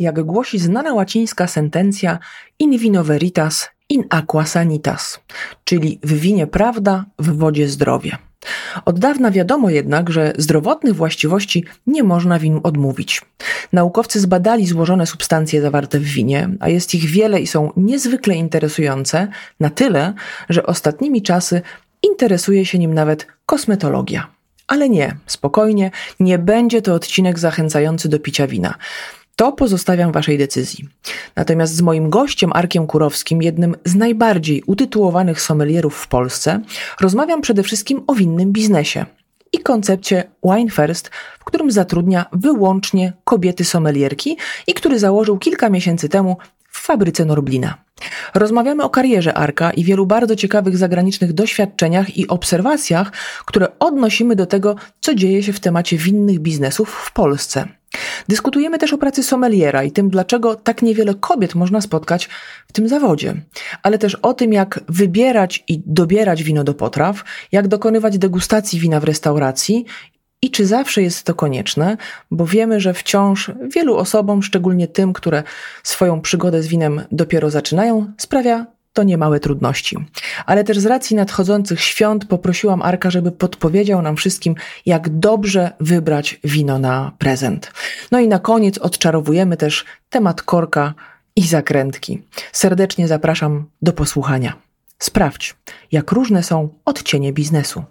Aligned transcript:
jak 0.00 0.22
głosi 0.22 0.58
znana 0.58 0.94
łacińska 0.94 1.46
sentencja 1.46 2.18
in 2.58 2.78
vino 2.78 3.04
veritas, 3.04 3.70
in 3.88 4.04
aqua 4.10 4.46
sanitas, 4.46 5.20
czyli 5.64 5.98
w 6.02 6.12
winie 6.12 6.46
prawda, 6.46 7.04
w 7.18 7.36
wodzie 7.36 7.68
zdrowie. 7.68 8.18
Od 8.84 8.98
dawna 8.98 9.30
wiadomo 9.30 9.70
jednak, 9.70 10.10
że 10.10 10.32
zdrowotnych 10.38 10.96
właściwości 10.96 11.64
nie 11.86 12.02
można 12.02 12.38
win 12.38 12.60
odmówić. 12.62 13.22
Naukowcy 13.72 14.20
zbadali 14.20 14.66
złożone 14.66 15.06
substancje 15.06 15.62
zawarte 15.62 15.98
w 15.98 16.04
winie, 16.04 16.48
a 16.60 16.68
jest 16.68 16.94
ich 16.94 17.10
wiele 17.10 17.40
i 17.40 17.46
są 17.46 17.72
niezwykle 17.76 18.34
interesujące, 18.34 19.28
na 19.60 19.70
tyle, 19.70 20.14
że 20.48 20.66
ostatnimi 20.66 21.22
czasy 21.22 21.62
interesuje 22.02 22.66
się 22.66 22.78
nim 22.78 22.94
nawet 22.94 23.26
kosmetologia. 23.46 24.26
Ale 24.66 24.88
nie, 24.88 25.16
spokojnie, 25.26 25.90
nie 26.20 26.38
będzie 26.38 26.82
to 26.82 26.94
odcinek 26.94 27.38
zachęcający 27.38 28.08
do 28.08 28.18
picia 28.18 28.46
wina. 28.46 28.74
To 29.40 29.52
pozostawiam 29.52 30.12
Waszej 30.12 30.38
decyzji. 30.38 30.88
Natomiast 31.36 31.74
z 31.74 31.82
moim 31.82 32.10
gościem 32.10 32.50
Arkiem 32.54 32.86
Kurowskim, 32.86 33.42
jednym 33.42 33.76
z 33.84 33.94
najbardziej 33.94 34.62
utytułowanych 34.66 35.40
sommelierów 35.40 35.96
w 35.96 36.08
Polsce, 36.08 36.60
rozmawiam 37.00 37.40
przede 37.40 37.62
wszystkim 37.62 38.02
o 38.06 38.14
winnym 38.14 38.52
biznesie 38.52 39.06
i 39.52 39.58
koncepcie 39.58 40.24
Wine 40.44 40.70
First, 40.70 41.10
w 41.38 41.44
którym 41.44 41.70
zatrudnia 41.70 42.26
wyłącznie 42.32 43.12
kobiety 43.24 43.64
sommelierki 43.64 44.36
i 44.66 44.74
który 44.74 44.98
założył 44.98 45.38
kilka 45.38 45.70
miesięcy 45.70 46.08
temu 46.08 46.36
w 46.70 46.80
fabryce 46.86 47.24
Norblina. 47.24 47.74
Rozmawiamy 48.34 48.84
o 48.84 48.90
karierze 48.90 49.34
Arka 49.34 49.70
i 49.70 49.84
wielu 49.84 50.06
bardzo 50.06 50.36
ciekawych 50.36 50.76
zagranicznych 50.76 51.32
doświadczeniach 51.32 52.16
i 52.16 52.28
obserwacjach, 52.28 53.12
które 53.46 53.78
odnosimy 53.78 54.36
do 54.36 54.46
tego, 54.46 54.76
co 55.00 55.14
dzieje 55.14 55.42
się 55.42 55.52
w 55.52 55.60
temacie 55.60 55.96
winnych 55.96 56.38
biznesów 56.38 56.90
w 56.90 57.12
Polsce. 57.12 57.79
Dyskutujemy 58.28 58.78
też 58.78 58.92
o 58.92 58.98
pracy 58.98 59.22
sommeliera 59.22 59.84
i 59.84 59.92
tym, 59.92 60.10
dlaczego 60.10 60.54
tak 60.54 60.82
niewiele 60.82 61.14
kobiet 61.14 61.54
można 61.54 61.80
spotkać 61.80 62.28
w 62.68 62.72
tym 62.72 62.88
zawodzie, 62.88 63.34
ale 63.82 63.98
też 63.98 64.14
o 64.14 64.34
tym, 64.34 64.52
jak 64.52 64.80
wybierać 64.88 65.64
i 65.68 65.82
dobierać 65.86 66.42
wino 66.42 66.64
do 66.64 66.74
potraw, 66.74 67.24
jak 67.52 67.68
dokonywać 67.68 68.18
degustacji 68.18 68.80
wina 68.80 69.00
w 69.00 69.04
restauracji 69.04 69.84
i 70.42 70.50
czy 70.50 70.66
zawsze 70.66 71.02
jest 71.02 71.22
to 71.22 71.34
konieczne, 71.34 71.96
bo 72.30 72.46
wiemy, 72.46 72.80
że 72.80 72.94
wciąż 72.94 73.50
wielu 73.74 73.96
osobom, 73.96 74.42
szczególnie 74.42 74.88
tym, 74.88 75.12
które 75.12 75.42
swoją 75.82 76.20
przygodę 76.20 76.62
z 76.62 76.66
winem 76.66 77.02
dopiero 77.12 77.50
zaczynają, 77.50 78.12
sprawia 78.18 78.66
to 78.92 79.02
niemałe 79.02 79.40
trudności. 79.40 79.96
Ale 80.46 80.64
też 80.64 80.78
z 80.78 80.86
racji 80.86 81.16
nadchodzących 81.16 81.80
świąt 81.80 82.24
poprosiłam 82.24 82.82
Arka, 82.82 83.10
żeby 83.10 83.32
podpowiedział 83.32 84.02
nam 84.02 84.16
wszystkim, 84.16 84.54
jak 84.86 85.08
dobrze 85.08 85.70
wybrać 85.80 86.40
wino 86.44 86.78
na 86.78 87.12
prezent. 87.18 87.72
No 88.10 88.20
i 88.20 88.28
na 88.28 88.38
koniec 88.38 88.78
odczarowujemy 88.78 89.56
też 89.56 89.84
temat 90.10 90.42
korka 90.42 90.94
i 91.36 91.46
zakrętki. 91.46 92.22
Serdecznie 92.52 93.08
zapraszam 93.08 93.64
do 93.82 93.92
posłuchania. 93.92 94.52
Sprawdź, 94.98 95.56
jak 95.92 96.12
różne 96.12 96.42
są 96.42 96.68
odcienie 96.84 97.32
biznesu. 97.32 97.84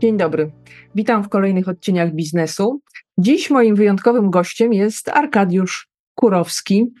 Dzień 0.00 0.16
dobry. 0.16 0.50
Witam 0.94 1.24
w 1.24 1.28
kolejnych 1.28 1.68
odcieniach 1.68 2.14
biznesu. 2.14 2.80
Dziś 3.18 3.50
moim 3.50 3.74
wyjątkowym 3.74 4.30
gościem 4.30 4.72
jest 4.72 5.08
Arkadiusz 5.08 5.88
Kurowski. 6.14 6.92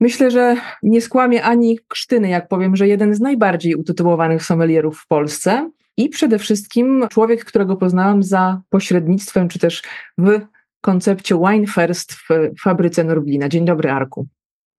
Myślę, 0.00 0.30
że 0.30 0.56
nie 0.82 1.00
skłamie 1.00 1.42
ani 1.42 1.78
krztyny, 1.88 2.28
jak 2.28 2.48
powiem, 2.48 2.76
że 2.76 2.88
jeden 2.88 3.14
z 3.14 3.20
najbardziej 3.20 3.74
utytułowanych 3.74 4.44
sommelierów 4.44 4.98
w 4.98 5.06
Polsce 5.06 5.70
i 5.96 6.08
przede 6.08 6.38
wszystkim 6.38 7.06
człowiek, 7.10 7.44
którego 7.44 7.76
poznałam 7.76 8.22
za 8.22 8.62
pośrednictwem, 8.70 9.48
czy 9.48 9.58
też 9.58 9.82
w 10.18 10.40
koncepcie 10.80 11.34
Wine 11.34 11.66
First 11.66 12.12
w 12.12 12.28
fabryce 12.62 13.04
Norblina. 13.04 13.48
Dzień 13.48 13.64
dobry, 13.64 13.90
Arku. 13.90 14.26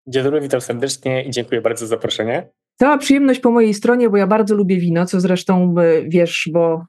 Dzień 0.06 0.24
dobry, 0.24 0.40
witam 0.40 0.60
serdecznie 0.60 1.24
i 1.24 1.30
dziękuję 1.30 1.60
bardzo 1.60 1.86
za 1.86 1.90
zaproszenie. 1.90 2.48
Cała 2.78 2.98
przyjemność 2.98 3.40
po 3.40 3.50
mojej 3.50 3.74
stronie, 3.74 4.10
bo 4.10 4.16
ja 4.16 4.26
bardzo 4.26 4.54
lubię 4.54 4.76
wino, 4.76 5.06
co 5.06 5.20
zresztą 5.20 5.74
e, 5.78 6.08
wiesz, 6.08 6.48
bo 6.52 6.84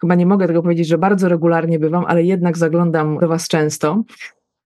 chyba 0.00 0.14
nie 0.14 0.26
mogę 0.26 0.46
tego 0.46 0.62
powiedzieć, 0.62 0.88
że 0.88 0.98
bardzo 0.98 1.28
regularnie 1.28 1.78
bywam, 1.78 2.04
ale 2.08 2.22
jednak 2.22 2.58
zaglądam 2.58 3.18
do 3.18 3.28
Was 3.28 3.48
często, 3.48 4.04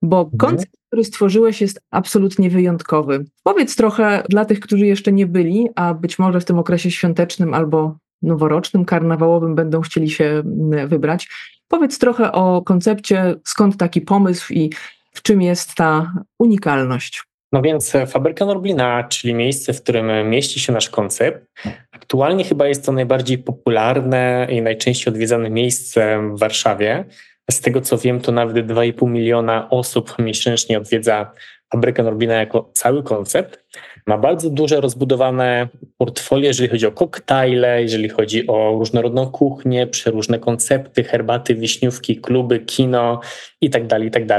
bo 0.02 0.20
mhm. 0.20 0.38
koncept, 0.38 0.72
który 0.86 1.04
stworzyłeś, 1.04 1.60
jest 1.60 1.80
absolutnie 1.90 2.50
wyjątkowy. 2.50 3.24
Powiedz 3.42 3.76
trochę 3.76 4.22
dla 4.28 4.44
tych, 4.44 4.60
którzy 4.60 4.86
jeszcze 4.86 5.12
nie 5.12 5.26
byli, 5.26 5.68
a 5.74 5.94
być 5.94 6.18
może 6.18 6.40
w 6.40 6.44
tym 6.44 6.58
okresie 6.58 6.90
świątecznym 6.90 7.54
albo 7.54 7.96
noworocznym, 8.22 8.84
karnawałowym 8.84 9.54
będą 9.54 9.80
chcieli 9.80 10.10
się 10.10 10.42
wybrać. 10.86 11.28
Powiedz 11.68 11.98
trochę 11.98 12.32
o 12.32 12.62
koncepcie, 12.62 13.34
skąd 13.44 13.76
taki 13.76 14.00
pomysł 14.00 14.52
i 14.52 14.70
w 15.12 15.22
czym 15.22 15.42
jest 15.42 15.74
ta 15.74 16.12
unikalność. 16.38 17.27
No 17.52 17.62
więc 17.62 17.94
e, 17.94 18.06
Fabryka 18.06 18.44
Norblina, 18.46 19.04
czyli 19.04 19.34
miejsce, 19.34 19.72
w 19.72 19.82
którym 19.82 20.30
mieści 20.30 20.60
się 20.60 20.72
nasz 20.72 20.88
koncept, 20.88 21.46
aktualnie 21.92 22.44
chyba 22.44 22.68
jest 22.68 22.86
to 22.86 22.92
najbardziej 22.92 23.38
popularne 23.38 24.46
i 24.50 24.62
najczęściej 24.62 25.12
odwiedzane 25.12 25.50
miejsce 25.50 26.30
w 26.34 26.38
Warszawie. 26.38 27.04
Z 27.50 27.60
tego 27.60 27.80
co 27.80 27.98
wiem, 27.98 28.20
to 28.20 28.32
nawet 28.32 28.66
2,5 28.66 29.10
miliona 29.10 29.70
osób 29.70 30.14
miesięcznie 30.18 30.78
odwiedza 30.78 31.32
Fabrykę 31.72 32.02
Norblina 32.02 32.34
jako 32.34 32.70
cały 32.74 33.02
koncept. 33.02 33.64
Ma 34.06 34.18
bardzo 34.18 34.50
duże 34.50 34.80
rozbudowane 34.80 35.68
portfolio, 35.98 36.46
jeżeli 36.46 36.68
chodzi 36.68 36.86
o 36.86 36.92
koktajle, 36.92 37.82
jeżeli 37.82 38.08
chodzi 38.08 38.46
o 38.46 38.76
różnorodną 38.78 39.30
kuchnię, 39.30 39.86
przeróżne 39.86 40.38
koncepty, 40.38 41.04
herbaty, 41.04 41.54
wiśniówki, 41.54 42.16
kluby, 42.16 42.60
kino 42.60 43.20
itd., 43.60 43.88
tak 43.88 44.02
itd. 44.02 44.38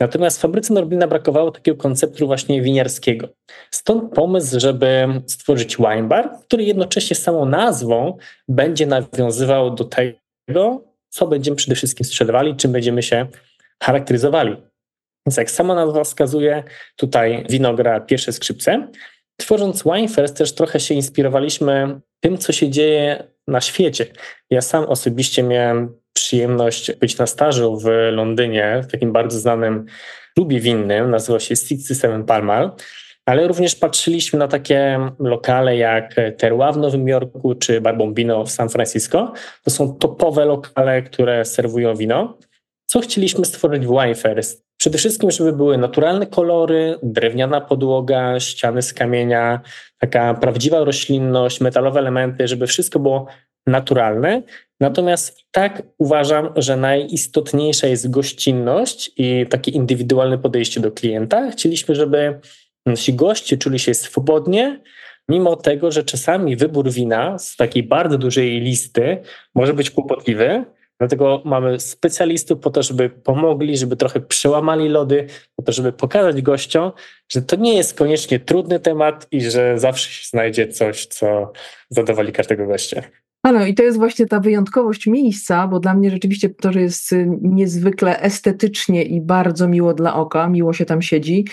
Natomiast 0.00 0.38
w 0.38 0.40
fabryce 0.40 0.74
Norblina 0.74 1.06
brakowało 1.08 1.50
takiego 1.50 1.76
konceptu 1.78 2.26
właśnie 2.26 2.62
winiarskiego. 2.62 3.28
Stąd 3.70 4.14
pomysł, 4.14 4.60
żeby 4.60 5.06
stworzyć 5.26 5.76
wine 5.76 6.08
bar, 6.08 6.30
który 6.42 6.64
jednocześnie 6.64 7.16
samą 7.16 7.44
nazwą 7.44 8.18
będzie 8.48 8.86
nawiązywał 8.86 9.74
do 9.74 9.84
tego, 9.84 10.84
co 11.08 11.26
będziemy 11.26 11.56
przede 11.56 11.74
wszystkim 11.74 12.04
sprzedawali, 12.06 12.56
czym 12.56 12.72
będziemy 12.72 13.02
się 13.02 13.26
charakteryzowali. 13.82 14.56
Więc 15.26 15.36
jak 15.36 15.50
sama 15.50 15.74
nazwa 15.74 16.04
wskazuje, 16.04 16.64
tutaj 16.96 17.44
wino 17.48 17.74
gra 17.74 18.00
pierwsze 18.00 18.32
skrzypce. 18.32 18.88
Tworząc 19.40 19.84
Wine 19.84 20.08
First 20.08 20.36
też 20.36 20.54
trochę 20.54 20.80
się 20.80 20.94
inspirowaliśmy 20.94 22.00
tym, 22.20 22.38
co 22.38 22.52
się 22.52 22.70
dzieje 22.70 23.24
na 23.48 23.60
świecie. 23.60 24.06
Ja 24.50 24.60
sam 24.60 24.84
osobiście 24.84 25.42
miałem 25.42 25.99
przyjemność 26.12 26.92
być 26.92 27.18
na 27.18 27.26
stażu 27.26 27.78
w 27.78 27.88
Londynie, 28.12 28.80
w 28.84 28.92
takim 28.92 29.12
bardzo 29.12 29.38
znanym 29.38 29.86
klubie 30.34 30.60
winnym, 30.60 31.10
nazywa 31.10 31.40
się 31.40 31.56
Seven 31.56 32.24
Palmer, 32.24 32.70
ale 33.26 33.48
również 33.48 33.74
patrzyliśmy 33.74 34.38
na 34.38 34.48
takie 34.48 34.98
lokale 35.18 35.76
jak 35.76 36.14
Terroir 36.38 36.74
w 36.74 36.76
Nowym 36.76 37.08
Jorku 37.08 37.54
czy 37.54 37.80
Barbombino 37.80 38.44
w 38.44 38.50
San 38.50 38.68
Francisco. 38.68 39.32
To 39.64 39.70
są 39.70 39.94
topowe 39.94 40.44
lokale, 40.44 41.02
które 41.02 41.44
serwują 41.44 41.94
wino. 41.94 42.38
Co 42.86 43.00
chcieliśmy 43.00 43.44
stworzyć 43.44 43.86
w 43.86 43.90
Wine 43.90 44.14
First? 44.14 44.64
Przede 44.76 44.98
wszystkim, 44.98 45.30
żeby 45.30 45.52
były 45.52 45.78
naturalne 45.78 46.26
kolory, 46.26 46.98
drewniana 47.02 47.60
podłoga, 47.60 48.40
ściany 48.40 48.82
z 48.82 48.94
kamienia, 48.94 49.60
taka 49.98 50.34
prawdziwa 50.34 50.84
roślinność, 50.84 51.60
metalowe 51.60 52.00
elementy, 52.00 52.48
żeby 52.48 52.66
wszystko 52.66 52.98
było 52.98 53.26
naturalne. 53.66 54.42
Natomiast 54.80 55.36
tak 55.50 55.82
uważam, 55.98 56.52
że 56.56 56.76
najistotniejsza 56.76 57.86
jest 57.86 58.10
gościnność 58.10 59.10
i 59.16 59.46
takie 59.50 59.70
indywidualne 59.70 60.38
podejście 60.38 60.80
do 60.80 60.92
klienta. 60.92 61.50
Chcieliśmy, 61.50 61.94
żeby 61.94 62.40
nasi 62.86 63.14
goście 63.14 63.56
czuli 63.58 63.78
się 63.78 63.94
swobodnie, 63.94 64.80
mimo 65.28 65.56
tego, 65.56 65.90
że 65.90 66.04
czasami 66.04 66.56
wybór 66.56 66.90
wina 66.90 67.38
z 67.38 67.56
takiej 67.56 67.82
bardzo 67.82 68.18
dużej 68.18 68.60
listy 68.60 69.22
może 69.54 69.74
być 69.74 69.90
kłopotliwy. 69.90 70.64
Dlatego 70.98 71.42
mamy 71.44 71.80
specjalistów 71.80 72.60
po 72.60 72.70
to, 72.70 72.82
żeby 72.82 73.10
pomogli, 73.10 73.76
żeby 73.76 73.96
trochę 73.96 74.20
przełamali 74.20 74.88
lody, 74.88 75.26
po 75.56 75.62
to, 75.62 75.72
żeby 75.72 75.92
pokazać 75.92 76.42
gościom, 76.42 76.92
że 77.28 77.42
to 77.42 77.56
nie 77.56 77.76
jest 77.76 77.98
koniecznie 77.98 78.40
trudny 78.40 78.80
temat 78.80 79.26
i 79.30 79.40
że 79.40 79.78
zawsze 79.78 80.10
się 80.10 80.28
znajdzie 80.28 80.68
coś, 80.68 81.06
co 81.06 81.52
zadowoli 81.90 82.32
każdego 82.32 82.66
gościa. 82.66 83.02
No, 83.44 83.66
i 83.66 83.74
to 83.74 83.82
jest 83.82 83.98
właśnie 83.98 84.26
ta 84.26 84.40
wyjątkowość 84.40 85.06
miejsca, 85.06 85.68
bo 85.68 85.80
dla 85.80 85.94
mnie 85.94 86.10
rzeczywiście 86.10 86.48
to, 86.50 86.72
że 86.72 86.80
jest 86.80 87.12
y, 87.12 87.28
niezwykle 87.42 88.20
estetycznie 88.20 89.02
i 89.02 89.20
bardzo 89.20 89.68
miło 89.68 89.94
dla 89.94 90.14
oka, 90.14 90.48
miło 90.48 90.72
się 90.72 90.84
tam 90.84 91.02
siedzi, 91.02 91.44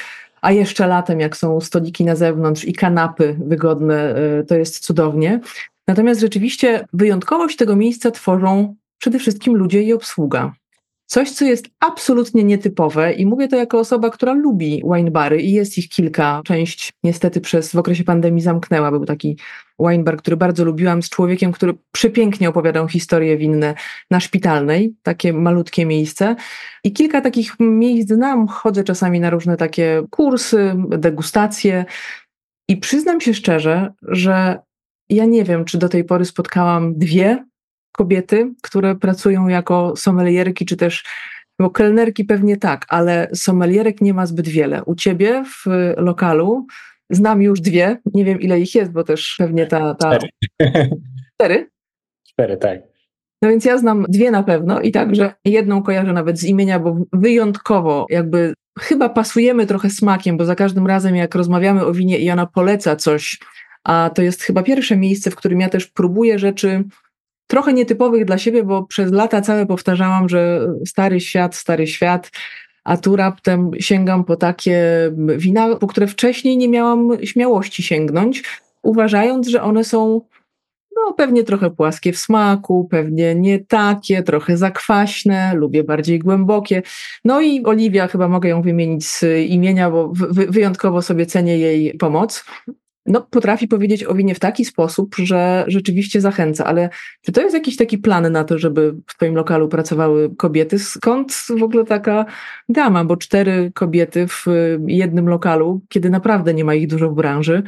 a 0.42 0.52
jeszcze 0.52 0.88
latem, 0.88 1.20
jak 1.20 1.38
są 1.38 1.62
stoliki 1.62 2.06
na 2.06 2.16
zewnątrz 2.16 2.66
i 2.66 2.74
kanapy 2.74 3.36
wygodne, 3.40 4.16
y, 4.40 4.46
to 4.46 4.56
jest 4.56 4.80
cudownie. 4.80 5.40
Natomiast 5.88 6.22
rzeczywiście 6.22 6.86
wyjątkowość 6.94 7.58
tego 7.58 7.76
miejsca 7.76 8.12
tworzą 8.12 8.76
przede 8.98 9.20
wszystkim 9.20 9.56
ludzie 9.56 9.84
i 9.84 9.94
obsługa. 9.94 10.54
Coś, 11.08 11.32
co 11.32 11.46
jest 11.46 11.66
absolutnie 11.80 12.44
nietypowe 12.44 13.14
i 13.14 13.26
mówię 13.26 13.48
to 13.48 13.56
jako 13.56 13.80
osoba, 13.80 14.10
która 14.10 14.34
lubi 14.34 14.84
wine 14.94 15.12
bary 15.12 15.42
i 15.42 15.52
jest 15.52 15.78
ich 15.78 15.90
kilka. 15.90 16.42
Część 16.46 16.94
niestety 17.04 17.42
przez 17.42 17.72
w 17.72 17.78
okresie 17.78 18.04
pandemii 18.04 18.42
zamknęła. 18.42 18.92
Był 18.92 19.06
taki 19.06 19.38
wine 19.80 20.04
bar, 20.04 20.18
który 20.18 20.38
bardzo 20.38 20.66
lubiłam 20.66 21.04
z 21.04 21.10
człowiekiem, 21.10 21.52
który 21.52 21.74
przepięknie 21.92 22.50
opowiadał 22.50 22.88
historie 22.88 23.38
winne 23.38 23.74
na 24.12 24.20
Szpitalnej, 24.20 24.96
takie 25.04 25.34
malutkie 25.34 25.86
miejsce. 25.86 26.36
I 26.84 26.94
kilka 26.94 27.22
takich 27.22 27.60
miejsc 27.60 28.10
znam, 28.10 28.48
chodzę 28.48 28.84
czasami 28.84 29.20
na 29.20 29.30
różne 29.30 29.58
takie 29.58 30.04
kursy, 30.10 30.76
degustacje 30.90 31.86
i 32.70 32.78
przyznam 32.78 33.22
się 33.22 33.34
szczerze, 33.34 33.94
że 34.02 34.60
ja 35.10 35.26
nie 35.26 35.44
wiem, 35.44 35.66
czy 35.66 35.78
do 35.78 35.90
tej 35.90 36.04
pory 36.04 36.26
spotkałam 36.26 36.98
dwie 36.98 37.47
kobiety, 37.98 38.54
które 38.62 38.96
pracują 38.96 39.48
jako 39.48 39.94
sommelierki, 39.96 40.66
czy 40.66 40.78
też 40.78 41.04
bo 41.60 41.70
kelnerki 41.70 42.26
pewnie 42.26 42.58
tak, 42.58 42.86
ale 42.90 43.30
sommelierek 43.34 44.02
nie 44.02 44.14
ma 44.14 44.26
zbyt 44.26 44.48
wiele. 44.48 44.84
U 44.84 44.96
ciebie 44.96 45.44
w 45.46 45.66
lokalu 45.98 46.68
znam 47.10 47.42
już 47.42 47.62
dwie, 47.62 47.98
nie 48.14 48.26
wiem 48.26 48.42
ile 48.42 48.60
ich 48.60 48.76
jest, 48.76 48.92
bo 48.92 49.04
też 49.04 49.36
pewnie 49.38 49.66
ta... 49.66 49.96
ta... 49.96 50.18
Cztery. 50.18 50.32
Cztery? 51.34 51.70
Cztery, 52.28 52.58
tak. 52.58 52.80
No 53.42 53.50
więc 53.50 53.66
ja 53.66 53.78
znam 53.78 54.06
dwie 54.10 54.32
na 54.32 54.44
pewno 54.44 54.82
i 54.82 54.92
także 54.92 55.34
jedną 55.46 55.84
kojarzę 55.84 56.14
nawet 56.14 56.40
z 56.40 56.44
imienia, 56.44 56.80
bo 56.80 56.98
wyjątkowo 57.14 58.06
jakby 58.10 58.54
chyba 58.80 59.10
pasujemy 59.10 59.66
trochę 59.66 59.90
smakiem, 59.90 60.38
bo 60.38 60.46
za 60.46 60.56
każdym 60.56 60.88
razem 60.88 61.16
jak 61.16 61.36
rozmawiamy 61.36 61.86
o 61.86 61.94
winie 61.94 62.20
i 62.20 62.32
ona 62.32 62.46
poleca 62.46 62.96
coś, 62.96 63.40
a 63.84 64.10
to 64.16 64.22
jest 64.22 64.42
chyba 64.42 64.64
pierwsze 64.64 64.98
miejsce, 64.98 65.32
w 65.32 65.36
którym 65.36 65.60
ja 65.60 65.70
też 65.70 65.88
próbuję 65.88 66.40
rzeczy 66.40 66.84
trochę 67.48 67.74
nietypowych 67.74 68.26
dla 68.26 68.38
siebie, 68.38 68.64
bo 68.64 68.84
przez 68.84 69.12
lata 69.12 69.42
całe 69.42 69.66
powtarzałam, 69.66 70.30
że 70.30 70.68
stary 70.86 71.20
świat, 71.20 71.56
stary 71.56 71.88
świat, 71.88 72.32
a 72.84 72.98
tu 72.98 73.16
raptem 73.16 73.72
sięgam 73.80 74.24
po 74.24 74.36
takie 74.36 74.82
wina, 75.38 75.76
po 75.76 75.88
które 75.88 76.08
wcześniej 76.08 76.58
nie 76.58 76.70
miałam 76.70 77.10
śmiałości 77.24 77.84
sięgnąć, 77.84 78.44
uważając, 78.82 79.48
że 79.48 79.62
one 79.62 79.84
są 79.84 80.22
no 80.96 81.14
pewnie 81.14 81.44
trochę 81.44 81.70
płaskie 81.70 82.14
w 82.14 82.20
smaku, 82.20 82.88
pewnie 82.92 83.36
nie 83.36 83.60
takie, 83.60 84.24
trochę 84.24 84.58
zakwaśne, 84.58 85.54
lubię 85.56 85.84
bardziej 85.84 86.20
głębokie. 86.20 86.82
No 87.26 87.42
i 87.42 87.64
Oliwia, 87.66 88.08
chyba 88.08 88.28
mogę 88.28 88.50
ją 88.50 88.62
wymienić 88.62 89.08
z 89.08 89.24
imienia, 89.48 89.92
bo 89.92 90.12
wyjątkowo 90.30 91.02
sobie 91.02 91.26
cenię 91.26 91.58
jej 91.58 91.98
pomoc 91.98 92.46
no, 93.08 93.22
potrafi 93.22 93.68
powiedzieć 93.68 94.04
o 94.04 94.14
winie 94.14 94.36
w 94.36 94.40
taki 94.40 94.66
sposób, 94.66 95.16
że 95.16 95.64
rzeczywiście 95.68 96.22
zachęca, 96.22 96.66
ale 96.66 96.90
czy 97.22 97.32
to 97.32 97.42
jest 97.42 97.54
jakiś 97.54 97.78
taki 97.78 97.98
plan 97.98 98.32
na 98.32 98.44
to, 98.44 98.58
żeby 98.58 98.94
w 99.08 99.16
Twoim 99.16 99.36
lokalu 99.36 99.68
pracowały 99.68 100.36
kobiety? 100.36 100.80
Skąd 100.80 101.34
w 101.60 101.64
ogóle 101.64 101.86
taka 101.86 102.26
dama? 102.70 103.06
Bo 103.06 103.18
cztery 103.18 103.72
kobiety 103.76 104.28
w 104.28 104.46
jednym 104.88 105.30
lokalu, 105.30 105.82
kiedy 105.90 106.10
naprawdę 106.10 106.54
nie 106.54 106.64
ma 106.64 106.74
ich 106.74 106.88
dużo 106.88 107.10
w 107.10 107.16
branży, 107.16 107.64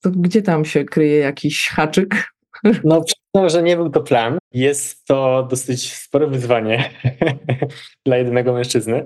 to 0.00 0.10
gdzie 0.10 0.42
tam 0.42 0.64
się 0.64 0.84
kryje 0.84 1.18
jakiś 1.18 1.68
haczyk? 1.68 2.32
No, 2.84 3.04
przyznam, 3.04 3.48
że 3.48 3.62
nie 3.62 3.76
był 3.76 3.90
to 3.90 4.00
plan. 4.00 4.38
Jest 4.52 5.04
to 5.04 5.46
dosyć 5.50 5.92
spore 5.94 6.26
wyzwanie 6.26 6.90
dla 8.06 8.16
jednego 8.16 8.52
mężczyzny. 8.52 9.04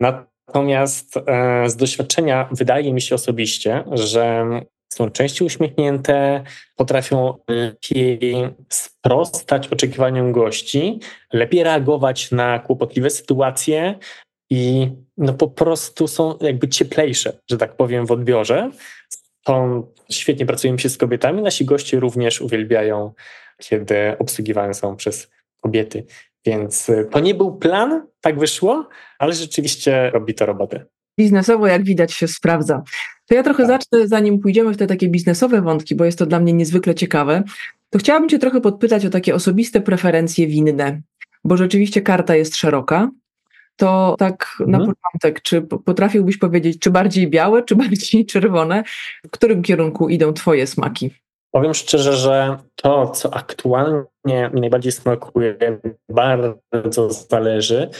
Natomiast 0.00 1.16
e, 1.16 1.70
z 1.70 1.76
doświadczenia 1.76 2.48
wydaje 2.52 2.92
mi 2.92 3.00
się 3.00 3.14
osobiście, 3.14 3.84
że 3.92 4.46
są 4.94 5.10
częściej 5.10 5.46
uśmiechnięte, 5.46 6.44
potrafią 6.76 7.34
lepiej 7.48 8.48
sprostać 8.68 9.68
oczekiwaniom 9.68 10.32
gości, 10.32 11.00
lepiej 11.32 11.64
reagować 11.64 12.30
na 12.30 12.58
kłopotliwe 12.58 13.10
sytuacje 13.10 13.98
i 14.50 14.92
no 15.16 15.34
po 15.34 15.48
prostu 15.48 16.08
są 16.08 16.38
jakby 16.40 16.68
cieplejsze, 16.68 17.38
że 17.50 17.58
tak 17.58 17.76
powiem, 17.76 18.06
w 18.06 18.12
odbiorze. 18.12 18.70
Są, 19.46 19.86
świetnie 20.10 20.46
pracujemy 20.46 20.78
się 20.78 20.88
z 20.88 20.98
kobietami, 20.98 21.42
nasi 21.42 21.64
goście 21.64 22.00
również 22.00 22.40
uwielbiają, 22.40 23.12
kiedy 23.58 24.18
obsługiwane 24.18 24.74
są 24.74 24.96
przez 24.96 25.30
kobiety. 25.60 26.06
Więc 26.46 26.90
to 27.10 27.20
nie 27.20 27.34
był 27.34 27.58
plan, 27.58 28.06
tak 28.20 28.38
wyszło, 28.38 28.88
ale 29.18 29.32
rzeczywiście 29.32 30.10
robi 30.10 30.34
to 30.34 30.46
robotę 30.46 30.84
biznesowo, 31.18 31.66
jak 31.66 31.84
widać, 31.84 32.12
się 32.12 32.28
sprawdza. 32.28 32.82
To 33.26 33.34
ja 33.34 33.42
trochę 33.42 33.62
tak. 33.62 33.68
zacznę, 33.68 34.08
zanim 34.08 34.38
pójdziemy 34.38 34.74
w 34.74 34.76
te 34.76 34.86
takie 34.86 35.08
biznesowe 35.08 35.62
wątki, 35.62 35.94
bo 35.94 36.04
jest 36.04 36.18
to 36.18 36.26
dla 36.26 36.40
mnie 36.40 36.52
niezwykle 36.52 36.94
ciekawe. 36.94 37.42
To 37.90 37.98
chciałabym 37.98 38.28
Cię 38.28 38.38
trochę 38.38 38.60
podpytać 38.60 39.06
o 39.06 39.10
takie 39.10 39.34
osobiste 39.34 39.80
preferencje 39.80 40.46
winne, 40.46 41.00
bo 41.44 41.56
rzeczywiście 41.56 42.02
karta 42.02 42.36
jest 42.36 42.56
szeroka. 42.56 43.10
To 43.76 44.16
tak 44.18 44.56
na 44.66 44.78
hmm. 44.78 44.94
początek, 44.94 45.42
czy 45.42 45.62
potrafiłbyś 45.62 46.38
powiedzieć, 46.38 46.78
czy 46.78 46.90
bardziej 46.90 47.28
białe, 47.30 47.62
czy 47.62 47.76
bardziej 47.84 48.26
czerwone? 48.26 48.84
W 49.26 49.30
którym 49.30 49.62
kierunku 49.62 50.08
idą 50.08 50.32
Twoje 50.32 50.66
smaki? 50.66 51.10
Powiem 51.50 51.74
szczerze, 51.74 52.12
że 52.12 52.58
to, 52.74 53.06
co 53.08 53.34
aktualnie 53.34 54.50
mi 54.52 54.60
najbardziej 54.60 54.92
smakuje, 54.92 55.56
bardzo 56.08 57.10
zależy 57.10 57.90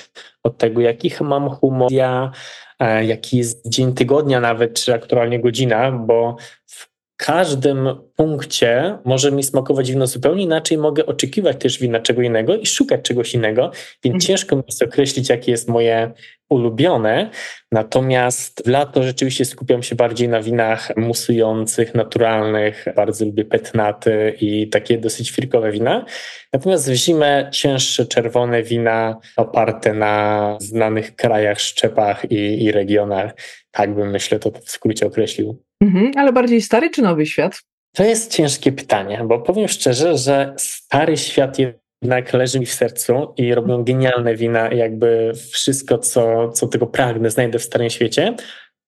od 0.43 0.59
tego, 0.59 0.81
jakich 0.81 1.21
mam 1.21 1.49
humor, 1.51 1.93
ja, 1.93 2.33
jaki 2.81 3.39
jest 3.39 3.69
dzień 3.69 3.95
tygodnia 3.95 4.41
nawet, 4.41 4.75
czy 4.75 4.95
aktualnie 4.95 5.41
godzina, 5.41 5.93
bo 5.93 6.37
w 6.67 6.95
każdym 7.17 7.89
punkcie 8.17 8.99
może 9.05 9.33
mi 9.33 9.43
smakować 9.43 9.91
wino 9.91 10.07
zupełnie 10.07 10.43
inaczej, 10.43 10.79
mogę 10.79 11.07
oczekiwać 11.07 11.57
też 11.61 11.79
wina 11.79 12.01
czego 12.01 12.23
innego 12.23 12.57
i 12.57 12.67
szukać 12.67 13.03
czegoś 13.03 13.35
innego, 13.35 13.71
więc 14.05 14.15
mhm. 14.15 14.21
ciężko 14.21 14.57
mi 14.57 14.63
jest 14.67 14.83
określić, 14.83 15.29
jakie 15.29 15.53
jest 15.53 15.69
moje 15.69 16.13
ulubione. 16.55 17.31
Natomiast 17.73 18.63
w 18.65 18.69
lato 18.69 19.03
rzeczywiście 19.03 19.45
skupiam 19.45 19.83
się 19.83 19.97
bardziej 19.97 20.29
na 20.29 20.43
winach 20.43 20.97
musujących, 20.97 21.95
naturalnych. 21.95 22.85
Bardzo 22.97 23.25
lubię 23.25 23.45
petnaty 23.45 24.35
i 24.41 24.69
takie 24.69 24.99
dosyć 24.99 25.31
firkowe 25.31 25.73
wina. 25.73 26.05
Natomiast 26.53 26.91
w 26.91 26.95
zimę 26.95 27.49
cięższe 27.53 28.07
czerwone 28.07 28.63
wina 28.63 29.17
oparte 29.37 29.95
na 29.95 30.57
znanych 30.61 31.17
krajach, 31.17 31.61
szczepach 31.61 32.31
i, 32.31 32.65
i 32.65 32.73
regionach. 32.73 33.33
Tak 33.71 33.95
bym 33.95 34.11
myślę 34.11 34.39
to 34.39 34.51
w 34.51 34.71
skrócie 34.71 35.07
określił. 35.07 35.63
Mhm, 35.81 36.13
ale 36.17 36.33
bardziej 36.33 36.63
stary 36.63 36.91
czy 36.91 37.03
nowy 37.03 37.27
świat? 37.27 37.63
To 37.97 38.05
jest 38.05 38.33
ciężkie 38.33 38.73
pytanie, 38.73 39.23
bo 39.25 39.39
powiem 39.39 39.69
szczerze, 39.69 40.19
że 40.19 40.55
stary 40.59 41.17
świat 41.17 41.59
jednak 42.05 42.33
leży 42.33 42.61
mi 42.61 42.67
w 42.67 42.73
sercu 42.73 43.35
i 43.37 43.55
robią 43.55 43.85
genialne 43.85 44.37
wina, 44.37 44.69
jakby 44.69 45.33
wszystko, 45.53 45.99
co, 45.99 46.49
co 46.49 46.67
tego 46.67 46.87
pragnę, 46.87 47.31
znajdę 47.31 47.59
w 47.59 47.63
Starym 47.63 47.91
Świecie, 47.91 48.35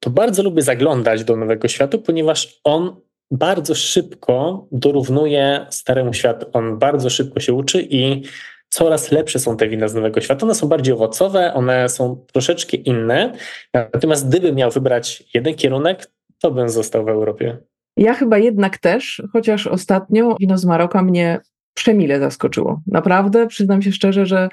to 0.00 0.10
bardzo 0.10 0.42
lubię 0.42 0.62
zaglądać 0.62 1.24
do 1.24 1.36
Nowego 1.36 1.68
Światu, 1.68 1.98
ponieważ 1.98 2.60
on 2.64 2.96
bardzo 3.30 3.74
szybko 3.74 4.66
dorównuje 4.72 5.66
Staremu 5.70 6.12
Światu. 6.12 6.46
On 6.52 6.78
bardzo 6.78 7.10
szybko 7.10 7.40
się 7.40 7.52
uczy 7.52 7.86
i 7.90 8.22
coraz 8.68 9.12
lepsze 9.12 9.38
są 9.38 9.56
te 9.56 9.68
wina 9.68 9.88
z 9.88 9.94
Nowego 9.94 10.20
Świata. 10.20 10.46
One 10.46 10.54
są 10.54 10.68
bardziej 10.68 10.94
owocowe, 10.94 11.54
one 11.54 11.88
są 11.88 12.24
troszeczkę 12.32 12.76
inne. 12.76 13.32
Natomiast 13.74 14.28
gdybym 14.28 14.54
miał 14.54 14.70
wybrać 14.70 15.24
jeden 15.34 15.54
kierunek, 15.54 16.10
to 16.38 16.50
bym 16.50 16.68
został 16.68 17.04
w 17.04 17.08
Europie. 17.08 17.58
Ja 17.96 18.14
chyba 18.14 18.38
jednak 18.38 18.78
też, 18.78 19.22
chociaż 19.32 19.66
ostatnio 19.66 20.36
wino 20.40 20.58
z 20.58 20.64
Maroka 20.64 21.02
mnie 21.02 21.40
przemile 21.76 22.20
zaskoczyło. 22.20 22.80
Naprawdę, 22.86 23.46
przyznam 23.46 23.82
się 23.82 23.92
szczerze, 23.92 24.26
że 24.26 24.48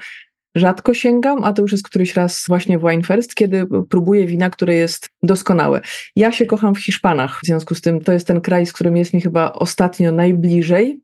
rzadko 0.55 0.93
sięgam, 0.93 1.43
a 1.43 1.53
to 1.53 1.61
już 1.61 1.71
jest 1.71 1.83
któryś 1.83 2.15
raz 2.15 2.45
właśnie 2.47 2.79
w 2.79 2.81
Wine 2.81 3.03
First, 3.03 3.35
kiedy 3.35 3.65
próbuję 3.89 4.27
wina, 4.27 4.49
które 4.49 4.75
jest 4.75 5.09
doskonałe. 5.23 5.81
Ja 6.15 6.31
się 6.31 6.45
kocham 6.45 6.75
w 6.75 6.79
Hiszpanach, 6.79 7.39
w 7.43 7.45
związku 7.45 7.75
z 7.75 7.81
tym 7.81 8.01
to 8.01 8.11
jest 8.11 8.27
ten 8.27 8.41
kraj, 8.41 8.65
z 8.65 8.73
którym 8.73 8.97
jest 8.97 9.13
mi 9.13 9.21
chyba 9.21 9.53
ostatnio 9.53 10.11
najbliżej. 10.11 10.99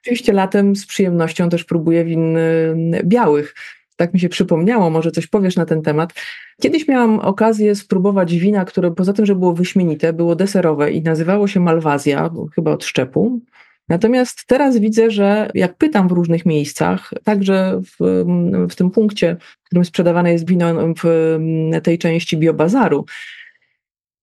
Oczywiście 0.00 0.32
latem 0.32 0.76
z 0.76 0.86
przyjemnością 0.86 1.48
też 1.48 1.64
próbuję 1.64 2.04
win 2.04 2.36
y, 2.36 3.02
białych. 3.04 3.54
Tak 3.96 4.14
mi 4.14 4.20
się 4.20 4.28
przypomniało, 4.28 4.90
może 4.90 5.10
coś 5.10 5.26
powiesz 5.26 5.56
na 5.56 5.66
ten 5.66 5.82
temat. 5.82 6.12
Kiedyś 6.60 6.88
miałam 6.88 7.18
okazję 7.18 7.74
spróbować 7.74 8.34
wina, 8.34 8.64
które 8.64 8.90
poza 8.90 9.12
tym, 9.12 9.26
że 9.26 9.34
było 9.34 9.52
wyśmienite, 9.54 10.12
było 10.12 10.36
deserowe 10.36 10.92
i 10.92 11.02
nazywało 11.02 11.48
się 11.48 11.60
Malwazja, 11.60 12.30
chyba 12.54 12.70
od 12.70 12.84
szczepu. 12.84 13.40
Natomiast 13.90 14.44
teraz 14.46 14.78
widzę, 14.78 15.10
że 15.10 15.50
jak 15.54 15.76
pytam 15.76 16.08
w 16.08 16.12
różnych 16.12 16.46
miejscach, 16.46 17.10
także 17.24 17.80
w, 17.84 18.24
w 18.70 18.74
tym 18.74 18.90
punkcie, 18.90 19.36
w 19.62 19.66
którym 19.66 19.84
sprzedawane 19.84 20.32
jest 20.32 20.46
wino 20.46 20.94
w 21.02 21.80
tej 21.82 21.98
części 21.98 22.36
biobazaru, 22.36 23.04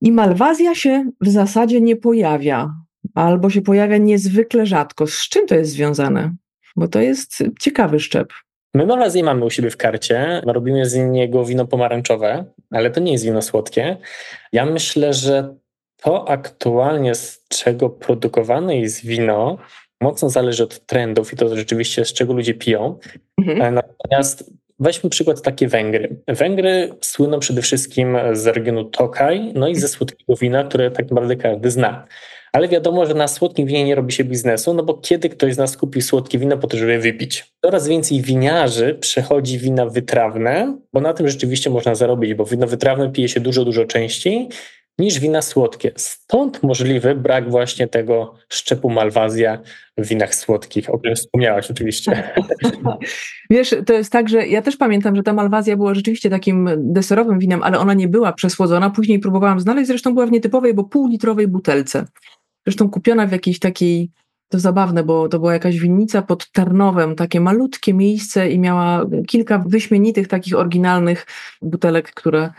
i 0.02 0.12
malwazja 0.12 0.76
się 0.76 1.12
w 1.22 1.30
zasadzie 1.30 1.82
nie 1.82 1.96
pojawia, 1.96 2.74
albo 3.16 3.50
się 3.50 3.62
pojawia 3.62 3.98
niezwykle 3.98 4.66
rzadko. 4.66 5.08
Z 5.08 5.30
czym 5.30 5.48
to 5.48 5.56
jest 5.56 5.72
związane? 5.72 6.36
Bo 6.76 6.88
to 6.88 7.02
jest 7.02 7.44
ciekawy 7.60 8.00
szczep. 8.00 8.34
My 8.74 8.86
malwazję 8.86 9.24
mamy 9.24 9.46
u 9.46 9.50
siebie 9.50 9.70
w 9.70 9.78
karcie. 9.78 10.42
Robimy 10.46 10.90
z 10.90 10.96
niego 10.96 11.46
wino 11.46 11.68
pomarańczowe, 11.68 12.46
ale 12.72 12.92
to 12.92 13.00
nie 13.00 13.12
jest 13.12 13.26
wino 13.26 13.42
słodkie. 13.42 13.98
Ja 14.54 14.66
myślę, 14.66 15.14
że 15.14 15.56
to 16.02 16.30
aktualnie, 16.30 17.16
z 17.16 17.46
czego 17.48 17.90
produkowane 17.90 18.78
jest 18.78 19.06
wino, 19.06 19.58
mocno 20.02 20.30
zależy 20.30 20.64
od 20.64 20.86
trendów 20.86 21.34
i 21.34 21.36
to 21.36 21.56
rzeczywiście 21.56 22.06
z 22.06 22.14
czego 22.14 22.34
ludzie 22.34 22.54
piją. 22.54 23.00
Mhm. 23.38 23.62
E, 23.62 23.72
natomiast 23.72 24.52
weźmy 24.80 25.10
przykład 25.10 25.42
takie 25.42 25.68
Węgry. 25.68 26.22
Węgry 26.28 26.90
słyną 27.02 27.40
przede 27.40 27.62
wszystkim 27.62 28.18
z 28.34 28.48
regionu 28.48 28.84
Tokaj, 28.84 29.52
no 29.56 29.68
i 29.68 29.76
ze 29.76 29.88
słodkiego 29.88 30.36
wina, 30.36 30.64
które 30.64 30.92
tak 30.92 31.10
naprawdę 31.10 31.36
każdy 31.36 31.72
zna. 31.72 32.08
Ale 32.54 32.68
wiadomo, 32.68 33.06
że 33.06 33.14
na 33.14 33.28
słodkim 33.28 33.68
winie 33.68 33.84
nie 33.84 33.96
robi 33.96 34.14
się 34.14 34.24
biznesu, 34.24 34.74
no 34.74 34.84
bo 34.84 34.94
kiedy 34.94 35.30
ktoś 35.30 35.54
z 35.54 35.58
nas 35.58 35.78
kupi 35.78 36.02
słodkie 36.02 36.38
wino 36.38 36.58
po 36.58 36.68
to, 36.68 36.78
żeby 36.78 37.00
wypić? 37.00 37.54
Coraz 37.66 37.88
więcej 37.88 38.22
winiarzy 38.22 38.94
przechodzi 38.94 39.60
wina 39.60 39.86
wytrawne, 39.86 40.78
bo 40.94 41.02
na 41.02 41.14
tym 41.14 41.30
rzeczywiście 41.30 41.70
można 41.70 41.96
zarobić, 41.96 42.34
bo 42.34 42.46
wino 42.46 42.68
wytrawne 42.68 43.12
pije 43.12 43.30
się 43.30 43.40
dużo, 43.40 43.66
dużo 43.66 43.86
częściej 43.86 44.50
niż 45.00 45.20
wina 45.20 45.42
słodkie. 45.42 45.92
Stąd 45.96 46.64
możliwy 46.64 47.16
brak 47.16 47.52
właśnie 47.52 47.88
tego 47.88 48.34
szczepu 48.50 48.90
malwazja 48.90 49.62
w 49.98 50.08
winach 50.08 50.36
słodkich, 50.36 50.90
o 50.90 50.98
którym 50.98 51.16
wspomniałaś 51.16 51.72
oczywiście. 51.72 52.34
Wiesz, 53.50 53.76
to 53.86 53.94
jest 53.94 54.12
tak, 54.12 54.30
że 54.30 54.48
ja 54.48 54.62
też 54.62 54.78
pamiętam, 54.78 55.16
że 55.16 55.24
ta 55.24 55.34
malwazja 55.34 55.78
była 55.78 55.94
rzeczywiście 55.94 56.30
takim 56.30 56.70
deserowym 56.78 57.40
winem, 57.40 57.64
ale 57.64 57.80
ona 57.80 57.94
nie 57.94 58.08
była 58.08 58.34
przesłodzona. 58.34 58.90
Później 58.90 59.20
próbowałam 59.20 59.60
znaleźć, 59.60 59.88
zresztą 59.88 60.14
była 60.14 60.26
w 60.26 60.32
nietypowej, 60.32 60.74
bo 60.74 60.84
półlitrowej 60.84 61.48
butelce. 61.48 62.06
Zresztą 62.68 62.90
kupiona 62.90 63.28
w 63.28 63.32
jakiejś 63.32 63.60
takiej 63.60 64.12
to 64.50 64.60
zabawne, 64.60 65.04
bo 65.04 65.30
to 65.30 65.40
była 65.40 65.54
jakaś 65.54 65.80
winnica 65.80 66.22
pod 66.22 66.52
Tarnowem, 66.52 67.16
takie 67.16 67.40
malutkie 67.40 67.94
miejsce 67.94 68.50
i 68.50 68.60
miała 68.60 69.06
kilka 69.28 69.64
wyśmienitych 69.68 70.28
takich 70.28 70.56
oryginalnych 70.56 71.26
butelek, 71.62 72.12
które 72.14 72.50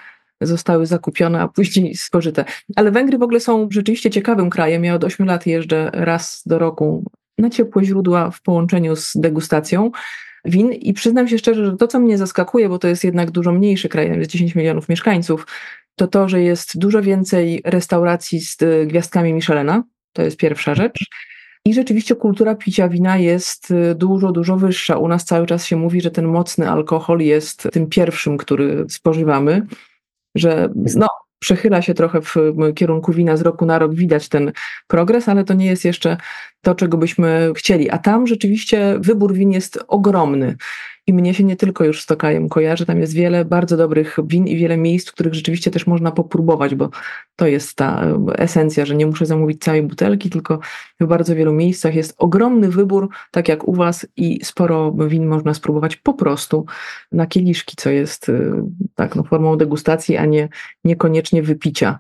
zostały 0.40 0.86
zakupione, 0.86 1.40
a 1.40 1.48
później 1.48 1.94
spożyte. 2.06 2.44
Ale 2.76 2.90
Węgry 2.90 3.18
w 3.18 3.22
ogóle 3.22 3.40
są 3.40 3.68
rzeczywiście 3.70 4.10
ciekawym 4.10 4.50
krajem. 4.50 4.84
Ja 4.84 4.94
od 4.94 5.04
8 5.04 5.26
lat 5.26 5.46
jeżdżę 5.46 5.90
raz 5.92 6.42
do 6.46 6.58
roku 6.58 7.04
na 7.38 7.50
ciepłe 7.50 7.84
źródła 7.84 8.30
w 8.30 8.42
połączeniu 8.42 8.96
z 8.96 9.12
degustacją 9.14 9.90
win 10.44 10.72
i 10.72 10.92
przyznam 10.92 11.28
się 11.28 11.38
szczerze, 11.38 11.66
że 11.66 11.76
to, 11.76 11.88
co 11.88 12.00
mnie 12.00 12.18
zaskakuje, 12.18 12.68
bo 12.68 12.78
to 12.78 12.88
jest 12.88 13.04
jednak 13.04 13.30
dużo 13.30 13.52
mniejszy 13.52 13.88
kraj, 13.88 14.18
jest 14.18 14.30
10 14.30 14.54
milionów 14.54 14.88
mieszkańców, 14.88 15.46
to 15.96 16.06
to, 16.06 16.28
że 16.28 16.42
jest 16.42 16.78
dużo 16.78 17.02
więcej 17.02 17.62
restauracji 17.64 18.40
z 18.40 18.56
gwiazdkami 18.86 19.34
Michelena, 19.34 19.82
to 20.12 20.22
jest 20.22 20.36
pierwsza 20.36 20.74
rzecz. 20.74 21.04
I 21.64 21.74
rzeczywiście 21.74 22.14
kultura 22.14 22.54
picia 22.54 22.88
wina 22.88 23.16
jest 23.16 23.70
y, 23.70 23.94
dużo, 23.94 24.32
dużo 24.32 24.56
wyższa. 24.56 24.98
U 24.98 25.08
nas 25.08 25.24
cały 25.24 25.46
czas 25.46 25.66
się 25.66 25.76
mówi, 25.76 26.00
że 26.00 26.10
ten 26.10 26.26
mocny 26.26 26.70
alkohol 26.70 27.20
jest 27.20 27.68
tym 27.72 27.86
pierwszym, 27.86 28.38
który 28.38 28.84
spożywamy 28.88 29.66
że 30.34 30.68
no, 30.96 31.08
przechyla 31.38 31.82
się 31.82 31.94
trochę 31.94 32.20
w 32.20 32.34
kierunku 32.74 33.12
wina 33.12 33.36
z 33.36 33.42
roku 33.42 33.66
na 33.66 33.78
rok, 33.78 33.94
widać 33.94 34.28
ten 34.28 34.52
progres, 34.86 35.28
ale 35.28 35.44
to 35.44 35.54
nie 35.54 35.66
jest 35.66 35.84
jeszcze 35.84 36.16
to, 36.62 36.74
czego 36.74 36.98
byśmy 36.98 37.52
chcieli. 37.56 37.90
A 37.90 37.98
tam 37.98 38.26
rzeczywiście 38.26 38.96
wybór 39.00 39.34
win 39.34 39.50
jest 39.50 39.78
ogromny. 39.88 40.56
I 41.08 41.12
mnie 41.12 41.34
się 41.34 41.44
nie 41.44 41.56
tylko 41.56 41.84
już 41.84 42.02
z 42.02 42.06
Tokajem 42.06 42.48
kojarzy, 42.48 42.86
tam 42.86 43.00
jest 43.00 43.12
wiele 43.12 43.44
bardzo 43.44 43.76
dobrych 43.76 44.16
win 44.24 44.46
i 44.46 44.56
wiele 44.56 44.76
miejsc, 44.76 45.08
w 45.08 45.12
których 45.12 45.34
rzeczywiście 45.34 45.70
też 45.70 45.86
można 45.86 46.12
popróbować, 46.12 46.74
bo 46.74 46.90
to 47.36 47.46
jest 47.46 47.74
ta 47.74 48.04
e, 48.04 48.38
esencja, 48.38 48.86
że 48.86 48.94
nie 48.94 49.06
muszę 49.06 49.26
zamówić 49.26 49.62
całej 49.62 49.82
butelki, 49.82 50.30
tylko 50.30 50.58
w 51.00 51.06
bardzo 51.06 51.34
wielu 51.34 51.52
miejscach 51.52 51.94
jest 51.94 52.14
ogromny 52.18 52.68
wybór, 52.68 53.08
tak 53.30 53.48
jak 53.48 53.68
u 53.68 53.74
Was, 53.74 54.06
i 54.16 54.44
sporo 54.44 54.92
win 54.92 55.26
można 55.26 55.54
spróbować 55.54 55.96
po 55.96 56.14
prostu 56.14 56.66
na 57.12 57.26
kieliszki, 57.26 57.76
co 57.76 57.90
jest 57.90 58.28
e, 58.28 58.68
tak, 58.94 59.16
no, 59.16 59.22
formą 59.22 59.56
degustacji, 59.56 60.16
a 60.16 60.26
nie 60.26 60.48
niekoniecznie 60.84 61.42
wypicia 61.42 61.98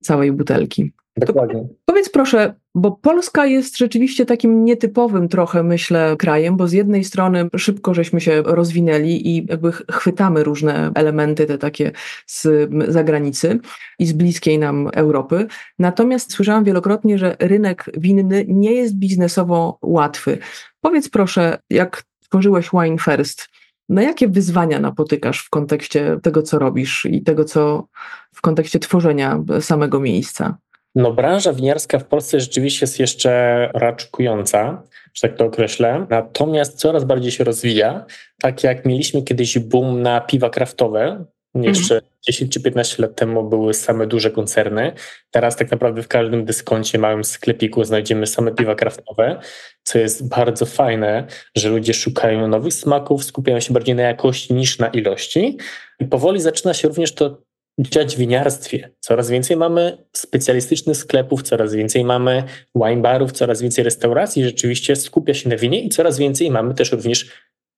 całej 0.00 0.32
butelki. 0.32 0.92
Dokładnie. 1.16 1.68
powiedz 1.84 2.08
proszę, 2.08 2.54
bo 2.74 2.92
Polska 2.92 3.46
jest 3.46 3.78
rzeczywiście 3.78 4.26
takim 4.26 4.64
nietypowym 4.64 5.28
trochę, 5.28 5.62
myślę, 5.62 6.16
krajem, 6.18 6.56
bo 6.56 6.68
z 6.68 6.72
jednej 6.72 7.04
strony 7.04 7.48
szybko 7.56 7.94
żeśmy 7.94 8.20
się 8.20 8.42
rozwinęli 8.42 9.28
i 9.28 9.46
jakby 9.48 9.72
chwytamy 9.72 10.44
różne 10.44 10.90
elementy 10.94 11.46
te 11.46 11.58
takie 11.58 11.92
z 12.26 12.70
zagranicy 12.88 13.60
i 13.98 14.06
z 14.06 14.12
bliskiej 14.12 14.58
nam 14.58 14.90
Europy. 14.94 15.46
Natomiast 15.78 16.32
słyszałam 16.32 16.64
wielokrotnie, 16.64 17.18
że 17.18 17.36
rynek 17.38 17.84
winny 17.96 18.44
nie 18.48 18.72
jest 18.72 18.94
biznesowo 18.94 19.78
łatwy. 19.82 20.38
Powiedz 20.80 21.08
proszę, 21.08 21.58
jak 21.70 22.02
tworzyłeś 22.28 22.70
Wine 22.72 22.98
First, 22.98 23.48
na 23.88 24.02
jakie 24.02 24.28
wyzwania 24.28 24.80
napotykasz 24.80 25.40
w 25.40 25.50
kontekście 25.50 26.18
tego, 26.22 26.42
co 26.42 26.58
robisz 26.58 27.06
i 27.10 27.22
tego, 27.22 27.44
co 27.44 27.88
w 28.34 28.40
kontekście 28.40 28.78
tworzenia 28.78 29.42
samego 29.60 30.00
miejsca? 30.00 30.58
No, 30.94 31.12
branża 31.12 31.52
winiarska 31.52 31.98
w 31.98 32.04
Polsce 32.04 32.40
rzeczywiście 32.40 32.84
jest 32.84 33.00
jeszcze 33.00 33.70
raczkująca, 33.74 34.82
że 35.14 35.28
tak 35.28 35.38
to 35.38 35.44
określę. 35.44 36.06
Natomiast 36.10 36.78
coraz 36.78 37.04
bardziej 37.04 37.32
się 37.32 37.44
rozwija. 37.44 38.06
Tak 38.40 38.64
jak 38.64 38.86
mieliśmy 38.86 39.22
kiedyś 39.22 39.58
boom 39.58 40.02
na 40.02 40.20
piwa 40.20 40.50
kraftowe, 40.50 41.24
jeszcze 41.54 41.94
mhm. 41.94 42.12
10 42.22 42.52
czy 42.52 42.60
15 42.60 43.02
lat 43.02 43.16
temu 43.16 43.48
były 43.48 43.74
same 43.74 44.06
duże 44.06 44.30
koncerny. 44.30 44.92
Teraz 45.30 45.56
tak 45.56 45.70
naprawdę 45.70 46.02
w 46.02 46.08
każdym 46.08 46.44
dyskoncie, 46.44 46.98
małym 46.98 47.24
sklepiku 47.24 47.84
znajdziemy 47.84 48.26
same 48.26 48.52
piwa 48.52 48.74
kraftowe, 48.74 49.40
co 49.82 49.98
jest 49.98 50.28
bardzo 50.28 50.66
fajne, 50.66 51.26
że 51.56 51.68
ludzie 51.68 51.94
szukają 51.94 52.48
nowych 52.48 52.74
smaków, 52.74 53.24
skupiają 53.24 53.60
się 53.60 53.74
bardziej 53.74 53.94
na 53.94 54.02
jakości 54.02 54.54
niż 54.54 54.78
na 54.78 54.88
ilości. 54.88 55.58
I 56.00 56.04
powoli 56.04 56.40
zaczyna 56.40 56.74
się 56.74 56.88
również 56.88 57.14
to 57.14 57.42
dziać 57.80 58.16
winiarstwie. 58.16 58.90
Coraz 59.00 59.30
więcej 59.30 59.56
mamy 59.56 59.98
specjalistycznych 60.12 60.96
sklepów, 60.96 61.42
coraz 61.42 61.74
więcej 61.74 62.04
mamy 62.04 62.44
wine 62.74 63.02
barów, 63.02 63.32
coraz 63.32 63.62
więcej 63.62 63.84
restauracji 63.84 64.44
rzeczywiście 64.44 64.96
skupia 64.96 65.34
się 65.34 65.48
na 65.48 65.56
winie 65.56 65.80
i 65.80 65.88
coraz 65.88 66.18
więcej 66.18 66.50
mamy 66.50 66.74
też 66.74 66.92
również 66.92 67.26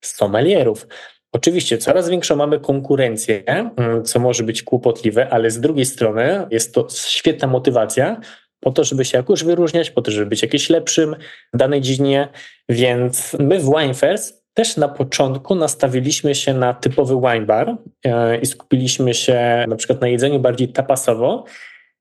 sommelierów. 0.04 0.86
Oczywiście 1.32 1.78
coraz 1.78 2.08
większą 2.08 2.36
mamy 2.36 2.60
konkurencję, 2.60 3.44
mm, 3.44 4.04
co 4.04 4.20
może 4.20 4.44
być 4.44 4.62
kłopotliwe, 4.62 5.28
ale 5.30 5.50
z 5.50 5.60
drugiej 5.60 5.86
strony 5.86 6.46
jest 6.50 6.74
to 6.74 6.86
świetna 6.90 7.48
motywacja 7.48 8.20
po 8.60 8.70
to, 8.72 8.84
żeby 8.84 9.04
się 9.04 9.18
jakoś 9.18 9.44
wyróżniać, 9.44 9.90
po 9.90 10.02
to, 10.02 10.10
żeby 10.10 10.26
być 10.26 10.42
jakimś 10.42 10.70
lepszym 10.70 11.16
w 11.54 11.56
danej 11.56 11.80
dziedzinie, 11.80 12.28
więc 12.68 13.36
my 13.38 13.58
w 13.58 13.64
Winefairs 13.64 14.41
też 14.54 14.76
na 14.76 14.88
początku 14.88 15.54
nastawiliśmy 15.54 16.34
się 16.34 16.54
na 16.54 16.74
typowy 16.74 17.14
wine 17.14 17.46
bar 17.46 17.76
e, 18.04 18.38
i 18.38 18.46
skupiliśmy 18.46 19.14
się 19.14 19.64
na 19.68 19.76
przykład 19.76 20.00
na 20.00 20.08
jedzeniu 20.08 20.40
bardziej 20.40 20.68
tapasowo. 20.68 21.44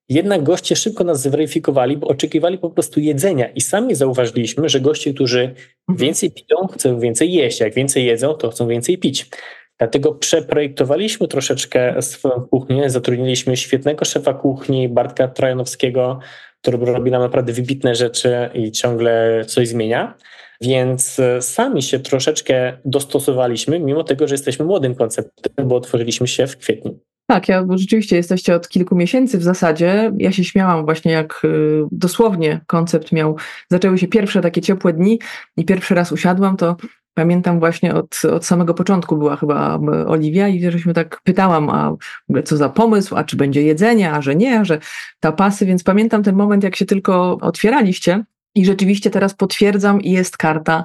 Jednak 0.08 0.42
goście 0.42 0.76
szybko 0.76 1.04
nas 1.04 1.22
zweryfikowali, 1.22 1.96
bo 1.96 2.06
oczekiwali 2.06 2.58
po 2.58 2.70
prostu 2.70 3.00
jedzenia 3.00 3.48
i 3.48 3.60
sami 3.60 3.94
zauważyliśmy, 3.94 4.68
że 4.68 4.80
goście, 4.80 5.14
którzy 5.14 5.42
mhm. 5.42 5.58
więcej 5.88 6.30
piją, 6.30 6.66
chcą 6.66 7.00
więcej 7.00 7.32
jeść. 7.32 7.60
Jak 7.60 7.74
więcej 7.74 8.04
jedzą, 8.04 8.34
to 8.34 8.50
chcą 8.50 8.68
więcej 8.68 8.98
pić. 8.98 9.26
Dlatego 9.78 10.14
przeprojektowaliśmy 10.14 11.28
troszeczkę 11.28 12.02
swoją 12.02 12.40
kuchnię, 12.40 12.90
zatrudniliśmy 12.90 13.56
świetnego 13.56 14.04
szefa 14.04 14.34
kuchni 14.34 14.88
Bartka 14.88 15.28
Trojanowskiego, 15.28 16.18
który 16.62 16.78
robi 16.78 17.10
nam 17.10 17.22
naprawdę 17.22 17.52
wybitne 17.52 17.94
rzeczy 17.94 18.50
i 18.54 18.72
ciągle 18.72 19.44
coś 19.46 19.68
zmienia. 19.68 20.14
Więc 20.62 21.18
e, 21.18 21.42
sami 21.42 21.82
się 21.82 22.00
troszeczkę 22.00 22.78
dostosowaliśmy, 22.84 23.80
mimo 23.80 24.04
tego, 24.04 24.28
że 24.28 24.34
jesteśmy 24.34 24.64
młodym 24.64 24.94
konceptem, 24.94 25.68
bo 25.68 25.76
otworzyliśmy 25.76 26.28
się 26.28 26.46
w 26.46 26.56
kwietniu. 26.56 26.98
Tak, 27.26 27.48
ja, 27.48 27.66
rzeczywiście 27.70 28.16
jesteście 28.16 28.54
od 28.54 28.68
kilku 28.68 28.96
miesięcy 28.96 29.38
w 29.38 29.42
zasadzie. 29.42 30.12
Ja 30.18 30.32
się 30.32 30.44
śmiałam 30.44 30.84
właśnie, 30.84 31.12
jak 31.12 31.40
y, 31.44 31.82
dosłownie 31.92 32.60
koncept 32.66 33.12
miał. 33.12 33.36
Zaczęły 33.70 33.98
się 33.98 34.08
pierwsze 34.08 34.40
takie 34.40 34.60
ciepłe 34.60 34.92
dni 34.92 35.18
i 35.56 35.64
pierwszy 35.64 35.94
raz 35.94 36.12
usiadłam, 36.12 36.56
to 36.56 36.76
pamiętam 37.14 37.58
właśnie 37.58 37.94
od, 37.94 38.22
od 38.32 38.46
samego 38.46 38.74
początku 38.74 39.16
była 39.16 39.36
chyba 39.36 39.78
Oliwia 40.06 40.48
i 40.48 40.70
żeśmy 40.70 40.94
tak 40.94 41.20
pytałam, 41.24 41.70
a 41.70 41.96
co 42.44 42.56
za 42.56 42.68
pomysł, 42.68 43.16
a 43.16 43.24
czy 43.24 43.36
będzie 43.36 43.62
jedzenie, 43.62 44.12
a 44.12 44.22
że 44.22 44.34
nie, 44.34 44.60
a 44.60 44.64
że 44.64 44.78
tapasy, 45.20 45.66
więc 45.66 45.82
pamiętam 45.82 46.22
ten 46.22 46.36
moment, 46.36 46.64
jak 46.64 46.76
się 46.76 46.86
tylko 46.86 47.38
otwieraliście 47.40 48.24
i 48.54 48.64
rzeczywiście 48.64 49.10
teraz 49.10 49.34
potwierdzam 49.34 50.00
jest 50.00 50.36
karta 50.36 50.84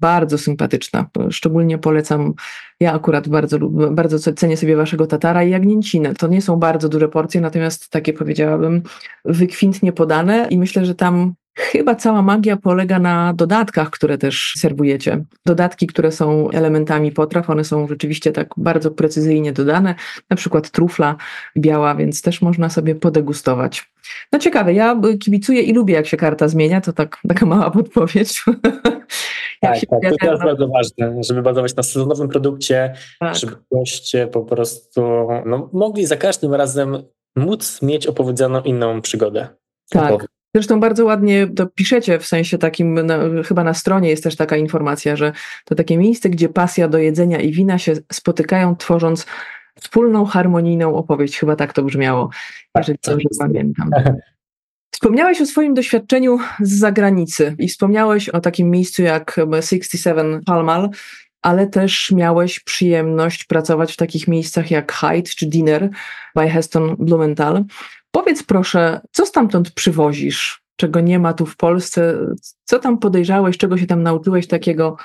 bardzo 0.00 0.38
sympatyczna. 0.38 1.10
Szczególnie 1.30 1.78
polecam, 1.78 2.34
ja 2.80 2.92
akurat 2.92 3.28
bardzo, 3.28 3.58
bardzo 3.70 4.32
cenię 4.32 4.56
sobie 4.56 4.76
waszego 4.76 5.06
tatara 5.06 5.44
i 5.44 5.50
jagnięcinę. 5.50 6.14
To 6.14 6.28
nie 6.28 6.42
są 6.42 6.56
bardzo 6.56 6.88
duże 6.88 7.08
porcje, 7.08 7.40
natomiast 7.40 7.90
takie 7.90 8.12
powiedziałabym 8.12 8.82
wykwintnie 9.24 9.92
podane 9.92 10.46
i 10.50 10.58
myślę, 10.58 10.86
że 10.86 10.94
tam 10.94 11.34
Chyba 11.56 11.94
cała 11.94 12.22
magia 12.22 12.56
polega 12.56 12.98
na 12.98 13.32
dodatkach, 13.34 13.90
które 13.90 14.18
też 14.18 14.52
serwujecie. 14.56 15.24
Dodatki, 15.46 15.86
które 15.86 16.12
są 16.12 16.50
elementami 16.50 17.12
potraw, 17.12 17.50
one 17.50 17.64
są 17.64 17.88
rzeczywiście 17.88 18.32
tak 18.32 18.48
bardzo 18.56 18.90
precyzyjnie 18.90 19.52
dodane, 19.52 19.94
na 20.30 20.36
przykład 20.36 20.70
trufla 20.70 21.16
biała, 21.56 21.94
więc 21.94 22.22
też 22.22 22.42
można 22.42 22.68
sobie 22.68 22.94
podegustować. 22.94 23.90
No 24.32 24.38
ciekawe, 24.38 24.74
ja 24.74 25.00
kibicuję 25.20 25.62
i 25.62 25.72
lubię, 25.72 25.94
jak 25.94 26.06
się 26.06 26.16
karta 26.16 26.48
zmienia, 26.48 26.80
to 26.80 26.92
tak, 26.92 27.18
taka 27.28 27.46
mała 27.46 27.70
podpowiedź. 27.70 28.42
tak, 29.60 29.80
tak, 29.90 30.00
to 30.20 30.26
jest 30.26 30.42
bardzo 30.44 30.68
ważne, 30.68 31.22
żeby 31.24 31.42
bazować 31.42 31.76
na 31.76 31.82
sezonowym 31.82 32.28
produkcie, 32.28 32.94
tak. 33.20 33.36
żeby 33.36 33.52
goście 33.72 34.26
po 34.26 34.42
prostu 34.42 35.28
no, 35.46 35.70
mogli 35.72 36.06
za 36.06 36.16
każdym 36.16 36.54
razem 36.54 37.02
móc 37.36 37.82
mieć 37.82 38.06
opowiedzianą 38.06 38.62
inną 38.62 39.00
przygodę. 39.00 39.48
Tak. 39.90 40.33
Zresztą 40.54 40.80
bardzo 40.80 41.04
ładnie 41.04 41.46
to 41.46 41.66
piszecie, 41.66 42.18
w 42.18 42.26
sensie 42.26 42.58
takim, 42.58 43.06
na, 43.06 43.18
chyba 43.44 43.64
na 43.64 43.74
stronie 43.74 44.10
jest 44.10 44.22
też 44.22 44.36
taka 44.36 44.56
informacja, 44.56 45.16
że 45.16 45.32
to 45.64 45.74
takie 45.74 45.98
miejsce, 45.98 46.30
gdzie 46.30 46.48
pasja 46.48 46.88
do 46.88 46.98
jedzenia 46.98 47.40
i 47.40 47.52
wina 47.52 47.78
się 47.78 47.92
spotykają, 48.12 48.76
tworząc 48.76 49.26
wspólną, 49.80 50.24
harmonijną 50.24 50.94
opowieść. 50.94 51.38
Chyba 51.38 51.56
tak 51.56 51.72
to 51.72 51.82
brzmiało, 51.82 52.30
jeżeli 52.76 52.98
tak, 52.98 53.14
dobrze 53.14 53.28
pamiętam. 53.38 53.90
Wspomniałeś 54.94 55.40
o 55.40 55.46
swoim 55.46 55.74
doświadczeniu 55.74 56.38
z 56.60 56.78
zagranicy 56.78 57.56
i 57.58 57.68
wspomniałeś 57.68 58.28
o 58.28 58.40
takim 58.40 58.70
miejscu 58.70 59.02
jak 59.02 59.40
67 59.60 60.40
Palmal, 60.46 60.90
ale 61.42 61.66
też 61.66 62.10
miałeś 62.10 62.60
przyjemność 62.60 63.44
pracować 63.44 63.92
w 63.92 63.96
takich 63.96 64.28
miejscach 64.28 64.70
jak 64.70 64.92
Hyde 64.92 65.30
czy 65.36 65.46
Dinner 65.46 65.90
by 66.34 66.48
Heston 66.48 66.96
Blumenthal. 66.98 67.64
Powiedz 68.14 68.42
proszę, 68.42 69.00
co 69.12 69.26
stamtąd 69.26 69.70
przywozisz, 69.70 70.62
czego 70.76 71.00
nie 71.00 71.18
ma 71.18 71.32
tu 71.32 71.46
w 71.46 71.56
Polsce? 71.56 72.18
Co 72.64 72.78
tam 72.78 72.98
podejrzałeś, 72.98 73.58
czego 73.58 73.78
się 73.78 73.86
tam 73.86 74.02
nauczyłeś 74.02 74.46
takiego, 74.46 74.96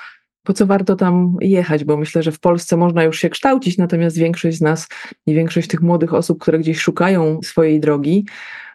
po 0.44 0.52
co 0.52 0.66
warto 0.66 0.96
tam 0.96 1.36
jechać? 1.40 1.84
Bo 1.84 1.96
myślę, 1.96 2.22
że 2.22 2.32
w 2.32 2.40
Polsce 2.40 2.76
można 2.76 3.04
już 3.04 3.18
się 3.18 3.30
kształcić, 3.30 3.78
natomiast 3.78 4.18
większość 4.18 4.56
z 4.56 4.60
nas 4.60 4.88
i 5.26 5.34
większość 5.34 5.68
tych 5.68 5.80
młodych 5.80 6.14
osób, 6.14 6.42
które 6.42 6.58
gdzieś 6.58 6.80
szukają 6.80 7.40
swojej 7.44 7.80
drogi, 7.80 8.26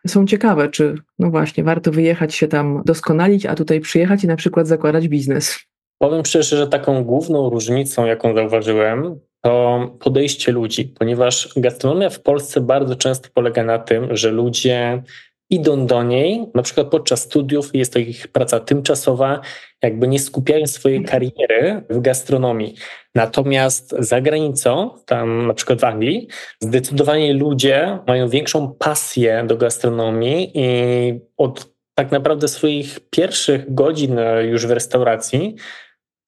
są 0.07 0.25
ciekawe, 0.25 0.69
czy 0.69 0.95
no 1.19 1.31
właśnie, 1.31 1.63
warto 1.63 1.91
wyjechać 1.91 2.35
się 2.35 2.47
tam 2.47 2.81
doskonalić, 2.85 3.45
a 3.45 3.55
tutaj 3.55 3.79
przyjechać 3.79 4.23
i 4.23 4.27
na 4.27 4.35
przykład 4.35 4.67
zakładać 4.67 5.07
biznes. 5.07 5.59
Powiem 5.97 6.25
szczerze, 6.25 6.57
że 6.57 6.67
taką 6.67 7.03
główną 7.03 7.49
różnicą, 7.49 8.05
jaką 8.05 8.33
zauważyłem, 8.33 9.19
to 9.45 9.87
podejście 9.99 10.51
ludzi, 10.51 10.93
ponieważ 10.99 11.49
gastronomia 11.55 12.09
w 12.09 12.21
Polsce 12.21 12.61
bardzo 12.61 12.95
często 12.95 13.29
polega 13.33 13.63
na 13.63 13.79
tym, 13.79 14.17
że 14.17 14.31
ludzie 14.31 15.03
idą 15.49 15.85
do 15.85 16.03
niej, 16.03 16.45
na 16.55 16.61
przykład 16.61 16.87
podczas 16.87 17.21
studiów, 17.21 17.69
jest 17.73 17.93
to 17.93 17.99
ich 17.99 18.27
praca 18.27 18.59
tymczasowa, 18.59 19.41
jakby 19.83 20.07
nie 20.07 20.19
skupiają 20.19 20.67
swojej 20.67 21.03
kariery 21.03 21.81
w 21.89 22.01
gastronomii. 22.01 22.75
Natomiast 23.15 23.95
za 23.99 24.21
granicą, 24.21 24.89
tam 25.05 25.47
na 25.47 25.53
przykład 25.53 25.79
w 25.81 25.83
Anglii, 25.83 26.27
zdecydowanie 26.61 27.33
ludzie 27.33 27.99
mają 28.07 28.29
większą 28.29 28.73
pasję 28.73 29.43
do 29.47 29.57
gastronomii 29.57 30.51
i 30.53 31.19
od 31.37 31.75
tak 31.95 32.11
naprawdę 32.11 32.47
swoich 32.47 32.99
pierwszych 33.09 33.73
godzin 33.73 34.19
już 34.41 34.67
w 34.67 34.71
restauracji 34.71 35.55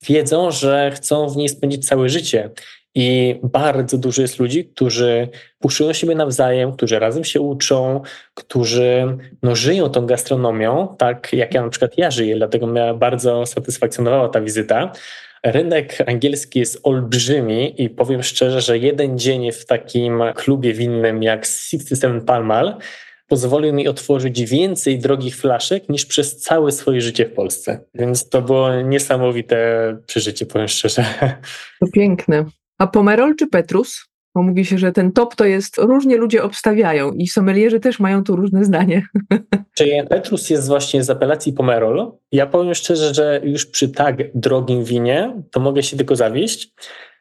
wiedzą, 0.10 0.52
że 0.52 0.92
chcą 0.96 1.30
w 1.30 1.38
niej 1.38 1.50
spędzić 1.50 1.88
całe 1.88 2.10
życie. 2.10 2.50
I 3.00 3.40
bardzo 3.44 3.98
dużo 3.98 4.22
jest 4.22 4.40
ludzi, 4.40 4.66
którzy 4.66 5.30
puszują 5.60 5.94
siebie 5.94 6.16
nawzajem, 6.16 6.72
którzy 6.72 7.00
razem 7.00 7.24
się 7.24 7.42
uczą, 7.42 8.02
którzy 8.34 9.18
no, 9.44 9.56
żyją 9.56 9.90
tą 9.90 10.06
gastronomią, 10.06 10.96
tak 10.98 11.34
jak 11.34 11.54
ja 11.54 11.62
na 11.62 11.70
przykład 11.70 11.98
ja 11.98 12.12
żyję, 12.12 12.36
dlatego 12.36 12.68
mnie 12.68 12.94
bardzo 13.00 13.46
satysfakcjonowała 13.46 14.30
ta 14.30 14.42
wizyta. 14.42 14.92
Rynek 15.44 15.98
angielski 16.08 16.60
jest 16.60 16.80
olbrzymi 16.84 17.82
i 17.84 17.90
powiem 17.90 18.24
szczerze, 18.24 18.62
że 18.62 18.78
jeden 18.78 19.20
dzień 19.20 19.52
w 19.52 19.66
takim 19.66 20.24
klubie 20.36 20.74
winnym 20.74 21.24
jak 21.24 21.46
67 21.46 22.22
Palmal 22.22 22.78
pozwolił 23.28 23.74
mi 23.74 23.88
otworzyć 23.88 24.46
więcej 24.46 25.00
drogich 25.00 25.36
flaszek 25.36 25.90
niż 25.90 26.06
przez 26.06 26.38
całe 26.38 26.72
swoje 26.72 27.02
życie 27.02 27.26
w 27.26 27.34
Polsce. 27.34 27.80
Więc 27.94 28.30
to 28.30 28.42
było 28.42 28.82
niesamowite 28.82 29.58
przeżycie, 30.06 30.46
powiem 30.46 30.68
szczerze. 30.68 31.06
To 31.80 31.88
piękne. 31.94 32.46
A 32.78 32.88
Pomerol 32.88 33.36
czy 33.36 33.48
Petrus? 33.48 34.06
Bo 34.36 34.44
mówi 34.44 34.66
się, 34.66 34.78
że 34.78 34.92
ten 34.92 35.12
top 35.12 35.36
to 35.36 35.46
jest, 35.46 35.78
różnie 35.78 36.18
ludzie 36.18 36.44
obstawiają 36.44 37.12
i 37.12 37.28
sommelierzy 37.28 37.80
też 37.80 38.00
mają 38.00 38.24
tu 38.24 38.36
różne 38.36 38.64
zdanie. 38.64 39.08
Czy 39.78 40.06
Petrus 40.10 40.50
jest 40.50 40.68
właśnie 40.68 41.04
z 41.04 41.10
apelacji 41.10 41.54
Pomerol? 41.54 42.12
Ja 42.32 42.46
powiem 42.46 42.74
szczerze, 42.74 43.14
że 43.14 43.42
już 43.44 43.66
przy 43.66 43.90
tak 43.90 44.18
drogim 44.34 44.84
winie 44.84 45.44
to 45.52 45.60
mogę 45.60 45.84
się 45.84 45.98
tylko 45.98 46.16
zawieść, 46.16 46.74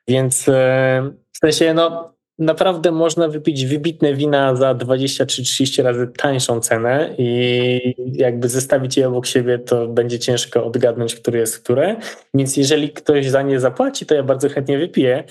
więc 0.09 0.49
e, 0.49 1.11
w 1.33 1.39
sensie 1.39 1.75
no 1.75 2.16
naprawdę 2.39 2.93
można 2.93 3.29
wypić 3.29 3.67
wybitne 3.67 4.15
wina 4.15 4.57
za 4.57 4.75
20 4.75 5.27
czy 5.27 5.43
30 5.43 5.83
razy 5.83 6.09
tańszą 6.17 6.61
cenę 6.61 7.15
i 7.19 7.95
jakby 8.13 8.49
zestawić 8.49 8.97
je 8.97 9.09
obok 9.09 9.27
siebie, 9.27 9.59
to 9.59 9.89
będzie 9.89 10.19
ciężko 10.19 10.65
odgadnąć, 10.65 11.15
które 11.15 11.39
jest 11.39 11.59
które. 11.59 11.97
Więc 12.35 12.57
jeżeli 12.57 12.91
ktoś 12.91 13.27
za 13.27 13.43
nie 13.43 13.61
zapłaci, 13.61 14.07
to 14.07 14.15
ja 14.15 14.23
bardzo 14.23 14.49
chętnie 14.49 14.79
wypiję, 14.79 15.25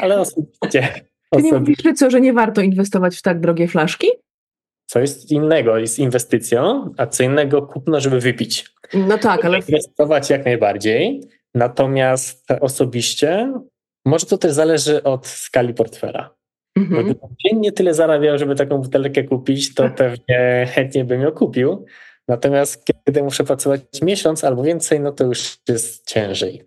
ale 0.00 0.20
osobiście... 0.20 0.88
Ty 1.30 1.42
nie 1.42 1.52
mówisz, 1.52 1.78
że 1.84 1.92
co, 1.92 2.10
że 2.10 2.20
nie 2.20 2.32
warto 2.32 2.60
inwestować 2.60 3.16
w 3.16 3.22
tak 3.22 3.40
drogie 3.40 3.68
flaszki? 3.68 4.06
Co 4.86 5.00
jest 5.00 5.30
innego 5.30 5.78
jest 5.78 5.98
inwestycją, 5.98 6.94
a 6.96 7.06
co 7.06 7.22
innego 7.22 7.62
kupno, 7.62 8.00
żeby 8.00 8.20
wypić. 8.20 8.74
No 8.94 9.18
tak, 9.18 9.44
ale... 9.44 9.58
Inwestować 9.58 10.30
jak 10.30 10.44
najbardziej, 10.44 11.20
natomiast 11.54 12.46
osobiście 12.60 13.52
może 14.06 14.26
to 14.26 14.38
też 14.38 14.52
zależy 14.52 15.02
od 15.02 15.26
skali 15.26 15.74
portfela. 15.74 16.34
Mhm. 16.76 17.04
Gdybym 17.04 17.28
dziennie 17.44 17.72
tyle 17.72 17.94
zarabiał, 17.94 18.38
żeby 18.38 18.54
taką 18.54 18.78
butelkę 18.78 19.24
kupić, 19.24 19.74
to 19.74 19.82
tak. 19.82 19.94
pewnie 19.94 20.66
chętnie 20.70 21.04
bym 21.04 21.20
ją 21.20 21.32
kupił. 21.32 21.84
Natomiast 22.28 22.84
kiedy 23.04 23.22
muszę 23.22 23.44
pracować 23.44 23.82
miesiąc 24.02 24.44
albo 24.44 24.62
więcej, 24.62 25.00
no 25.00 25.12
to 25.12 25.24
już 25.24 25.58
jest 25.68 26.06
ciężej. 26.06 26.62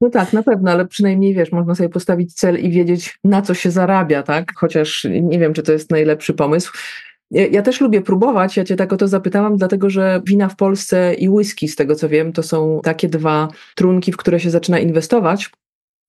No 0.00 0.10
tak, 0.10 0.32
na 0.32 0.42
pewno, 0.42 0.70
ale 0.70 0.86
przynajmniej 0.86 1.34
wiesz, 1.34 1.52
można 1.52 1.74
sobie 1.74 1.88
postawić 1.88 2.34
cel 2.34 2.60
i 2.60 2.70
wiedzieć, 2.70 3.18
na 3.24 3.42
co 3.42 3.54
się 3.54 3.70
zarabia, 3.70 4.22
tak? 4.22 4.52
Chociaż 4.56 5.06
nie 5.10 5.38
wiem, 5.38 5.54
czy 5.54 5.62
to 5.62 5.72
jest 5.72 5.90
najlepszy 5.90 6.34
pomysł. 6.34 6.72
Ja 7.30 7.62
też 7.62 7.80
lubię 7.80 8.02
próbować, 8.02 8.56
ja 8.56 8.64
cię 8.64 8.76
tak 8.76 8.92
o 8.92 8.96
to 8.96 9.08
zapytałam, 9.08 9.56
dlatego 9.56 9.90
że 9.90 10.20
wina 10.26 10.48
w 10.48 10.56
Polsce 10.56 11.14
i 11.14 11.28
whisky, 11.28 11.68
z 11.68 11.76
tego 11.76 11.94
co 11.94 12.08
wiem, 12.08 12.32
to 12.32 12.42
są 12.42 12.80
takie 12.84 13.08
dwa 13.08 13.48
trunki, 13.74 14.12
w 14.12 14.16
które 14.16 14.40
się 14.40 14.50
zaczyna 14.50 14.78
inwestować. 14.78 15.50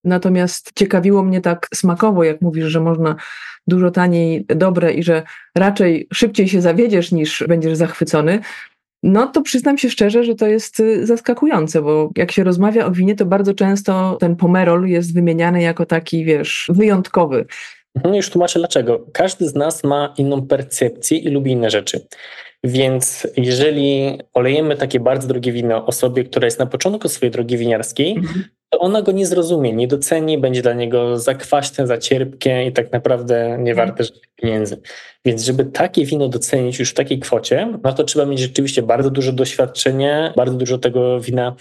Natomiast 0.03 0.71
ciekawiło 0.75 1.23
mnie 1.23 1.41
tak 1.41 1.67
smakowo, 1.73 2.23
jak 2.23 2.41
mówisz, 2.41 2.65
że 2.65 2.79
można 2.79 3.15
dużo 3.67 3.91
taniej 3.91 4.45
dobre 4.47 4.93
i 4.93 5.03
że 5.03 5.23
raczej 5.57 6.07
szybciej 6.13 6.47
się 6.47 6.61
zawiedziesz 6.61 7.11
niż 7.11 7.43
będziesz 7.47 7.77
zachwycony. 7.77 8.39
No 9.03 9.27
to 9.27 9.41
przyznam 9.41 9.77
się 9.77 9.89
szczerze, 9.89 10.23
że 10.23 10.35
to 10.35 10.47
jest 10.47 10.79
y, 10.79 11.05
zaskakujące, 11.05 11.81
bo 11.81 12.11
jak 12.17 12.31
się 12.31 12.43
rozmawia 12.43 12.85
o 12.85 12.91
winie, 12.91 13.15
to 13.15 13.25
bardzo 13.25 13.53
często 13.53 14.17
ten 14.19 14.35
pomerol 14.35 14.87
jest 14.87 15.13
wymieniany 15.13 15.61
jako 15.61 15.85
taki, 15.85 16.25
wiesz, 16.25 16.71
wyjątkowy. 16.73 17.45
Mhm, 17.95 18.15
już 18.15 18.29
tłumaczę 18.29 18.59
dlaczego. 18.59 19.05
Każdy 19.13 19.47
z 19.49 19.55
nas 19.55 19.83
ma 19.83 20.13
inną 20.17 20.47
percepcję 20.47 21.17
i 21.17 21.29
lubi 21.29 21.51
inne 21.51 21.69
rzeczy. 21.69 22.07
Więc 22.63 23.27
jeżeli 23.37 24.19
olejemy 24.33 24.75
takie 24.75 24.99
bardzo 24.99 25.27
drogie 25.27 25.51
wino 25.51 25.85
osobie, 25.85 26.23
która 26.23 26.45
jest 26.45 26.59
na 26.59 26.65
początku 26.65 27.09
swojej 27.09 27.31
drogi 27.31 27.57
winiarskiej, 27.57 28.11
mhm 28.11 28.43
to 28.73 28.79
ona 28.79 29.01
go 29.01 29.11
nie 29.11 29.25
zrozumie, 29.25 29.73
nie 29.73 29.87
doceni, 29.87 30.37
będzie 30.37 30.61
dla 30.61 30.73
niego 30.73 31.19
za 31.19 31.35
kwaśne, 31.35 31.87
za 31.87 31.97
cierpkie 31.97 32.65
i 32.65 32.71
tak 32.71 32.91
naprawdę 32.91 33.57
nie 33.59 33.71
mhm. 33.71 33.75
warte 33.75 34.03
pieniędzy. 34.35 34.81
Więc 35.25 35.43
żeby 35.43 35.65
takie 35.65 36.05
wino 36.05 36.29
docenić 36.29 36.79
już 36.79 36.91
w 36.91 36.93
takiej 36.93 37.19
kwocie, 37.19 37.77
no 37.83 37.93
to 37.93 38.03
trzeba 38.03 38.25
mieć 38.25 38.39
rzeczywiście 38.39 38.81
bardzo 38.81 39.09
duże 39.09 39.33
doświadczenie, 39.33 40.33
bardzo 40.35 40.55
dużo 40.57 40.77
tego 40.77 41.19
wina 41.19 41.55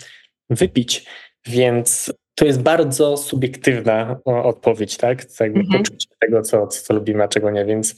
wypić. 0.51 1.07
Więc 1.47 2.13
to 2.35 2.45
jest 2.45 2.63
bardzo 2.63 3.17
subiektywna 3.17 4.21
odpowiedź, 4.25 4.97
tak? 4.97 5.41
Jakby 5.41 5.61
mhm. 5.61 5.83
poczucie 5.83 6.09
tego, 6.21 6.43
co, 6.43 6.67
co 6.67 6.95
lubimy, 6.95 7.25
a 7.25 7.29
czego 7.29 7.51
nie. 7.51 7.65
Więc 7.65 7.97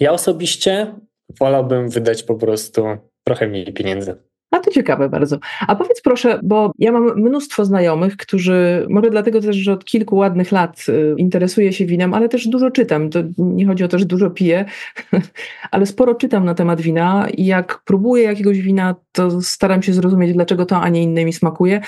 ja 0.00 0.12
osobiście 0.12 0.94
wolałbym 1.38 1.88
wydać 1.88 2.22
po 2.22 2.34
prostu 2.34 2.84
trochę 3.24 3.48
mniej 3.48 3.72
pieniędzy. 3.72 4.16
A 4.50 4.58
to 4.58 4.70
ciekawe 4.70 5.08
bardzo. 5.08 5.38
A 5.68 5.76
powiedz 5.76 6.00
proszę, 6.00 6.40
bo 6.42 6.72
ja 6.78 6.92
mam 6.92 7.20
mnóstwo 7.20 7.64
znajomych, 7.64 8.16
którzy, 8.16 8.86
może 8.88 9.10
dlatego 9.10 9.40
też, 9.40 9.56
że 9.56 9.72
od 9.72 9.84
kilku 9.84 10.16
ładnych 10.16 10.52
lat 10.52 10.86
y, 10.88 11.14
interesuję 11.18 11.72
się 11.72 11.86
winem, 11.86 12.14
ale 12.14 12.28
też 12.28 12.48
dużo 12.48 12.70
czytam. 12.70 13.10
To 13.10 13.18
nie 13.38 13.66
chodzi 13.66 13.84
o 13.84 13.88
to, 13.88 13.98
że 13.98 14.04
dużo 14.04 14.30
piję, 14.30 14.64
ale 15.70 15.86
sporo 15.86 16.14
czytam 16.14 16.44
na 16.44 16.54
temat 16.54 16.80
wina 16.80 17.28
i 17.36 17.46
jak 17.46 17.82
próbuję 17.84 18.24
jakiegoś 18.24 18.60
wina, 18.60 18.94
to 19.12 19.40
staram 19.40 19.82
się 19.82 19.92
zrozumieć, 19.92 20.32
dlaczego 20.32 20.66
to, 20.66 20.80
a 20.80 20.88
nie 20.88 21.02
inne 21.02 21.24
mi 21.24 21.32
smakuje. 21.32 21.80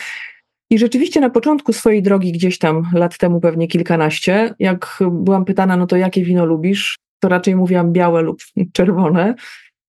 I 0.70 0.78
rzeczywiście 0.78 1.20
na 1.20 1.30
początku 1.30 1.72
swojej 1.72 2.02
drogi, 2.02 2.32
gdzieś 2.32 2.58
tam 2.58 2.82
lat 2.94 3.18
temu 3.18 3.40
pewnie 3.40 3.68
kilkanaście, 3.68 4.54
jak 4.58 4.98
byłam 5.10 5.44
pytana, 5.44 5.76
no 5.76 5.86
to 5.86 5.96
jakie 5.96 6.24
wino 6.24 6.44
lubisz, 6.44 6.96
to 7.22 7.28
raczej 7.28 7.56
mówiłam 7.56 7.92
białe 7.92 8.22
lub 8.22 8.38
czerwone 8.76 9.34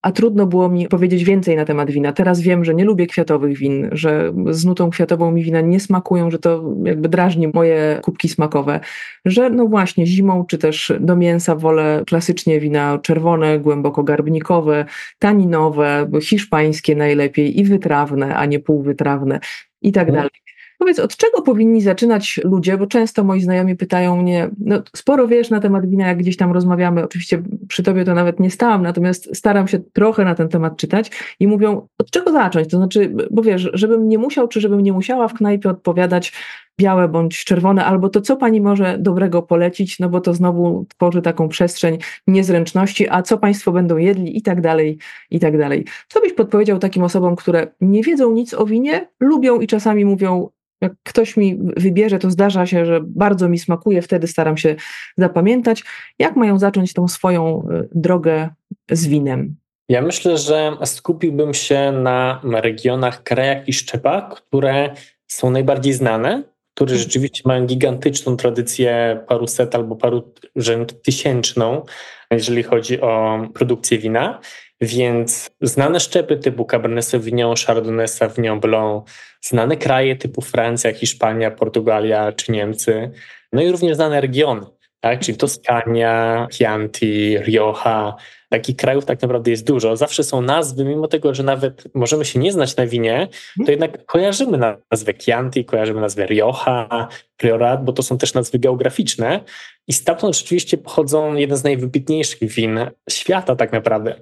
a 0.04 0.12
trudno 0.12 0.48
było 0.48 0.70
mi 0.70 0.88
powiedzieć 0.88 1.24
więcej 1.24 1.56
na 1.56 1.66
temat 1.66 1.92
wina. 1.92 2.14
Teraz 2.14 2.42
wiem, 2.42 2.66
że 2.66 2.76
nie 2.76 2.86
lubię 2.86 3.08
kwiatowych 3.08 3.58
win, 3.58 3.90
że 3.92 4.34
z 4.50 4.66
nutą 4.66 4.90
kwiatową 4.90 5.32
mi 5.32 5.44
wina 5.44 5.62
nie 5.62 5.80
smakują, 5.80 6.32
że 6.32 6.40
to 6.40 6.74
jakby 6.84 7.10
drażni 7.10 7.48
moje 7.48 8.00
kubki 8.04 8.30
smakowe, 8.30 8.80
że 9.26 9.50
no 9.50 9.66
właśnie 9.66 10.06
zimą 10.06 10.46
czy 10.46 10.58
też 10.58 10.94
do 11.00 11.16
mięsa 11.16 11.56
wolę 11.56 12.04
klasycznie 12.08 12.60
wina 12.60 13.00
czerwone, 13.00 13.60
głęboko 13.60 14.04
garbnikowe, 14.04 14.86
taninowe, 15.20 16.10
hiszpańskie 16.22 16.96
najlepiej 16.96 17.60
i 17.60 17.64
wytrawne, 17.64 18.36
a 18.36 18.46
nie 18.46 18.60
półwytrawne 18.60 19.40
i 19.82 19.92
tak 19.92 20.10
mhm. 20.10 20.16
dalej. 20.16 20.43
Powiedz, 20.84 21.00
od 21.00 21.16
czego 21.16 21.42
powinni 21.42 21.82
zaczynać 21.82 22.40
ludzie, 22.44 22.78
bo 22.78 22.88
często 22.88 23.24
moi 23.24 23.42
znajomi 23.42 23.76
pytają 23.76 24.22
mnie, 24.22 24.50
no 24.60 24.84
sporo 24.96 25.28
wiesz 25.28 25.50
na 25.50 25.60
temat 25.60 25.90
wina, 25.90 26.08
jak 26.08 26.18
gdzieś 26.18 26.38
tam 26.38 26.52
rozmawiamy, 26.52 27.04
oczywiście 27.04 27.44
przy 27.68 27.84
tobie 27.84 28.06
to 28.06 28.14
nawet 28.14 28.40
nie 28.40 28.52
stałam, 28.52 28.84
natomiast 28.84 29.36
staram 29.36 29.68
się 29.68 29.80
trochę 29.80 30.26
na 30.26 30.36
ten 30.36 30.50
temat 30.50 30.78
czytać 30.78 31.12
i 31.40 31.48
mówią, 31.48 31.88
od 31.98 32.12
czego 32.12 32.32
zacząć? 32.32 32.70
To 32.70 32.78
znaczy, 32.78 33.16
bo 33.32 33.42
wiesz, 33.42 33.70
żebym 33.74 34.10
nie 34.10 34.18
musiał, 34.18 34.48
czy 34.48 34.62
żebym 34.62 34.82
nie 34.82 34.94
musiała 34.94 35.28
w 35.28 35.34
knajpie 35.34 35.70
odpowiadać 35.70 36.34
białe 36.80 37.08
bądź 37.08 37.46
czerwone, 37.46 37.86
albo 37.86 38.10
to 38.10 38.22
co 38.22 38.38
pani 38.38 38.62
może 38.62 38.98
dobrego 38.98 39.42
polecić, 39.42 40.00
no 40.00 40.10
bo 40.10 40.22
to 40.22 40.34
znowu 40.34 40.86
tworzy 40.90 41.22
taką 41.22 41.50
przestrzeń 41.50 41.98
niezręczności, 42.28 43.10
a 43.10 43.22
co 43.22 43.38
państwo 43.38 43.72
będą 43.72 43.98
jedli 43.98 44.38
i 44.38 44.42
tak 44.42 44.62
dalej, 44.62 44.98
i 45.32 45.40
tak 45.40 45.58
dalej. 45.58 45.86
Co 46.08 46.22
byś 46.22 46.34
podpowiedział 46.34 46.80
takim 46.80 47.04
osobom, 47.04 47.36
które 47.36 47.68
nie 47.82 48.04
wiedzą 48.04 48.32
nic 48.32 48.54
o 48.54 48.66
winie, 48.66 49.08
lubią 49.20 49.60
i 49.60 49.68
czasami 49.68 50.06
mówią, 50.06 50.50
jak 50.82 50.94
ktoś 51.04 51.38
mi 51.38 51.58
wybierze, 51.78 52.20
to 52.20 52.32
zdarza 52.32 52.66
się, 52.66 52.86
że 52.86 53.00
bardzo 53.06 53.50
mi 53.50 53.60
smakuje, 53.60 54.02
wtedy 54.02 54.28
staram 54.28 54.58
się 54.58 54.76
zapamiętać, 55.18 55.84
jak 56.20 56.36
mają 56.36 56.60
zacząć 56.60 56.94
tą 56.94 57.08
swoją 57.08 57.68
y, 57.72 57.90
drogę 57.96 58.50
z 58.92 59.08
winem. 59.08 59.56
Ja 59.90 60.02
myślę, 60.02 60.38
że 60.38 60.78
skupiłbym 60.86 61.54
się 61.54 61.92
na 61.92 62.42
regionach, 62.44 63.24
krajach 63.24 63.68
i 63.68 63.74
szczepach, 63.74 64.30
które 64.30 64.94
są 65.28 65.50
najbardziej 65.50 65.94
znane, 65.94 66.44
które 66.76 66.98
rzeczywiście 66.98 67.42
mają 67.46 67.66
gigantyczną 67.66 68.38
tradycję 68.38 69.20
paru 69.28 69.48
set 69.48 69.76
albo 69.76 69.96
paru 69.96 70.34
rzęd 70.56 71.02
tysięczną, 71.02 71.84
jeżeli 72.32 72.64
chodzi 72.64 73.02
o 73.02 73.40
produkcję 73.54 73.98
wina. 73.98 74.40
Więc 74.82 75.52
znane 75.62 76.00
szczepy 76.00 76.38
typu 76.38 76.66
Cabernet 76.66 77.06
Sauvignon, 77.06 77.56
Chardonnay 77.68 78.08
Sauvignon 78.08 78.60
Blanc, 78.60 79.10
znane 79.42 79.78
kraje 79.78 80.16
typu 80.16 80.42
Francja, 80.42 80.94
Hiszpania, 80.94 81.52
Portugalia 81.52 82.32
czy 82.32 82.52
Niemcy, 82.52 83.12
no 83.54 83.62
i 83.62 83.72
również 83.72 83.96
znane 83.96 84.22
regiony, 84.22 84.66
tak? 85.00 85.20
czyli 85.20 85.38
Toskania, 85.38 86.48
Chianti, 86.52 87.38
Rioja, 87.38 88.16
Takich 88.54 88.76
krajów 88.76 89.06
tak 89.06 89.22
naprawdę 89.22 89.52
jest 89.52 89.66
dużo. 89.68 89.96
Zawsze 89.96 90.24
są 90.24 90.42
nazwy, 90.42 90.86
mimo 90.86 91.08
tego, 91.08 91.34
że 91.34 91.44
nawet 91.44 91.84
możemy 91.94 92.26
się 92.26 92.40
nie 92.40 92.52
znać 92.52 92.76
na 92.76 92.88
winie, 92.88 93.28
to 93.66 93.72
jednak 93.72 94.06
kojarzymy 94.06 94.58
nazwę 94.92 95.14
Chianti, 95.14 95.66
kojarzymy 95.66 96.02
nazwę 96.02 96.26
Rioja, 96.26 97.08
Priorat, 97.38 97.86
bo 97.86 97.94
to 97.94 98.04
są 98.04 98.18
też 98.18 98.34
nazwy 98.34 98.60
geograficzne. 98.60 99.40
I 99.88 99.94
stamtąd 99.94 100.38
rzeczywiście 100.38 100.78
pochodzą 100.78 101.36
jeden 101.36 101.58
z 101.58 101.64
najwybitniejszych 101.64 102.52
win 102.52 102.80
świata 103.10 103.56
tak 103.56 103.72
naprawdę. 103.72 104.16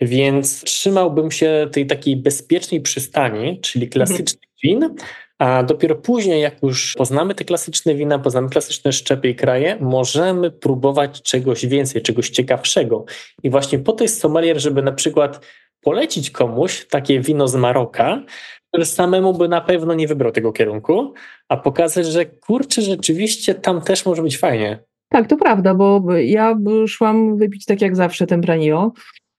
Więc 0.00 0.64
trzymałbym 0.64 1.30
się 1.30 1.68
tej 1.72 1.86
takiej 1.86 2.16
bezpiecznej 2.16 2.80
przystani, 2.80 3.60
czyli 3.60 3.88
klasycznych 3.88 4.50
win, 4.62 4.96
a 5.38 5.62
dopiero 5.62 5.94
później, 5.94 6.42
jak 6.42 6.62
już 6.62 6.94
poznamy 6.94 7.34
te 7.34 7.44
klasyczne 7.44 7.94
wina, 7.94 8.18
poznamy 8.18 8.48
klasyczne 8.48 8.92
szczepy 8.92 9.28
i 9.28 9.34
kraje, 9.34 9.76
możemy 9.80 10.50
próbować 10.50 11.22
czegoś 11.22 11.66
więcej, 11.66 12.02
czegoś 12.02 12.30
ciekawszego. 12.30 13.04
I 13.42 13.50
właśnie 13.50 13.78
po 13.78 13.92
to 13.92 14.04
jest 14.04 14.20
sommelier, 14.20 14.60
żeby 14.60 14.82
na 14.82 14.92
przykład 14.92 15.46
polecić 15.80 16.30
komuś 16.30 16.86
takie 16.86 17.20
wino 17.20 17.48
z 17.48 17.54
Maroka, 17.54 18.22
który 18.68 18.84
samemu 18.84 19.34
by 19.34 19.48
na 19.48 19.60
pewno 19.60 19.94
nie 19.94 20.08
wybrał 20.08 20.32
tego 20.32 20.52
kierunku, 20.52 21.14
a 21.48 21.56
pokazać, 21.56 22.06
że 22.06 22.26
kurczę, 22.26 22.82
rzeczywiście 22.82 23.54
tam 23.54 23.80
też 23.80 24.06
może 24.06 24.22
być 24.22 24.38
fajnie. 24.38 24.84
Tak, 25.08 25.28
to 25.28 25.36
prawda, 25.36 25.74
bo 25.74 26.02
ja 26.16 26.56
szłam 26.88 27.36
wypić 27.36 27.64
tak 27.64 27.80
jak 27.80 27.96
zawsze 27.96 28.26
Tempranillo 28.26 28.92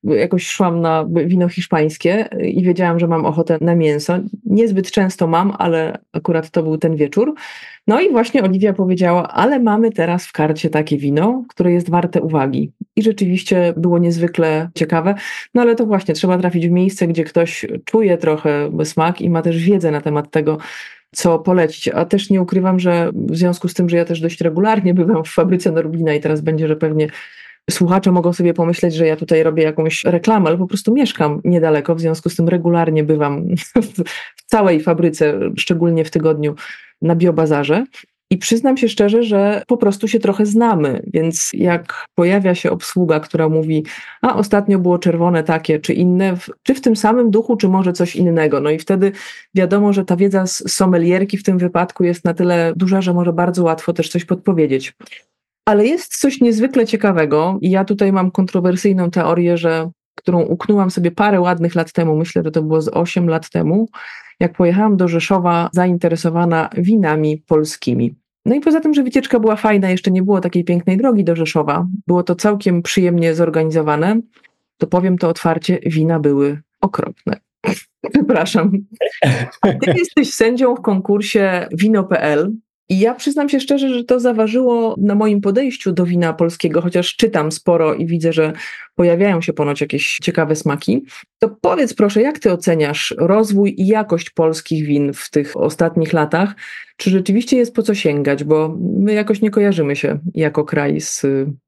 jakoś 0.05 0.47
szłam 0.47 0.81
na 0.81 1.05
wino 1.25 1.49
hiszpańskie 1.49 2.29
i 2.41 2.63
wiedziałam, 2.63 2.99
że 2.99 3.07
mam 3.07 3.25
ochotę 3.25 3.57
na 3.61 3.75
mięso. 3.75 4.19
Niezbyt 4.45 4.91
często 4.91 5.27
mam, 5.27 5.53
ale 5.57 5.97
akurat 6.13 6.49
to 6.49 6.63
był 6.63 6.77
ten 6.77 6.95
wieczór. 6.95 7.33
No 7.87 8.01
i 8.01 8.11
właśnie 8.11 8.43
Oliwia 8.43 8.73
powiedziała, 8.73 9.27
ale 9.27 9.59
mamy 9.59 9.91
teraz 9.91 10.27
w 10.27 10.31
karcie 10.31 10.69
takie 10.69 10.97
wino, 10.97 11.43
które 11.49 11.71
jest 11.71 11.89
warte 11.89 12.21
uwagi. 12.21 12.71
I 12.95 13.03
rzeczywiście 13.03 13.73
było 13.77 13.99
niezwykle 13.99 14.69
ciekawe. 14.75 15.15
No 15.53 15.61
ale 15.61 15.75
to 15.75 15.85
właśnie 15.85 16.13
trzeba 16.13 16.37
trafić 16.37 16.67
w 16.67 16.71
miejsce, 16.71 17.07
gdzie 17.07 17.23
ktoś 17.23 17.65
czuje 17.85 18.17
trochę 18.17 18.69
smak 18.83 19.21
i 19.21 19.29
ma 19.29 19.41
też 19.41 19.63
wiedzę 19.63 19.91
na 19.91 20.01
temat 20.01 20.31
tego, 20.31 20.57
co 21.11 21.39
polecić. 21.39 21.87
A 21.87 22.05
też 22.05 22.29
nie 22.29 22.41
ukrywam, 22.41 22.79
że 22.79 23.11
w 23.13 23.37
związku 23.37 23.67
z 23.67 23.73
tym, 23.73 23.89
że 23.89 23.97
ja 23.97 24.05
też 24.05 24.21
dość 24.21 24.41
regularnie 24.41 24.93
bywam 24.93 25.23
w 25.23 25.29
fabryce 25.29 25.71
Norblina 25.71 26.13
i 26.13 26.19
teraz 26.19 26.41
będzie, 26.41 26.67
że 26.67 26.75
pewnie 26.75 27.07
słuchacze 27.71 28.11
mogą 28.11 28.33
sobie 28.33 28.53
pomyśleć, 28.53 28.93
że 28.93 29.07
ja 29.07 29.15
tutaj 29.15 29.43
robię 29.43 29.63
jakąś 29.63 30.03
reklamę, 30.03 30.47
ale 30.47 30.57
po 30.57 30.67
prostu 30.67 30.93
mieszkam 30.93 31.41
niedaleko, 31.43 31.95
w 31.95 31.99
związku 31.99 32.29
z 32.29 32.35
tym 32.35 32.49
regularnie 32.49 33.03
bywam 33.03 33.45
w 34.37 34.45
całej 34.45 34.81
fabryce, 34.81 35.39
szczególnie 35.57 36.05
w 36.05 36.11
tygodniu 36.11 36.55
na 37.01 37.15
biobazarze. 37.15 37.85
I 38.29 38.37
przyznam 38.37 38.77
się 38.77 38.89
szczerze, 38.89 39.23
że 39.23 39.63
po 39.67 39.77
prostu 39.77 40.07
się 40.07 40.19
trochę 40.19 40.45
znamy, 40.45 41.03
więc 41.13 41.49
jak 41.53 42.05
pojawia 42.15 42.55
się 42.55 42.71
obsługa, 42.71 43.19
która 43.19 43.49
mówi, 43.49 43.85
a 44.21 44.35
ostatnio 44.35 44.79
było 44.79 44.99
czerwone 44.99 45.43
takie 45.43 45.79
czy 45.79 45.93
inne, 45.93 46.37
czy 46.63 46.75
w 46.75 46.81
tym 46.81 46.95
samym 46.95 47.31
duchu, 47.31 47.57
czy 47.57 47.69
może 47.69 47.93
coś 47.93 48.15
innego. 48.15 48.61
No 48.61 48.69
i 48.69 48.79
wtedy 48.79 49.11
wiadomo, 49.55 49.93
że 49.93 50.05
ta 50.05 50.15
wiedza 50.15 50.47
z 50.47 50.71
sommelierki 50.71 51.37
w 51.37 51.43
tym 51.43 51.57
wypadku 51.57 52.03
jest 52.03 52.25
na 52.25 52.33
tyle 52.33 52.73
duża, 52.75 53.01
że 53.01 53.13
może 53.13 53.33
bardzo 53.33 53.63
łatwo 53.63 53.93
też 53.93 54.09
coś 54.09 54.25
podpowiedzieć. 54.25 54.93
Ale 55.65 55.85
jest 55.85 56.17
coś 56.17 56.41
niezwykle 56.41 56.85
ciekawego 56.85 57.57
i 57.61 57.69
ja 57.69 57.85
tutaj 57.85 58.11
mam 58.11 58.31
kontrowersyjną 58.31 59.11
teorię, 59.11 59.57
że 59.57 59.89
którą 60.15 60.41
uknęłam 60.41 60.91
sobie 60.91 61.11
parę 61.11 61.41
ładnych 61.41 61.75
lat 61.75 61.91
temu, 61.91 62.15
myślę, 62.15 62.43
że 62.45 62.51
to 62.51 62.61
było 62.61 62.81
z 62.81 62.87
8 62.87 63.29
lat 63.29 63.49
temu, 63.49 63.89
jak 64.39 64.53
pojechałam 64.53 64.97
do 64.97 65.07
Rzeszowa 65.07 65.69
zainteresowana 65.73 66.69
winami 66.77 67.37
polskimi. 67.37 68.15
No 68.45 68.55
i 68.55 68.59
poza 68.61 68.79
tym, 68.79 68.93
że 68.93 69.03
wycieczka 69.03 69.39
była 69.39 69.55
fajna, 69.55 69.89
jeszcze 69.89 70.11
nie 70.11 70.23
było 70.23 70.41
takiej 70.41 70.63
pięknej 70.63 70.97
drogi 70.97 71.23
do 71.23 71.35
Rzeszowa, 71.35 71.87
było 72.07 72.23
to 72.23 72.35
całkiem 72.35 72.81
przyjemnie 72.81 73.35
zorganizowane, 73.35 74.21
to 74.77 74.87
powiem 74.87 75.17
to 75.17 75.29
otwarcie, 75.29 75.79
wina 75.85 76.19
były 76.19 76.61
okropne. 76.81 77.39
Przepraszam. 78.13 78.71
Ty 79.61 79.93
jesteś 79.97 80.33
sędzią 80.33 80.75
w 80.75 80.81
konkursie 80.81 81.67
Wino.pl 81.71 82.51
i 82.89 82.99
ja 82.99 83.13
przyznam 83.13 83.49
się 83.49 83.59
szczerze, 83.59 83.89
że 83.89 84.03
to 84.03 84.19
zaważyło 84.19 84.95
na 84.97 85.15
moim 85.15 85.41
podejściu 85.41 85.91
do 85.91 86.05
wina 86.05 86.33
polskiego, 86.33 86.81
chociaż 86.81 87.15
czytam 87.15 87.51
sporo 87.51 87.93
i 87.93 88.05
widzę, 88.05 88.33
że 88.33 88.53
pojawiają 88.95 89.41
się 89.41 89.53
ponoć 89.53 89.81
jakieś 89.81 90.17
ciekawe 90.21 90.55
smaki. 90.55 91.05
To 91.39 91.49
powiedz 91.61 91.93
proszę, 91.93 92.21
jak 92.21 92.39
ty 92.39 92.51
oceniasz 92.51 93.15
rozwój 93.17 93.75
i 93.77 93.87
jakość 93.87 94.29
polskich 94.29 94.85
win 94.85 95.13
w 95.13 95.29
tych 95.29 95.57
ostatnich 95.57 96.13
latach? 96.13 96.55
Czy 96.97 97.09
rzeczywiście 97.09 97.57
jest 97.57 97.75
po 97.75 97.83
co 97.83 97.95
sięgać? 97.95 98.43
Bo 98.43 98.77
my 98.79 99.13
jakoś 99.13 99.41
nie 99.41 99.49
kojarzymy 99.49 99.95
się 99.95 100.19
jako 100.33 100.63
kraj 100.63 101.01
z 101.01 101.25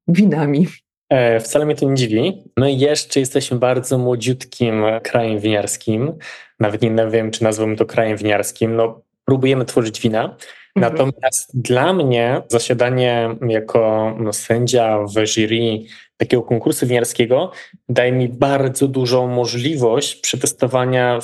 winami. 0.08 0.66
E, 1.10 1.40
wcale 1.40 1.66
mnie 1.66 1.74
to 1.74 1.88
nie 1.88 1.94
dziwi. 1.94 2.42
My 2.56 2.72
jeszcze 2.72 3.20
jesteśmy 3.20 3.58
bardzo 3.58 3.98
młodziutkim 3.98 4.82
krajem 5.02 5.38
winiarskim. 5.38 6.12
Nawet 6.60 6.82
nie 6.82 7.08
wiem, 7.10 7.30
czy 7.30 7.44
nazwałbym 7.44 7.76
to 7.76 7.86
krajem 7.86 8.16
winiarskim. 8.16 8.76
No, 8.76 9.02
próbujemy 9.24 9.64
tworzyć 9.64 10.00
wina. 10.00 10.36
Natomiast 10.80 11.60
dla 11.60 11.92
mnie 11.92 12.42
zasiadanie 12.48 13.36
jako 13.48 14.14
no, 14.18 14.32
sędzia 14.32 14.98
w 14.98 15.26
jury 15.26 15.84
takiego 16.16 16.42
konkursu 16.42 16.86
winiarskiego 16.86 17.52
daje 17.88 18.12
mi 18.12 18.28
bardzo 18.28 18.88
dużą 18.88 19.26
możliwość 19.26 20.14
przetestowania 20.14 21.18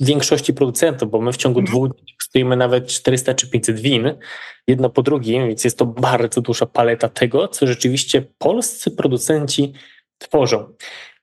większości 0.00 0.54
producentów, 0.54 1.10
bo 1.10 1.20
my 1.20 1.32
w 1.32 1.36
ciągu 1.36 1.60
mhm. 1.60 1.76
dwóch 1.76 1.88
dni 1.88 2.14
stoimy 2.22 2.56
nawet 2.56 2.86
400 2.86 3.34
czy 3.34 3.50
500 3.50 3.80
win, 3.80 4.14
jedno 4.66 4.90
po 4.90 5.02
drugim, 5.02 5.48
więc 5.48 5.64
jest 5.64 5.78
to 5.78 5.86
bardzo 5.86 6.40
duża 6.40 6.66
paleta 6.66 7.08
tego, 7.08 7.48
co 7.48 7.66
rzeczywiście 7.66 8.24
polscy 8.38 8.90
producenci 8.90 9.72
tworzą. 10.18 10.74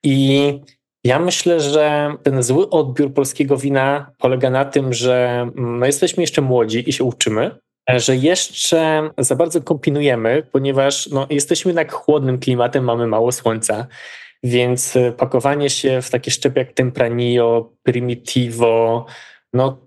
I 0.04 0.60
ja 1.06 1.20
myślę, 1.20 1.60
że 1.60 2.16
ten 2.24 2.44
zły 2.44 2.70
odbiór 2.70 3.14
polskiego 3.14 3.58
wina 3.58 4.12
polega 4.18 4.50
na 4.50 4.66
tym, 4.66 4.94
że 4.94 5.48
no 5.56 5.86
jesteśmy 5.86 6.24
jeszcze 6.24 6.42
młodzi 6.42 6.90
i 6.90 6.94
się 6.94 7.04
uczymy, 7.04 7.52
że 7.90 8.16
jeszcze 8.16 9.10
za 9.18 9.36
bardzo 9.36 9.62
kombinujemy, 9.62 10.44
ponieważ 10.52 11.08
no, 11.08 11.28
jesteśmy 11.30 11.70
jednak 11.70 11.92
chłodnym 11.94 12.40
klimatem, 12.40 12.84
mamy 12.84 13.08
mało 13.08 13.32
słońca, 13.32 13.88
więc 14.44 14.94
pakowanie 15.18 15.70
się 15.70 16.02
w 16.02 16.10
takie 16.10 16.32
szczepy 16.32 16.60
jak 16.60 16.74
Tempranillo, 16.74 17.72
Primitivo, 17.84 19.06
no 19.54 19.78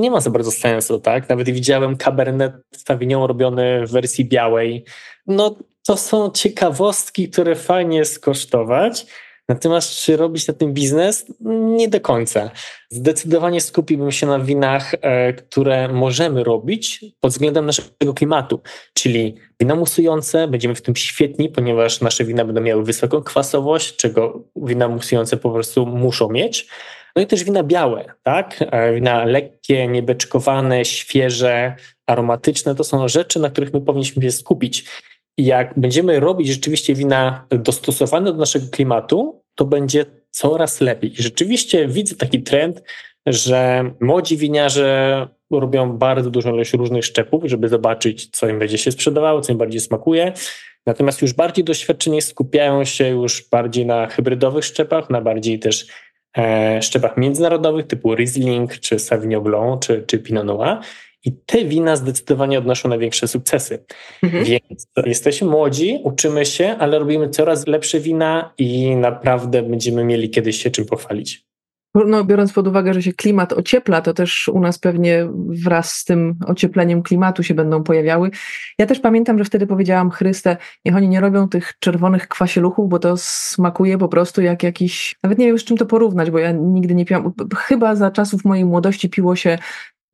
nie 0.00 0.10
ma 0.10 0.20
za 0.20 0.30
bardzo 0.30 0.50
sensu, 0.50 1.00
tak? 1.00 1.28
Nawet 1.28 1.50
widziałem 1.50 1.96
Cabernet 1.96 2.52
Sauvignon 2.74 3.24
robiony 3.24 3.86
w 3.86 3.90
wersji 3.90 4.24
białej. 4.24 4.84
No 5.26 5.56
to 5.86 5.96
są 5.96 6.30
ciekawostki, 6.30 7.28
które 7.28 7.54
fajnie 7.54 8.04
skosztować, 8.04 9.06
Natomiast 9.48 9.96
czy 9.96 10.16
robić 10.16 10.48
na 10.48 10.54
tym 10.54 10.72
biznes? 10.72 11.26
Nie 11.40 11.88
do 11.88 12.00
końca. 12.00 12.50
Zdecydowanie 12.90 13.60
skupiłbym 13.60 14.12
się 14.12 14.26
na 14.26 14.40
winach, 14.40 14.94
e, 15.00 15.32
które 15.32 15.88
możemy 15.88 16.44
robić 16.44 17.04
pod 17.20 17.32
względem 17.32 17.66
naszego 17.66 18.14
klimatu, 18.14 18.60
czyli 18.94 19.34
wina 19.60 19.74
musujące, 19.74 20.48
będziemy 20.48 20.74
w 20.74 20.82
tym 20.82 20.96
świetni, 20.96 21.48
ponieważ 21.48 22.00
nasze 22.00 22.24
wina 22.24 22.44
będą 22.44 22.60
miały 22.60 22.84
wysoką 22.84 23.22
kwasowość, 23.22 23.96
czego 23.96 24.44
wina 24.56 24.88
musujące 24.88 25.36
po 25.36 25.50
prostu 25.50 25.86
muszą 25.86 26.28
mieć, 26.28 26.68
No 27.18 27.22
i 27.22 27.26
też 27.26 27.44
wina 27.44 27.62
białe, 27.62 28.04
tak? 28.22 28.56
E, 28.60 28.94
wina 28.94 29.24
lekkie, 29.24 29.88
niebeczkowane, 29.88 30.84
świeże, 30.84 31.76
aromatyczne. 32.06 32.74
To 32.74 32.84
są 32.84 33.08
rzeczy, 33.08 33.40
na 33.40 33.50
których 33.50 33.72
my 33.72 33.80
powinniśmy 33.80 34.22
się 34.22 34.32
skupić. 34.32 34.84
Jak 35.38 35.74
będziemy 35.76 36.20
robić 36.20 36.48
rzeczywiście 36.48 36.94
wina 36.94 37.46
dostosowane 37.50 38.32
do 38.32 38.38
naszego 38.38 38.66
klimatu, 38.70 39.42
to 39.54 39.64
będzie 39.64 40.06
coraz 40.30 40.80
lepiej. 40.80 41.12
I 41.12 41.22
rzeczywiście 41.22 41.88
widzę 41.88 42.16
taki 42.16 42.42
trend, 42.42 42.82
że 43.26 43.90
młodzi 44.00 44.36
winiarze 44.36 45.28
robią 45.50 45.92
bardzo 45.92 46.30
dużą 46.30 46.54
ilość 46.54 46.72
różnych 46.72 47.04
szczepów, 47.04 47.42
żeby 47.46 47.68
zobaczyć, 47.68 48.30
co 48.30 48.48
im 48.48 48.58
będzie 48.58 48.78
się 48.78 48.92
sprzedawało, 48.92 49.40
co 49.40 49.52
im 49.52 49.58
bardziej 49.58 49.80
smakuje. 49.80 50.32
Natomiast 50.86 51.22
już 51.22 51.32
bardziej 51.32 51.64
doświadczeni 51.64 52.22
skupiają 52.22 52.84
się 52.84 53.08
już 53.08 53.48
bardziej 53.50 53.86
na 53.86 54.06
hybrydowych 54.06 54.64
szczepach, 54.64 55.10
na 55.10 55.20
bardziej 55.20 55.58
też 55.58 55.86
e, 56.38 56.82
szczepach 56.82 57.16
międzynarodowych 57.16 57.86
typu 57.86 58.14
Riesling, 58.14 58.80
czy 58.80 58.98
Sauvignon 58.98 59.42
Blanc, 59.42 59.86
czy, 59.86 60.04
czy 60.06 60.18
Pinot 60.18 60.46
Noir. 60.46 60.78
I 61.24 61.32
te 61.46 61.64
wina 61.64 61.96
zdecydowanie 61.96 62.58
odnoszą 62.58 62.88
największe 62.88 63.28
sukcesy. 63.28 63.84
Mhm. 64.22 64.44
Więc 64.44 64.86
jesteśmy 65.06 65.48
młodzi, 65.48 66.00
uczymy 66.04 66.46
się, 66.46 66.76
ale 66.78 66.98
robimy 66.98 67.28
coraz 67.28 67.66
lepsze 67.66 68.00
wina 68.00 68.54
i 68.58 68.96
naprawdę 68.96 69.62
będziemy 69.62 70.04
mieli 70.04 70.30
kiedyś 70.30 70.62
się 70.62 70.70
czym 70.70 70.86
pochwalić. 70.86 71.48
No, 71.94 72.24
biorąc 72.24 72.52
pod 72.52 72.66
uwagę, 72.66 72.94
że 72.94 73.02
się 73.02 73.12
klimat 73.12 73.52
ociepla, 73.52 74.00
to 74.00 74.14
też 74.14 74.48
u 74.48 74.60
nas 74.60 74.78
pewnie 74.78 75.28
wraz 75.64 75.92
z 75.92 76.04
tym 76.04 76.38
ociepleniem 76.46 77.02
klimatu 77.02 77.42
się 77.42 77.54
będą 77.54 77.82
pojawiały. 77.82 78.30
Ja 78.78 78.86
też 78.86 79.00
pamiętam, 79.00 79.38
że 79.38 79.44
wtedy 79.44 79.66
powiedziałam 79.66 80.10
Chryste, 80.10 80.56
niech 80.84 80.96
oni 80.96 81.08
nie 81.08 81.20
robią 81.20 81.48
tych 81.48 81.74
czerwonych 81.78 82.28
kwasieluchów, 82.28 82.88
bo 82.88 82.98
to 82.98 83.16
smakuje 83.16 83.98
po 83.98 84.08
prostu 84.08 84.42
jak 84.42 84.62
jakiś, 84.62 85.16
nawet 85.22 85.38
nie 85.38 85.46
wiem 85.46 85.58
z 85.58 85.64
czym 85.64 85.76
to 85.76 85.86
porównać, 85.86 86.30
bo 86.30 86.38
ja 86.38 86.52
nigdy 86.52 86.94
nie 86.94 87.04
piłam, 87.04 87.32
chyba 87.56 87.96
za 87.96 88.10
czasów 88.10 88.44
mojej 88.44 88.64
młodości 88.64 89.10
piło 89.10 89.36
się 89.36 89.58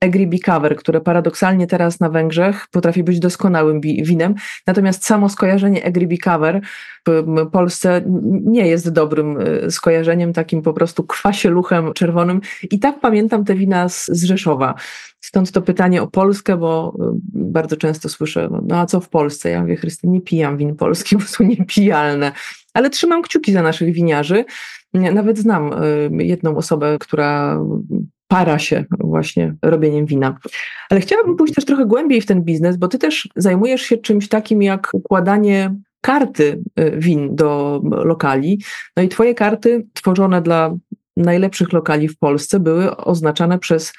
Egri 0.05 0.40
Cover, 0.40 0.77
które 0.77 1.01
paradoksalnie 1.01 1.67
teraz 1.67 2.01
na 2.01 2.11
Węgrzech 2.11 2.67
potrafi 2.71 3.03
być 3.03 3.21
doskonałym 3.21 3.81
winem, 3.81 4.35
natomiast 4.67 5.05
samo 5.05 5.29
skojarzenie 5.29 5.85
Egri 5.85 6.19
Cover 6.19 6.61
w 7.09 7.51
Polsce 7.53 8.03
nie 8.45 8.67
jest 8.67 8.93
dobrym 8.93 9.40
y, 9.40 9.71
skojarzeniem, 9.71 10.33
takim 10.33 10.62
po 10.62 10.73
prostu 10.73 11.05
kwasieluchem 11.05 11.93
czerwonym. 11.93 12.40
I 12.71 12.79
tak 12.79 13.01
pamiętam 13.01 13.45
te 13.45 13.55
wina 13.55 13.88
z, 13.88 14.07
z 14.07 14.25
Rzeszowa. 14.25 14.75
Stąd 15.21 15.53
to 15.53 15.62
pytanie 15.62 16.03
o 16.03 16.07
Polskę, 16.07 16.57
bo 16.57 16.97
y, 17.01 17.21
bardzo 17.35 17.77
często 17.77 18.09
słyszę, 18.09 18.49
no, 18.51 18.62
no 18.69 18.79
a 18.81 18.87
co 18.87 19.01
w 19.01 19.09
Polsce? 19.09 19.51
Ja 19.51 19.61
mówię, 19.61 19.77
nie 20.05 20.21
pijam 20.21 20.57
win 20.57 20.77
polskich, 20.77 21.19
bo 21.21 21.25
są 21.25 21.45
niepijalne. 21.45 22.33
Ale 22.75 22.90
trzymam 22.90 23.23
kciuki 23.23 23.53
za 23.53 23.62
naszych 23.62 23.93
winiarzy. 23.93 24.45
Nawet 24.95 25.38
znam 25.38 25.73
y, 25.73 26.25
jedną 26.25 26.57
osobę, 26.57 26.97
która 27.01 27.61
para 28.28 28.58
się 28.58 28.84
właśnie 29.00 29.54
robieniem 29.62 30.06
wina. 30.06 30.38
Ale 30.90 31.00
chciałabym 31.00 31.37
pójść 31.37 31.54
też 31.54 31.64
trochę 31.64 31.87
głębiej 31.87 32.20
w 32.20 32.26
ten 32.26 32.42
biznes, 32.42 32.76
bo 32.76 32.88
ty 32.88 32.98
też 32.98 33.28
zajmujesz 33.37 33.82
się 33.82 33.96
czymś 33.96 34.28
takim 34.28 34.62
jak 34.62 34.90
układanie 34.92 35.74
karty 36.00 36.62
y, 36.80 36.92
win 36.98 37.37
do 37.37 37.80
lokali. 37.84 38.62
No 38.96 39.02
i 39.02 39.08
twoje 39.08 39.34
karty 39.34 39.87
tworzone 39.92 40.42
dla 40.42 40.74
najlepszych 41.16 41.72
lokali 41.72 42.08
w 42.08 42.18
Polsce 42.18 42.60
były 42.60 42.96
oznaczane 42.96 43.58
przez 43.58 43.92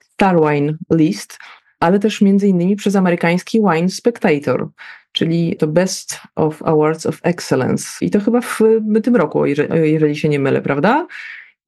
Star 0.00 0.36
Wine 0.40 0.76
List, 0.90 1.38
ale 1.80 1.98
też 1.98 2.20
między 2.20 2.48
innymi 2.48 2.76
przez 2.76 2.96
amerykański 2.96 3.60
Wine 3.60 3.88
Spectator, 3.88 4.68
czyli 5.12 5.56
to 5.56 5.66
Best 5.66 6.20
of 6.34 6.62
Awards 6.62 7.06
of 7.06 7.20
Excellence. 7.22 7.86
I 8.00 8.10
to 8.10 8.20
chyba 8.20 8.40
w 8.40 8.60
tym 9.02 9.16
roku, 9.16 9.46
jeżeli, 9.46 9.92
jeżeli 9.92 10.16
się 10.16 10.28
nie 10.28 10.38
mylę, 10.38 10.62
prawda? 10.62 11.06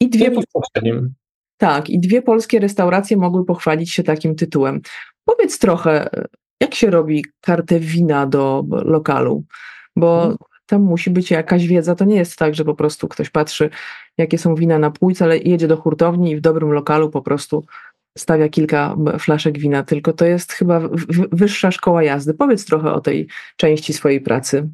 I 0.01 0.11
dwie, 0.11 0.31
tak, 1.65 1.91
i 1.91 1.99
dwie 1.99 2.23
polskie 2.23 2.59
restauracje 2.59 3.17
mogły 3.17 3.45
pochwalić 3.45 3.93
się 3.93 4.03
takim 4.03 4.35
tytułem. 4.35 4.81
Powiedz 5.25 5.59
trochę, 5.59 6.09
jak 6.61 6.75
się 6.75 6.91
robi 6.91 7.25
kartę 7.41 7.81
wina 7.81 8.27
do 8.27 8.65
lokalu, 8.71 9.45
bo 9.97 10.17
mhm. 10.17 10.37
tam 10.67 10.83
musi 10.83 11.11
być 11.11 11.31
jakaś 11.31 11.67
wiedza. 11.67 11.95
To 11.95 12.05
nie 12.05 12.17
jest 12.17 12.37
tak, 12.37 12.55
że 12.55 12.65
po 12.65 12.75
prostu 12.75 13.09
ktoś 13.09 13.31
patrzy, 13.31 13.71
jakie 14.19 14.39
są 14.39 14.55
wina 14.55 14.79
na 14.79 14.91
półce, 14.91 15.25
ale 15.25 15.39
jedzie 15.39 15.69
do 15.69 15.77
hurtowni 15.77 16.31
i 16.31 16.37
w 16.37 16.41
dobrym 16.41 16.73
lokalu 16.73 17.11
po 17.11 17.23
prostu 17.23 17.65
stawia 18.19 18.49
kilka 18.49 18.97
flaszek 19.19 19.59
wina, 19.59 19.83
tylko 19.83 20.13
to 20.13 20.25
jest 20.25 20.53
chyba 20.53 20.81
wyższa 21.33 21.71
szkoła 21.71 22.03
jazdy. 22.03 22.35
Powiedz 22.35 22.65
trochę 22.65 22.93
o 22.93 23.01
tej 23.01 23.29
części 23.57 23.93
swojej 23.93 24.21
pracy. 24.21 24.69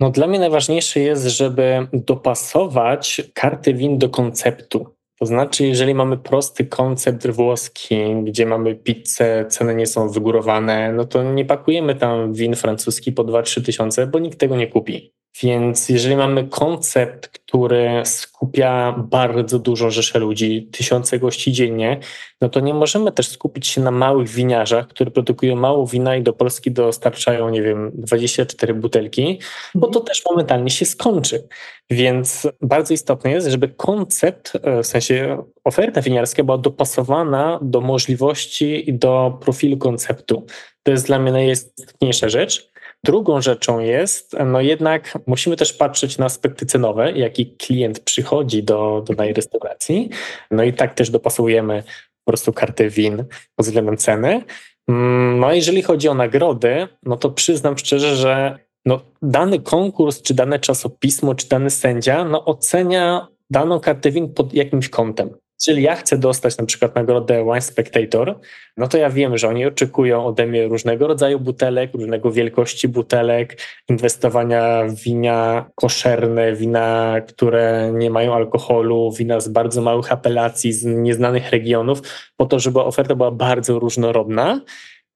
No, 0.00 0.10
dla 0.10 0.26
mnie 0.26 0.38
najważniejsze 0.38 1.00
jest, 1.00 1.24
żeby 1.24 1.86
dopasować 1.92 3.22
karty 3.34 3.74
win 3.74 3.98
do 3.98 4.08
konceptu. 4.08 4.94
To 5.22 5.26
znaczy, 5.26 5.66
jeżeli 5.66 5.94
mamy 5.94 6.18
prosty 6.18 6.64
koncept 6.66 7.26
włoski, 7.26 7.96
gdzie 8.24 8.46
mamy 8.46 8.74
pizzę, 8.74 9.46
ceny 9.48 9.74
nie 9.74 9.86
są 9.86 10.08
wygórowane, 10.08 10.92
no 10.92 11.04
to 11.04 11.32
nie 11.32 11.44
pakujemy 11.44 11.94
tam 11.94 12.32
win 12.32 12.56
francuski 12.56 13.12
po 13.12 13.24
2-3 13.24 13.64
tysiące, 13.64 14.06
bo 14.06 14.18
nikt 14.18 14.38
tego 14.38 14.56
nie 14.56 14.66
kupi. 14.66 15.14
Więc 15.40 15.88
jeżeli 15.88 16.16
mamy 16.16 16.48
koncept, 16.48 17.28
który 17.28 18.02
skupia 18.04 18.94
bardzo 18.98 19.58
dużo 19.58 19.90
rzeszę 19.90 20.18
ludzi, 20.18 20.68
tysiące 20.72 21.18
gości 21.18 21.52
dziennie, 21.52 22.00
no 22.40 22.48
to 22.48 22.60
nie 22.60 22.74
możemy 22.74 23.12
też 23.12 23.28
skupić 23.28 23.66
się 23.66 23.80
na 23.80 23.90
małych 23.90 24.28
winiarzach, 24.28 24.88
które 24.88 25.10
produkują 25.10 25.56
mało 25.56 25.86
wina 25.86 26.16
i 26.16 26.22
do 26.22 26.32
Polski 26.32 26.70
dostarczają, 26.70 27.48
nie 27.50 27.62
wiem, 27.62 27.90
24 27.94 28.74
butelki, 28.74 29.38
bo 29.74 29.86
to 29.86 30.00
też 30.00 30.22
momentalnie 30.30 30.70
się 30.70 30.84
skończy. 30.84 31.48
Więc 31.90 32.48
bardzo 32.60 32.94
istotne 32.94 33.30
jest, 33.30 33.48
żeby 33.48 33.68
koncept, 33.68 34.52
e, 34.62 34.82
w 34.82 34.86
sensie 34.86 35.44
oferta 35.64 36.02
winiarska 36.02 36.44
była 36.44 36.58
dopasowana 36.58 37.58
do 37.62 37.80
możliwości 37.80 38.90
i 38.90 38.94
do 38.94 39.38
profilu 39.40 39.76
konceptu. 39.76 40.46
To 40.82 40.90
jest 40.90 41.06
dla 41.06 41.18
mnie 41.18 41.32
najistotniejsza 41.32 42.28
rzecz. 42.28 42.71
Drugą 43.04 43.40
rzeczą 43.40 43.78
jest, 43.78 44.36
no 44.46 44.60
jednak 44.60 45.18
musimy 45.26 45.56
też 45.56 45.72
patrzeć 45.72 46.18
na 46.18 46.26
aspekty 46.26 46.66
cenowe, 46.66 47.12
jaki 47.12 47.56
klient 47.56 48.00
przychodzi 48.00 48.62
do, 48.62 49.04
danej 49.08 49.32
restauracji. 49.32 50.10
No 50.50 50.62
i 50.62 50.72
tak 50.72 50.94
też 50.94 51.10
dopasujemy 51.10 51.82
po 52.24 52.30
prostu 52.30 52.52
kartę 52.52 52.88
win 52.88 53.24
pod 53.56 53.66
względem 53.66 53.96
ceny. 53.96 54.42
Mm, 54.88 55.38
no 55.38 55.52
jeżeli 55.52 55.82
chodzi 55.82 56.08
o 56.08 56.14
nagrody, 56.14 56.88
no 57.02 57.16
to 57.16 57.30
przyznam 57.30 57.78
szczerze, 57.78 58.16
że 58.16 58.58
no, 58.86 59.00
dany 59.22 59.60
konkurs, 59.60 60.22
czy 60.22 60.34
dane 60.34 60.58
czasopismo, 60.58 61.34
czy 61.34 61.48
dany 61.48 61.70
sędzia 61.70 62.24
no, 62.24 62.44
ocenia 62.44 63.28
daną 63.50 63.80
kartę 63.80 64.10
win 64.10 64.34
pod 64.34 64.54
jakimś 64.54 64.88
kątem. 64.88 65.30
Jeżeli 65.66 65.82
ja 65.82 65.96
chcę 65.96 66.18
dostać 66.18 66.58
na 66.58 66.66
przykład 66.66 66.94
nagrodę 66.94 67.44
Wine 67.44 67.60
Spectator, 67.60 68.40
no 68.76 68.88
to 68.88 68.98
ja 68.98 69.10
wiem, 69.10 69.38
że 69.38 69.48
oni 69.48 69.66
oczekują 69.66 70.26
ode 70.26 70.46
mnie 70.46 70.68
różnego 70.68 71.06
rodzaju 71.06 71.40
butelek, 71.40 71.94
różnego 71.94 72.32
wielkości 72.32 72.88
butelek, 72.88 73.62
inwestowania 73.88 74.84
w 74.84 74.94
wina 74.94 75.70
koszerne, 75.74 76.52
wina, 76.52 77.20
które 77.28 77.92
nie 77.94 78.10
mają 78.10 78.34
alkoholu, 78.34 79.12
wina 79.12 79.40
z 79.40 79.48
bardzo 79.48 79.82
małych 79.82 80.12
apelacji, 80.12 80.72
z 80.72 80.84
nieznanych 80.84 81.50
regionów, 81.50 82.02
po 82.36 82.46
to, 82.46 82.58
żeby 82.58 82.80
oferta 82.80 83.14
była 83.14 83.30
bardzo 83.30 83.78
różnorodna. 83.78 84.60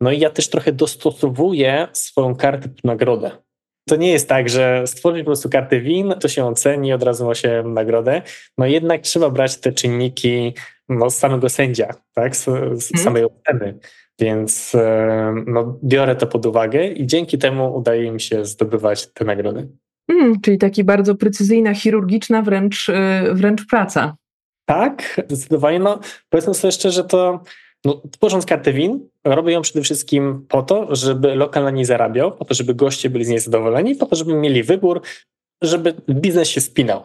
No 0.01 0.13
i 0.13 0.19
ja 0.19 0.31
też 0.31 0.49
trochę 0.49 0.73
dostosowuję 0.73 1.89
swoją 1.93 2.35
kartę 2.35 2.69
pod 2.69 2.85
nagrodę. 2.85 3.46
To 3.89 3.97
nie 3.97 4.13
jest 4.13 4.29
tak, 4.29 4.49
że 4.49 4.87
stworzyć 4.87 5.23
po 5.23 5.27
prostu 5.27 5.49
kartę 5.49 5.81
win, 5.81 6.15
to 6.21 6.29
się 6.29 6.45
oceni, 6.45 6.93
od 6.93 7.03
razu 7.03 7.27
ma 7.27 7.35
się 7.35 7.63
nagrodę. 7.67 8.23
No 8.59 8.67
jednak 8.67 9.01
trzeba 9.01 9.31
brać 9.31 9.57
te 9.57 9.73
czynniki 9.73 10.55
no, 10.89 11.11
z 11.11 11.17
samego 11.17 11.49
sędzia, 11.49 11.95
tak? 12.15 12.37
z, 12.37 12.45
z 12.45 12.49
hmm. 12.49 13.05
samej 13.05 13.25
oceny. 13.25 13.79
Więc 14.19 14.75
e, 14.75 15.35
no, 15.47 15.79
biorę 15.85 16.17
to 16.17 16.27
pod 16.27 16.47
uwagę 16.47 16.87
i 16.87 17.07
dzięki 17.07 17.39
temu 17.39 17.77
udaje 17.77 18.13
mi 18.13 18.21
się 18.21 18.45
zdobywać 18.45 19.13
te 19.13 19.25
nagrody. 19.25 19.69
Hmm, 20.11 20.41
czyli 20.41 20.59
taki 20.59 20.85
bardzo 20.85 21.15
precyzyjna, 21.15 21.75
chirurgiczna 21.75 22.43
wręcz, 22.43 22.89
e, 22.89 23.25
wręcz 23.35 23.67
praca. 23.67 24.17
Tak, 24.69 25.23
zdecydowanie. 25.29 25.79
No, 25.79 26.01
powiedzmy 26.29 26.55
sobie 26.55 26.73
szczerze, 26.73 27.05
to 27.05 27.43
no, 27.87 28.03
tworząc 28.11 28.47
kartę 28.47 28.73
win, 28.73 29.09
robię 29.25 29.53
ją 29.53 29.63
przede 29.63 29.83
wszystkim 29.83 30.47
po 30.49 30.63
to, 30.63 30.97
żeby 30.97 31.35
lokal 31.35 31.65
na 31.65 31.71
niej 31.71 31.85
zarabiał, 31.85 32.33
po 32.33 32.45
to, 32.45 32.55
żeby 32.55 32.75
goście 32.75 33.11
byli 33.11 33.25
z 33.25 33.29
niej 33.29 33.39
zadowoleni, 33.39 33.95
po 33.95 34.07
to, 34.07 34.17
żeby 34.17 34.35
mieli 34.35 34.63
wybór, 34.63 35.03
żeby 35.63 35.95
biznes 36.11 36.49
się 36.49 36.61
spinał. 36.61 37.03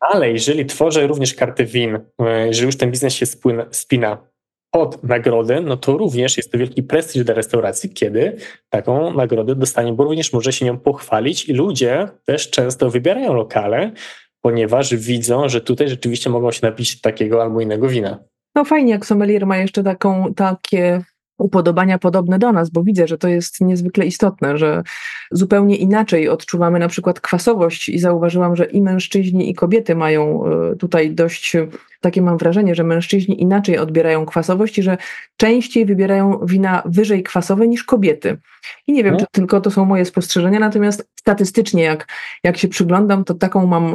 Ale 0.00 0.32
jeżeli 0.32 0.66
tworzę 0.66 1.06
również 1.06 1.34
kartę 1.34 1.64
win, 1.64 1.98
e, 2.18 2.46
jeżeli 2.46 2.66
już 2.66 2.76
ten 2.76 2.90
biznes 2.90 3.14
się 3.14 3.26
spina 3.70 4.28
pod 4.70 5.04
nagrodę, 5.04 5.60
no 5.60 5.76
to 5.76 5.96
również 5.96 6.36
jest 6.36 6.52
to 6.52 6.58
wielki 6.58 6.82
prestiż 6.82 7.24
dla 7.24 7.34
restauracji, 7.34 7.90
kiedy 7.90 8.36
taką 8.68 9.14
nagrodę 9.14 9.54
dostanie, 9.54 9.92
bo 9.92 10.04
również 10.04 10.32
może 10.32 10.52
się 10.52 10.64
nią 10.64 10.78
pochwalić 10.78 11.48
i 11.48 11.52
ludzie 11.52 12.08
też 12.24 12.50
często 12.50 12.90
wybierają 12.90 13.34
lokale, 13.34 13.92
ponieważ 14.40 14.94
widzą, 14.94 15.48
że 15.48 15.60
tutaj 15.60 15.88
rzeczywiście 15.88 16.30
mogą 16.30 16.52
się 16.52 16.60
napić 16.62 17.00
takiego 17.00 17.42
albo 17.42 17.60
innego 17.60 17.88
wina. 17.88 18.24
No 18.54 18.64
fajnie, 18.64 18.92
jak 18.92 19.06
sommelier 19.06 19.46
ma 19.46 19.56
jeszcze 19.56 19.82
taką, 19.82 20.34
takie 20.34 21.04
upodobania 21.38 21.98
podobne 21.98 22.38
do 22.38 22.52
nas, 22.52 22.70
bo 22.70 22.82
widzę, 22.82 23.08
że 23.08 23.18
to 23.18 23.28
jest 23.28 23.60
niezwykle 23.60 24.06
istotne, 24.06 24.58
że 24.58 24.82
zupełnie 25.30 25.76
inaczej 25.76 26.28
odczuwamy 26.28 26.78
na 26.78 26.88
przykład 26.88 27.20
kwasowość 27.20 27.88
i 27.88 27.98
zauważyłam, 27.98 28.56
że 28.56 28.64
i 28.64 28.82
mężczyźni, 28.82 29.50
i 29.50 29.54
kobiety 29.54 29.94
mają 29.94 30.44
e, 30.46 30.76
tutaj 30.76 31.10
dość 31.10 31.56
takie 32.04 32.22
mam 32.22 32.38
wrażenie, 32.38 32.74
że 32.74 32.84
mężczyźni 32.84 33.42
inaczej 33.42 33.78
odbierają 33.78 34.26
kwasowość 34.26 34.78
i 34.78 34.82
że 34.82 34.96
częściej 35.36 35.86
wybierają 35.86 36.40
wina 36.46 36.82
wyżej 36.86 37.22
kwasowe 37.22 37.68
niż 37.68 37.84
kobiety. 37.84 38.38
I 38.86 38.92
nie 38.92 39.04
wiem, 39.04 39.12
no. 39.12 39.20
czy 39.20 39.26
tylko 39.32 39.60
to 39.60 39.70
są 39.70 39.84
moje 39.84 40.04
spostrzeżenia, 40.04 40.60
natomiast 40.60 41.08
statystycznie, 41.18 41.82
jak, 41.82 42.08
jak 42.44 42.56
się 42.56 42.68
przyglądam, 42.68 43.24
to 43.24 43.34
taką 43.34 43.66
mam 43.66 43.94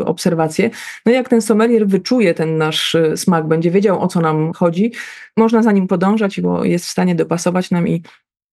y, 0.00 0.04
obserwację. 0.04 0.70
No 1.06 1.12
jak 1.12 1.28
ten 1.28 1.42
sommelier 1.42 1.86
wyczuje 1.86 2.34
ten 2.34 2.56
nasz 2.56 2.94
y, 2.94 3.16
smak, 3.16 3.48
będzie 3.48 3.70
wiedział, 3.70 4.02
o 4.02 4.08
co 4.08 4.20
nam 4.20 4.52
chodzi, 4.52 4.92
można 5.36 5.62
za 5.62 5.72
nim 5.72 5.86
podążać, 5.86 6.40
bo 6.40 6.64
jest 6.64 6.84
w 6.84 6.90
stanie 6.90 7.14
dopasować 7.14 7.70
nam 7.70 7.88
i 7.88 8.02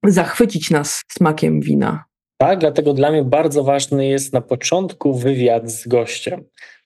zachwycić 0.04 0.72
nas 0.72 1.04
smakiem 1.12 1.62
wina. 1.62 2.06
Tak, 2.38 2.60
dlatego 2.60 2.94
dla 2.94 3.12
mnie 3.12 3.24
bardzo 3.24 3.64
ważny 3.64 4.08
jest 4.08 4.34
na 4.34 4.42
początku 4.42 5.14
wywiad 5.14 5.72
z 5.72 5.88
gościem. 5.88 6.44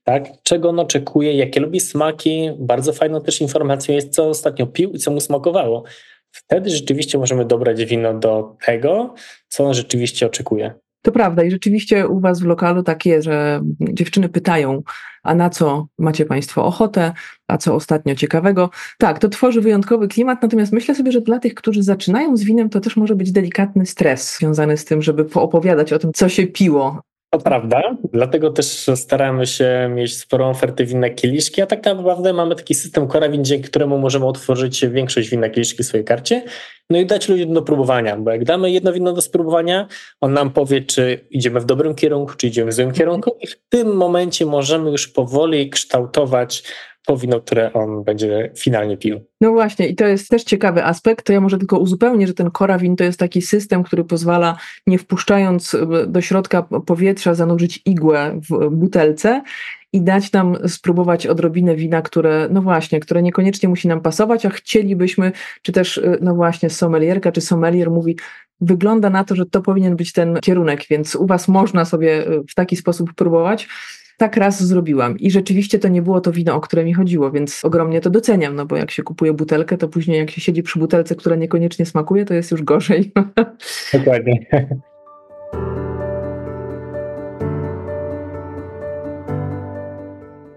Tak? 0.10 0.28
Czego 0.43 0.69
on 0.69 0.80
oczekuje, 0.80 1.34
jakie 1.34 1.60
lubi 1.60 1.80
smaki. 1.80 2.50
Bardzo 2.60 2.93
fajną 2.93 3.22
też 3.22 3.41
informacją 3.41 3.95
jest, 3.95 4.10
co 4.10 4.30
ostatnio 4.30 4.67
pił 4.67 4.91
i 4.91 4.98
co 5.00 5.12
mu 5.12 5.19
smakowało. 5.19 5.84
Wtedy 6.32 6.69
rzeczywiście 6.69 7.17
możemy 7.17 7.45
dobrać 7.45 7.86
wino 7.86 8.13
do 8.13 8.56
tego, 8.65 9.13
co 9.48 9.65
on 9.65 9.74
rzeczywiście 9.74 10.26
oczekuje. 10.26 10.74
To 11.02 11.12
prawda 11.12 11.43
i 11.43 11.52
rzeczywiście 11.52 12.08
u 12.08 12.19
Was 12.19 12.39
w 12.39 12.45
lokalu 12.45 12.84
tak 12.84 13.06
jest, 13.06 13.26
że 13.26 13.62
dziewczyny 13.80 14.30
pytają, 14.30 14.82
a 15.24 15.36
na 15.36 15.50
co 15.50 15.88
macie 16.00 16.26
Państwo 16.26 16.65
ochotę, 16.65 17.13
a 17.48 17.58
co 17.58 17.76
ostatnio 17.76 18.15
ciekawego. 18.15 18.69
Tak, 18.98 19.19
to 19.19 19.30
tworzy 19.30 19.62
wyjątkowy 19.62 20.08
klimat, 20.08 20.41
natomiast 20.41 20.74
myślę 20.74 20.95
sobie, 20.95 21.12
że 21.12 21.22
dla 21.22 21.39
tych, 21.39 21.54
którzy 21.54 21.84
zaczynają 21.84 22.38
z 22.38 22.43
winem, 22.43 22.69
to 22.69 22.80
też 22.80 22.98
może 22.98 23.15
być 23.15 23.32
delikatny 23.32 23.86
stres 23.86 24.38
związany 24.38 24.78
z 24.78 24.86
tym, 24.86 25.02
żeby 25.02 25.26
poopowiadać 25.26 25.93
o 25.93 26.00
tym, 26.00 26.13
co 26.13 26.30
się 26.30 26.48
piło, 26.48 27.02
to 27.29 27.39
prawda, 27.39 27.81
dlatego 28.13 28.49
też 28.49 28.89
staramy 28.95 29.47
się 29.47 29.91
mieć 29.95 30.17
sporą 30.17 30.49
ofertę 30.49 30.85
winne 30.85 31.09
kieliszki, 31.09 31.61
a 31.61 31.65
tak 31.65 31.85
naprawdę 31.85 32.33
mamy 32.33 32.55
taki 32.55 32.75
system 32.75 33.07
Korawin, 33.07 33.45
dzięki 33.45 33.69
któremu 33.69 33.97
możemy 33.97 34.25
otworzyć 34.25 34.85
większość 34.85 35.29
winna 35.29 35.49
kieliszki 35.49 35.83
w 35.83 35.85
swojej 35.85 36.05
karcie, 36.05 36.43
no 36.89 36.97
i 36.97 37.05
dać 37.05 37.29
ludziom 37.29 37.53
do 37.53 37.61
próbowania, 37.61 38.17
bo 38.17 38.31
jak 38.31 38.43
damy 38.43 38.71
jedno 38.71 38.93
wino 38.93 39.13
do 39.13 39.21
spróbowania, 39.21 39.87
on 40.21 40.33
nam 40.33 40.49
powie, 40.49 40.81
czy 40.81 41.27
idziemy 41.29 41.59
w 41.59 41.65
dobrym 41.65 41.95
kierunku, 41.95 42.33
czy 42.37 42.47
idziemy 42.47 42.71
w 42.71 42.73
złym 42.73 42.91
kierunku 42.91 43.37
i 43.41 43.47
w 43.47 43.55
tym 43.69 43.95
momencie 43.95 44.45
możemy 44.45 44.91
już 44.91 45.07
powoli 45.07 45.69
kształtować 45.69 46.63
to 47.10 47.17
wino, 47.17 47.41
które 47.41 47.74
on 47.74 48.04
będzie 48.04 48.52
finalnie 48.58 48.98
pił. 48.98 49.19
No 49.41 49.52
właśnie, 49.52 49.88
i 49.88 49.95
to 49.95 50.06
jest 50.08 50.30
też 50.30 50.43
ciekawy 50.43 50.86
aspekt. 50.86 51.26
To 51.26 51.34
ja 51.34 51.41
może 51.41 51.58
tylko 51.58 51.80
uzupełnię, 51.80 52.28
że 52.28 52.34
ten 52.34 52.52
korawin 52.52 52.95
to 52.95 53.04
jest 53.04 53.19
taki 53.19 53.41
system, 53.41 53.84
który 53.84 54.04
pozwala, 54.04 54.58
nie 54.88 54.98
wpuszczając 55.00 55.76
do 56.08 56.22
środka 56.22 56.62
powietrza, 56.62 57.34
zanurzyć 57.34 57.82
igłę 57.86 58.39
w 58.50 58.69
butelce 58.69 59.41
i 59.93 60.02
dać 60.02 60.32
nam 60.32 60.58
spróbować 60.67 61.28
odrobinę 61.28 61.76
wina, 61.76 62.02
które, 62.02 62.48
no 62.52 62.62
właśnie, 62.62 63.00
które 63.00 63.22
niekoniecznie 63.22 63.69
musi 63.69 63.88
nam 63.88 64.02
pasować, 64.02 64.45
a 64.45 64.50
chcielibyśmy, 64.50 65.32
czy 65.62 65.72
też, 65.72 66.02
no 66.22 66.36
właśnie, 66.36 66.69
sommelierka 66.69 67.32
czy 67.32 67.41
sommelier 67.41 67.91
mówi, 67.91 68.17
wygląda 68.62 69.10
na 69.10 69.24
to, 69.24 69.36
że 69.36 69.45
to 69.45 69.62
powinien 69.62 69.95
być 69.95 70.13
ten 70.13 70.39
kierunek, 70.41 70.86
więc 70.89 71.15
u 71.15 71.26
Was 71.26 71.48
można 71.48 71.86
sobie 71.86 72.26
w 72.50 72.56
taki 72.56 72.76
sposób 72.76 73.13
próbować 73.13 73.67
tak 74.19 74.38
raz 74.38 74.63
zrobiłam 74.63 75.19
i 75.19 75.32
rzeczywiście 75.32 75.79
to 75.79 75.88
nie 75.88 76.01
było 76.01 76.21
to 76.21 76.32
wino, 76.32 76.55
o 76.55 76.62
które 76.62 76.84
mi 76.86 76.93
chodziło, 76.93 77.32
więc 77.32 77.65
ogromnie 77.65 78.01
to 78.01 78.10
doceniam, 78.10 78.55
no 78.55 78.65
bo 78.65 78.75
jak 78.77 78.91
się 78.91 79.03
kupuje 79.03 79.34
butelkę, 79.34 79.77
to 79.77 79.88
później 79.88 80.17
jak 80.17 80.32
się 80.32 80.41
siedzi 80.41 80.63
przy 80.63 80.79
butelce, 80.79 81.15
która 81.15 81.36
niekoniecznie 81.36 81.86
smakuje, 81.86 82.25
to 82.25 82.34
jest 82.34 82.51
już 82.51 82.63
gorzej. 82.63 83.12
Dokładnie. 83.93 84.45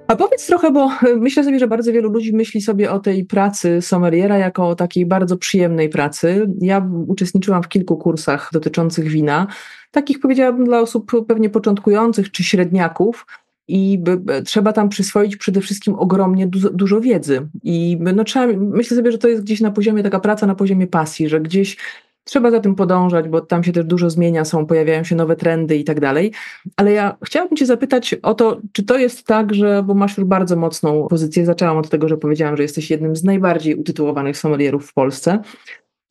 A 0.07 0.17
powiedz 0.17 0.47
trochę, 0.47 0.71
bo 0.71 0.91
myślę 1.17 1.45
sobie, 1.45 1.59
że 1.59 1.69
bardzo 1.69 1.93
wielu 1.93 2.11
ludzi 2.11 2.33
myśli 2.33 2.61
sobie 2.61 2.91
o 2.91 2.99
tej 2.99 3.25
pracy 3.25 3.83
sommeliera 3.83 4.39
jako 4.39 4.69
o 4.69 4.75
takiej 4.75 5.07
bardzo 5.07 5.37
przyjemnej 5.37 5.89
pracy. 5.89 6.47
Ja 6.61 6.89
uczestniczyłam 7.07 7.63
w 7.63 7.69
kilku 7.69 7.97
kursach 7.97 8.51
dotyczących 8.53 9.09
wina, 9.09 9.47
takich 9.91 10.21
powiedziałabym 10.21 10.65
dla 10.65 10.81
osób 10.81 11.13
pewnie 11.29 11.51
początkujących 11.51 12.31
czy 12.31 12.45
średniaków 12.45 13.27
i 13.69 13.99
by, 13.99 14.43
trzeba 14.43 14.73
tam 14.73 14.89
przyswoić 14.89 15.37
przede 15.37 15.61
wszystkim 15.61 15.95
ogromnie 15.95 16.47
dużo, 16.47 16.71
dużo 16.71 17.01
wiedzy. 17.01 17.49
I 17.63 17.99
no, 18.15 18.25
trzeba, 18.25 18.47
myślę 18.57 18.97
sobie, 18.97 19.13
że 19.13 19.19
to 19.19 19.29
jest 19.29 19.43
gdzieś 19.43 19.61
na 19.61 19.71
poziomie 19.71 20.03
taka 20.03 20.21
praca 20.21 20.47
na 20.47 20.55
poziomie 20.55 20.87
pasji, 20.87 21.29
że 21.29 21.41
gdzieś 21.41 21.77
trzeba 22.25 22.51
za 22.51 22.61
tym 22.61 22.75
podążać, 22.75 23.29
bo 23.29 23.41
tam 23.41 23.65
się 23.65 23.73
też 23.73 23.85
dużo 23.85 24.11
zmienia, 24.11 24.45
są, 24.45 24.67
pojawiają 24.67 25.05
się 25.05 25.17
nowe 25.17 25.37
trendy 25.37 25.77
i 25.77 25.85
tak 25.85 26.01
dalej. 26.01 26.33
Ale 26.77 26.93
ja 26.93 27.17
chciałabym 27.25 27.57
Cię 27.57 27.67
zapytać 27.67 28.15
o 28.23 28.35
to, 28.35 28.61
czy 28.73 28.83
to 28.83 28.99
jest 28.99 29.27
tak, 29.27 29.55
że, 29.55 29.83
bo 29.83 29.95
masz 29.95 30.19
już 30.19 30.27
bardzo 30.27 30.57
mocną 30.57 31.07
pozycję, 31.09 31.47
zaczęłam 31.47 31.79
od 31.79 31.89
tego, 31.89 32.09
że 32.09 32.17
powiedziałam, 32.17 32.57
że 32.57 32.63
jesteś 32.63 32.91
jednym 32.91 33.17
z 33.17 33.25
najbardziej 33.25 33.75
utytułowanych 33.75 34.39
sommelierów 34.39 34.87
w 34.87 34.95
Polsce. 34.95 35.39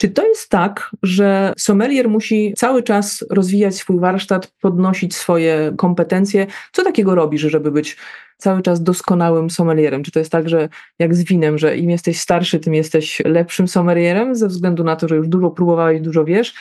Czy 0.01 0.09
to 0.09 0.27
jest 0.27 0.49
tak, 0.49 0.91
że 1.03 1.53
sommelier 1.57 2.09
musi 2.09 2.53
cały 2.57 2.83
czas 2.83 3.25
rozwijać 3.29 3.75
swój 3.75 3.99
warsztat, 3.99 4.51
podnosić 4.61 5.15
swoje 5.15 5.73
kompetencje? 5.77 6.47
Co 6.71 6.83
takiego 6.83 7.15
robisz, 7.15 7.41
żeby 7.41 7.71
być 7.71 7.97
cały 8.37 8.61
czas 8.61 8.83
doskonałym 8.83 9.49
sommelierem? 9.49 10.03
Czy 10.03 10.11
to 10.11 10.19
jest 10.19 10.31
tak, 10.31 10.49
że 10.49 10.69
jak 10.99 11.15
z 11.15 11.23
winem, 11.23 11.57
że 11.57 11.77
im 11.77 11.89
jesteś 11.89 12.19
starszy, 12.19 12.59
tym 12.59 12.73
jesteś 12.73 13.21
lepszym 13.25 13.67
sommelierem 13.67 14.35
ze 14.35 14.47
względu 14.47 14.83
na 14.83 14.95
to, 14.95 15.07
że 15.07 15.15
już 15.15 15.27
dużo 15.27 15.51
próbowałeś, 15.51 16.01
dużo 16.01 16.25
wiesz? 16.25 16.53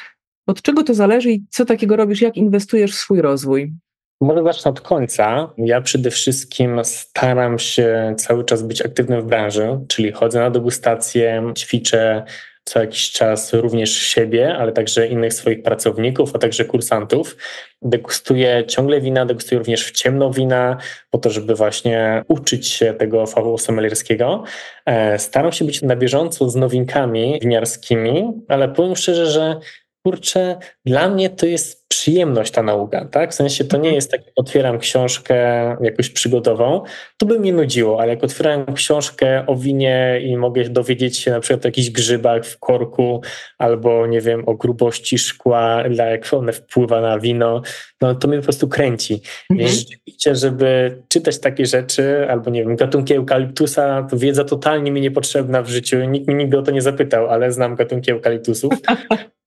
Od 0.46 0.62
czego 0.62 0.82
to 0.82 0.94
zależy 0.94 1.30
i 1.30 1.44
co 1.50 1.64
takiego 1.64 1.96
robisz? 1.96 2.20
Jak 2.20 2.36
inwestujesz 2.36 2.92
w 2.92 2.98
swój 2.98 3.20
rozwój? 3.20 3.72
Może 4.20 4.42
zacznę 4.42 4.70
od 4.70 4.80
końca. 4.80 5.50
Ja 5.58 5.80
przede 5.80 6.10
wszystkim 6.10 6.80
staram 6.84 7.58
się 7.58 8.14
cały 8.18 8.44
czas 8.44 8.62
być 8.62 8.82
aktywnym 8.82 9.20
w 9.20 9.24
branży, 9.24 9.80
czyli 9.88 10.12
chodzę 10.12 10.40
na 10.40 10.50
degustacje, 10.50 11.52
ćwiczę, 11.56 12.24
co 12.70 12.80
jakiś 12.80 13.10
czas 13.10 13.52
również 13.52 13.92
siebie, 13.92 14.56
ale 14.56 14.72
także 14.72 15.06
innych 15.06 15.34
swoich 15.34 15.62
pracowników, 15.62 16.34
a 16.34 16.38
także 16.38 16.64
kursantów. 16.64 17.36
Degustuję 17.82 18.64
ciągle 18.66 19.00
wina, 19.00 19.26
degustuję 19.26 19.58
również 19.58 19.86
w 19.86 19.90
ciemno 19.90 20.30
wina, 20.30 20.76
po 21.10 21.18
to, 21.18 21.30
żeby 21.30 21.54
właśnie 21.54 22.24
uczyć 22.28 22.68
się 22.68 22.94
tego 22.94 23.26
fachu 23.26 23.58
sommelierskiego. 23.58 24.44
E, 24.86 25.18
staram 25.18 25.52
się 25.52 25.64
być 25.64 25.82
na 25.82 25.96
bieżąco 25.96 26.50
z 26.50 26.56
nowinkami 26.56 27.38
winiarskimi, 27.42 28.32
ale 28.48 28.68
powiem 28.68 28.96
szczerze, 28.96 29.26
że 29.26 29.60
kurczę, 30.06 30.58
dla 30.84 31.08
mnie 31.08 31.30
to 31.30 31.46
jest 31.46 31.79
przyjemność 31.90 32.52
ta 32.52 32.62
nauka, 32.62 33.04
tak? 33.04 33.30
W 33.30 33.34
sensie 33.34 33.64
to 33.64 33.76
nie 33.76 33.80
mhm. 33.80 33.94
jest 33.94 34.10
tak, 34.10 34.26
jak 34.26 34.34
otwieram 34.36 34.78
książkę 34.78 35.36
jakąś 35.80 36.10
przygodową, 36.10 36.82
to 37.16 37.26
by 37.26 37.38
mnie 37.38 37.52
nudziło, 37.52 38.00
ale 38.00 38.14
jak 38.14 38.24
otwieram 38.24 38.74
książkę 38.74 39.44
o 39.46 39.56
winie 39.56 40.20
i 40.22 40.36
mogę 40.36 40.64
dowiedzieć 40.64 41.18
się 41.18 41.30
na 41.30 41.40
przykład 41.40 41.64
o 41.64 41.68
jakichś 41.68 41.90
grzybach 41.90 42.46
w 42.46 42.58
korku 42.58 43.20
albo 43.58 44.06
nie 44.06 44.20
wiem, 44.20 44.42
o 44.46 44.54
grubości 44.54 45.18
szkła, 45.18 45.84
jak 46.10 46.34
one 46.34 46.52
wpływa 46.52 47.00
na 47.00 47.18
wino, 47.18 47.62
no 48.00 48.14
to 48.14 48.28
mnie 48.28 48.38
po 48.38 48.44
prostu 48.44 48.68
kręci. 48.68 49.14
Mhm. 49.14 49.58
Więc 49.58 49.78
rzeczywiście, 49.78 50.34
żeby 50.34 51.02
czytać 51.08 51.40
takie 51.40 51.66
rzeczy 51.66 52.26
albo 52.30 52.50
nie 52.50 52.64
wiem, 52.64 52.76
gatunki 52.76 53.14
eukaliptusa, 53.14 54.06
to 54.10 54.16
wiedza 54.16 54.44
totalnie 54.44 54.92
mi 54.92 55.00
niepotrzebna 55.00 55.62
w 55.62 55.68
życiu. 55.68 56.04
Nikt 56.04 56.28
mi 56.28 56.34
nigdy 56.34 56.58
o 56.58 56.62
to 56.62 56.70
nie 56.70 56.82
zapytał, 56.82 57.26
ale 57.26 57.52
znam 57.52 57.74
gatunki 57.74 58.10
eukaliptusów. 58.10 58.72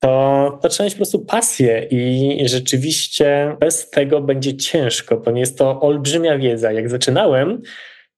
To, 0.04 0.60
to 0.62 0.70
trzeba 0.70 0.86
mieć 0.86 0.94
po 0.94 0.98
prostu 0.98 1.20
pasję 1.20 1.88
i 1.92 2.33
i 2.42 2.50
rzeczywiście 2.50 3.56
bez 3.60 3.90
tego 3.90 4.22
będzie 4.22 4.58
ciężko, 4.58 5.18
bo 5.18 5.32
nie 5.32 5.40
jest 5.40 5.58
to 5.58 5.82
olbrzymia 5.82 6.38
wiedza. 6.38 6.72
Jak 6.72 6.90
zaczynałem, 6.90 7.62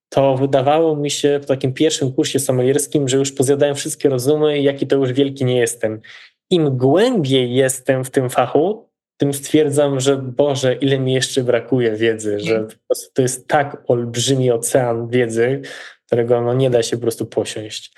to 0.10 0.36
wydawało 0.36 0.95
mi 0.95 1.12
się 1.12 1.39
w 1.39 1.45
takim 1.45 1.73
pierwszym 1.73 2.13
kursie 2.13 2.39
sommelierskim, 2.39 3.10
że 3.10 3.17
już 3.17 3.32
pozjadałem 3.32 3.75
wszystkie 3.75 4.10
rozumy 4.10 4.60
i 4.60 4.63
jaki 4.63 4.88
to 4.88 4.95
już 4.95 5.13
wielki 5.13 5.45
nie 5.45 5.58
jestem. 5.58 6.01
Im 6.49 6.78
głębiej 6.78 7.54
jestem 7.54 8.04
w 8.04 8.10
tym 8.10 8.30
fachu, 8.30 8.89
tym 9.17 9.34
stwierdzam, 9.34 9.99
że 9.99 10.17
Boże, 10.17 10.75
ile 10.75 10.99
mi 10.99 11.13
jeszcze 11.13 11.43
brakuje 11.43 11.95
wiedzy, 11.95 12.39
że 12.39 12.67
to 13.13 13.21
jest 13.21 13.47
tak 13.47 13.84
olbrzymi 13.88 14.51
ocean 14.51 15.08
wiedzy, 15.08 15.62
którego 16.06 16.41
no 16.41 16.54
nie 16.54 16.69
da 16.69 16.84
się 16.84 16.97
po 16.97 17.01
prostu 17.01 17.25
posiąść. 17.25 17.93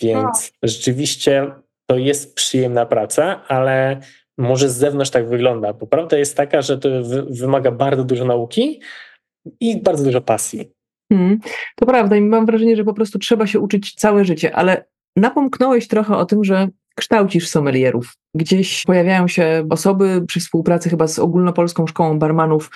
Więc 0.00 0.52
no. 0.62 0.68
rzeczywiście 0.68 1.52
to 1.86 1.96
jest 1.96 2.34
przyjemna 2.34 2.86
praca, 2.86 3.44
ale 3.48 4.00
może 4.42 4.68
z 4.68 4.76
zewnątrz 4.76 5.10
tak 5.10 5.28
wygląda, 5.28 5.72
bo 5.72 5.86
prawda 5.86 6.18
jest 6.18 6.36
taka, 6.36 6.62
że 6.62 6.78
to 6.78 6.88
wymaga 7.30 7.70
bardzo 7.70 8.04
dużo 8.04 8.24
nauki 8.24 8.80
i 9.60 9.82
bardzo 9.82 10.04
dużo 10.04 10.20
pasji. 10.20 10.70
Hmm, 11.12 11.40
to 11.76 11.86
prawda 11.86 12.16
i 12.16 12.20
mam 12.20 12.46
wrażenie, 12.46 12.76
że 12.76 12.84
po 12.84 12.94
prostu 12.94 13.18
trzeba 13.18 13.46
się 13.46 13.60
uczyć 13.60 13.94
całe 13.94 14.24
życie, 14.24 14.56
ale 14.56 14.84
napomknąłeś 15.16 15.88
trochę 15.88 16.16
o 16.16 16.24
tym, 16.24 16.44
że 16.44 16.68
kształcisz 16.94 17.48
sommelierów. 17.48 18.16
Gdzieś 18.34 18.82
pojawiają 18.84 19.28
się 19.28 19.66
osoby 19.70 20.24
przy 20.26 20.40
współpracy 20.40 20.90
chyba 20.90 21.06
z 21.06 21.18
Ogólnopolską 21.18 21.86
Szkołą 21.86 22.18
Barmanów, 22.18 22.70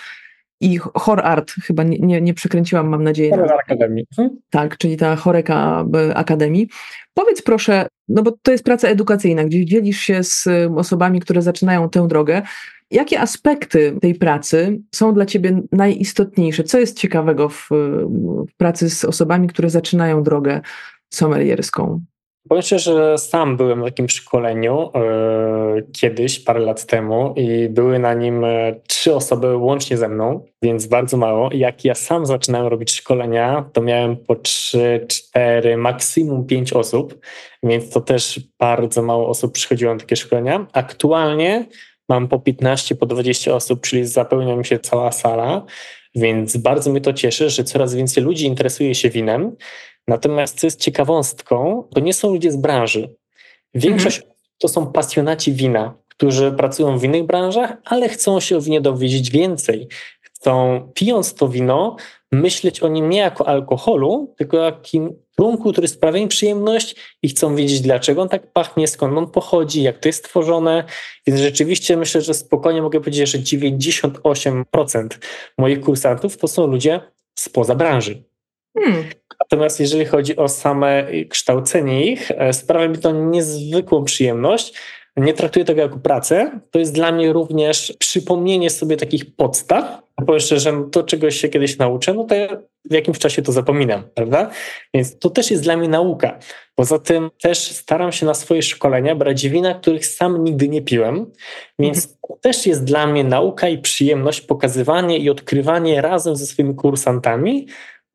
i 0.61 0.79
Chor 0.79 1.21
Art, 1.21 1.53
chyba 1.53 1.83
nie, 1.83 1.99
nie, 1.99 2.21
nie 2.21 2.35
przekręciłam, 2.35 2.89
mam 2.89 3.03
nadzieję. 3.05 3.31
Chor 3.31 3.53
Akademii. 3.53 4.07
Mhm. 4.19 4.39
Tak, 4.51 4.79
czyli 4.79 4.97
ta 4.97 5.17
Choreka 5.17 5.85
Akademii. 6.15 6.69
Powiedz 7.15 7.43
proszę, 7.43 7.87
no 8.09 8.23
bo 8.23 8.33
to 8.43 8.53
jest 8.53 8.65
praca 8.65 8.89
edukacyjna, 8.89 9.45
gdzie 9.45 9.65
dzielisz 9.65 10.01
się 10.01 10.23
z 10.23 10.49
osobami, 10.77 11.21
które 11.21 11.43
zaczynają 11.43 11.91
tę 11.91 12.09
drogę. 12.09 12.43
Jakie 12.91 13.21
aspekty 13.21 13.99
tej 14.01 14.15
pracy 14.15 14.81
są 14.95 15.15
dla 15.15 15.27
Ciebie 15.27 15.63
najistotniejsze? 15.73 16.65
Co 16.65 16.79
jest 16.79 16.99
ciekawego 16.99 17.49
w, 17.49 17.69
w 18.49 18.57
pracy 18.57 18.91
z 18.91 19.05
osobami, 19.05 19.49
które 19.49 19.71
zaczynają 19.71 20.23
drogę 20.23 20.61
sommelierską? 21.11 22.01
Powiem 22.49 22.63
szczerze, 22.63 22.93
że 22.93 23.19
sam 23.19 23.57
byłem 23.57 23.79
na 23.79 23.85
takim 23.85 24.09
szkoleniu 24.09 24.91
yy, 25.75 25.87
kiedyś, 26.01 26.41
parę 26.41 26.61
lat 26.61 26.87
temu 26.87 27.35
i 27.37 27.69
były 27.69 27.99
na 27.99 28.15
nim 28.15 28.45
e, 28.45 28.75
trzy 28.87 29.15
osoby 29.15 29.57
łącznie 29.57 29.97
ze 29.97 30.09
mną, 30.09 30.45
więc 30.63 30.87
bardzo 30.87 31.17
mało. 31.17 31.51
Jak 31.53 31.85
ja 31.85 31.95
sam 31.95 32.27
zaczynałem 32.27 32.67
robić 32.67 32.93
szkolenia, 32.93 33.71
to 33.73 33.83
miałem 33.83 34.17
po 34.17 34.37
trzy, 34.37 35.07
cztery, 35.09 35.77
maksimum 35.77 36.47
pięć 36.47 36.73
osób, 36.73 37.19
więc 37.63 37.91
to 37.91 38.01
też 38.01 38.41
bardzo 38.59 39.03
mało 39.03 39.29
osób 39.29 39.53
przychodziło 39.53 39.95
na 39.95 40.01
takie 40.01 40.17
szkolenia. 40.17 40.67
Aktualnie 40.73 41.67
mam 42.09 42.29
po 42.29 42.39
15, 42.39 42.95
po 42.95 43.07
20 43.07 43.55
osób, 43.55 43.81
czyli 43.81 44.07
zapełnia 44.07 44.57
mi 44.57 44.65
się 44.65 44.79
cała 44.79 45.13
sala, 45.13 45.65
więc 46.15 46.57
bardzo 46.57 46.91
mnie 46.91 47.01
to 47.01 47.13
cieszy, 47.13 47.51
że 47.51 47.65
coraz 47.65 47.95
więcej 47.95 48.25
ludzi 48.25 48.47
interesuje 48.47 48.95
się 48.95 49.11
winem. 49.11 49.57
Natomiast 50.09 50.61
co 50.61 50.67
jest 50.67 50.81
ciekawostką, 50.81 51.89
to 51.95 52.01
nie 52.01 52.15
są 52.15 52.33
ludzie 52.33 52.53
z 52.53 52.57
branży. 52.57 53.15
Większość 53.75 54.17
mhm. 54.17 54.35
to 54.59 54.69
są 54.69 54.93
pasjonaci 54.93 55.53
wina, 55.53 55.95
którzy 56.09 56.53
pracują 56.53 56.99
w 56.99 57.05
innych 57.05 57.25
branżach, 57.25 57.77
ale 57.85 58.09
chcą 58.09 58.41
się 58.41 58.57
o 58.57 58.61
winie 58.61 58.81
dowiedzieć 58.81 59.31
więcej. 59.31 59.89
Chcą, 60.21 60.89
pijąc 60.95 61.35
to 61.35 61.49
wino, 61.49 61.97
myśleć 62.33 62.83
o 62.83 62.89
nim 62.89 63.11
nie 63.11 63.19
jako 63.19 63.49
alkoholu, 63.49 64.35
tylko 64.39 64.57
jakim 64.57 65.13
trunku, 65.37 65.73
który 65.73 65.89
sprawia 65.89 66.19
im 66.19 66.29
przyjemność 66.29 66.97
i 67.23 67.29
chcą 67.29 67.57
wiedzieć, 67.57 67.81
dlaczego 67.81 68.23
on 68.23 68.29
tak 68.29 68.53
pachnie, 68.53 68.89
skąd 68.89 69.19
on 69.19 69.31
pochodzi, 69.31 69.83
jak 69.83 69.99
to 69.99 70.09
jest 70.09 70.25
tworzone. 70.25 70.85
Więc 71.27 71.41
rzeczywiście 71.41 71.97
myślę, 71.97 72.21
że 72.21 72.35
spokojnie 72.35 72.83
mogę 72.83 73.01
powiedzieć, 73.01 73.29
że 73.29 73.39
98% 73.39 75.09
moich 75.59 75.81
kursantów 75.81 76.37
to 76.37 76.49
są 76.49 76.67
ludzie 76.67 77.01
spoza 77.39 77.75
branży. 77.75 78.23
Hmm. 78.79 79.05
Natomiast 79.41 79.81
jeżeli 79.81 80.05
chodzi 80.05 80.37
o 80.37 80.49
same 80.49 81.07
kształcenie 81.29 82.13
ich, 82.13 82.31
e, 82.31 82.53
sprawia 82.53 82.89
mi 82.89 82.99
to 82.99 83.13
niezwykłą 83.13 84.05
przyjemność. 84.05 84.73
Nie 85.17 85.35
traktuję 85.35 85.65
tego 85.65 85.81
jako 85.81 85.99
pracę. 85.99 86.61
To 86.71 86.79
jest 86.79 86.95
dla 86.95 87.13
mnie 87.13 87.33
również 87.33 87.97
przypomnienie 87.99 88.71
sobie 88.71 88.97
takich 88.97 89.37
podstaw. 89.37 90.03
Powiem 90.27 90.41
szczerze, 90.41 90.61
że 90.61 90.85
to 90.93 91.03
czegoś 91.03 91.37
się 91.37 91.49
kiedyś 91.49 91.79
nauczę, 91.79 92.15
no 92.15 92.25
to 92.25 92.35
ja 92.35 92.49
w 92.91 92.93
jakimś 92.93 93.19
czasie 93.19 93.43
to 93.43 93.53
zapominam, 93.53 94.03
prawda? 94.15 94.51
Więc 94.95 95.19
to 95.19 95.31
też 95.31 95.51
jest 95.51 95.63
dla 95.63 95.77
mnie 95.77 95.89
nauka. 95.89 96.39
Poza 96.75 96.99
tym 96.99 97.31
też 97.43 97.59
staram 97.59 98.13
się 98.13 98.27
na 98.27 98.35
swoje 98.35 98.63
szkolenia 98.63 99.15
brać 99.15 99.49
wina, 99.49 99.75
których 99.75 100.07
sam 100.07 100.45
nigdy 100.45 100.69
nie 100.69 100.83
piłem, 100.83 101.33
więc 101.79 101.97
mhm. 101.97 102.17
to 102.29 102.37
też 102.41 102.67
jest 102.67 102.85
dla 102.85 103.07
mnie 103.07 103.25
nauka 103.25 103.69
i 103.69 103.79
przyjemność 103.79 104.41
pokazywanie 104.41 105.19
i 105.19 105.31
odkrywanie 105.31 106.01
razem 106.01 106.37
ze 106.37 106.47
swoimi 106.47 106.75
kursantami 106.75 107.67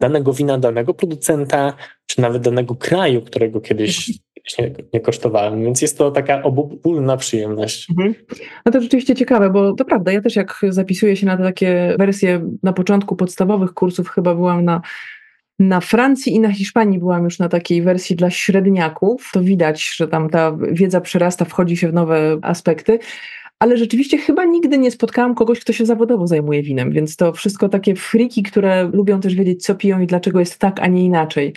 danego 0.02 0.34
wina, 0.34 0.58
danego 0.58 0.94
producenta, 0.94 1.74
czy 2.06 2.22
nawet 2.22 2.42
danego 2.42 2.76
kraju, 2.76 3.22
którego 3.22 3.62
kiedyś, 3.62 4.06
kiedyś 4.06 4.58
nie, 4.60 4.72
nie, 4.94 5.00
kosztowałem. 5.00 5.64
Więc 5.64 5.82
jest 5.82 5.98
to 5.98 6.12
taka 6.12 6.44
obopólna 6.44 7.18
przyjemność. 7.18 7.90
Mhm. 7.90 8.16
No 8.66 8.72
to 8.72 8.82
rzeczywiście 8.82 9.16
ciekawe, 9.16 9.50
bo 9.50 9.74
to 9.74 9.86
prawda, 9.86 10.12
ja 10.12 10.22
też 10.22 10.36
jak 10.36 10.62
zapisuję 10.70 11.16
się 11.16 11.26
na 11.26 11.38
takie 11.38 11.96
wersje 12.00 12.42
na 12.64 12.74
początku 12.74 13.16
podstawowych 13.16 13.74
kursów, 13.74 14.10
chyba 14.10 14.36
byłam 14.36 14.66
na 14.66 14.82
na 15.60 15.82
Francji 15.82 16.34
i 16.36 16.40
na 16.40 16.54
Hiszpanii 16.54 17.00
byłam 17.00 17.24
już 17.24 17.40
na 17.40 17.50
takiej 17.50 17.82
wersji 17.82 18.16
dla 18.16 18.30
średniaków. 18.30 19.30
To 19.34 19.42
widać, 19.42 19.96
że 19.96 20.08
tam 20.08 20.30
ta 20.30 20.58
wiedza 20.72 21.02
przerasta, 21.02 21.46
wchodzi 21.46 21.78
się 21.78 21.90
w 21.90 21.94
nowe 21.94 22.38
aspekty 22.42 23.00
ale 23.62 23.78
rzeczywiście 23.78 24.18
chyba 24.18 24.46
nigdy 24.46 24.78
nie 24.78 24.92
spotkałam 24.92 25.36
kogoś, 25.36 25.60
kto 25.60 25.74
się 25.74 25.86
zawodowo 25.86 26.28
zajmuje 26.28 26.64
winem, 26.64 26.92
więc 26.92 27.16
to 27.16 27.34
wszystko 27.34 27.70
takie 27.70 27.96
friki, 27.96 28.44
które 28.44 28.90
lubią 28.94 29.20
też 29.20 29.36
wiedzieć, 29.36 29.66
co 29.66 29.76
piją 29.76 30.00
i 30.00 30.08
dlaczego 30.08 30.40
jest 30.40 30.60
tak, 30.60 30.80
a 30.80 30.88
nie 30.88 31.06
inaczej. 31.06 31.54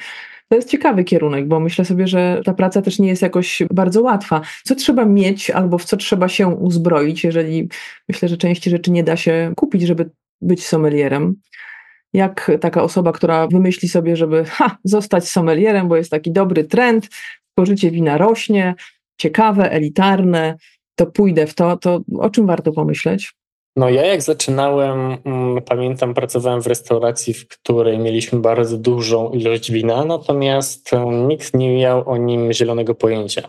To 0.48 0.56
jest 0.56 0.68
ciekawy 0.68 1.04
kierunek, 1.04 1.48
bo 1.48 1.60
myślę 1.60 1.84
sobie, 1.84 2.06
że 2.06 2.40
ta 2.44 2.54
praca 2.54 2.82
też 2.82 2.98
nie 2.98 3.08
jest 3.08 3.22
jakoś 3.22 3.62
bardzo 3.70 4.02
łatwa. 4.02 4.40
Co 4.64 4.74
trzeba 4.74 5.04
mieć 5.04 5.50
albo 5.50 5.78
w 5.78 5.84
co 5.84 5.96
trzeba 5.96 6.28
się 6.28 6.48
uzbroić, 6.48 7.24
jeżeli 7.24 7.68
myślę, 8.08 8.28
że 8.28 8.36
części 8.36 8.70
rzeczy 8.70 8.90
nie 8.90 9.04
da 9.04 9.16
się 9.16 9.52
kupić, 9.56 9.82
żeby 9.82 10.10
być 10.40 10.66
sommelierem? 10.66 11.34
Jak 12.12 12.50
taka 12.60 12.82
osoba, 12.82 13.12
która 13.12 13.46
wymyśli 13.46 13.88
sobie, 13.88 14.16
żeby 14.16 14.44
ha, 14.44 14.76
zostać 14.84 15.28
sommelierem, 15.28 15.88
bo 15.88 15.96
jest 15.96 16.10
taki 16.10 16.32
dobry 16.32 16.64
trend, 16.64 17.08
spożycie 17.52 17.90
wina 17.90 18.18
rośnie, 18.18 18.74
ciekawe, 19.16 19.70
elitarne, 19.70 20.56
to 20.94 21.06
pójdę 21.06 21.46
w 21.46 21.54
to, 21.54 21.76
to 21.76 22.00
o 22.18 22.30
czym 22.30 22.46
warto 22.46 22.72
pomyśleć? 22.72 23.34
No 23.76 23.90
ja 23.90 24.06
jak 24.06 24.22
zaczynałem, 24.22 25.16
mm, 25.24 25.62
pamiętam, 25.62 26.14
pracowałem 26.14 26.62
w 26.62 26.66
restauracji, 26.66 27.34
w 27.34 27.48
której 27.48 27.98
mieliśmy 27.98 28.38
bardzo 28.38 28.78
dużą 28.78 29.30
ilość 29.30 29.72
wina, 29.72 30.04
natomiast 30.04 30.90
nikt 31.28 31.54
nie 31.54 31.76
miał 31.76 32.10
o 32.10 32.16
nim 32.16 32.52
zielonego 32.52 32.94
pojęcia. 32.94 33.48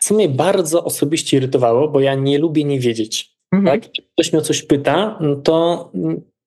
Co 0.00 0.14
mnie 0.14 0.28
bardzo 0.28 0.84
osobiście 0.84 1.36
irytowało, 1.36 1.88
bo 1.88 2.00
ja 2.00 2.14
nie 2.14 2.38
lubię 2.38 2.64
nie 2.64 2.80
wiedzieć. 2.80 3.36
Mhm. 3.52 3.80
Tak? 3.80 3.90
Ktoś 4.12 4.32
mnie 4.32 4.40
o 4.40 4.44
coś 4.44 4.62
pyta, 4.62 5.18
no 5.20 5.36
to 5.36 5.90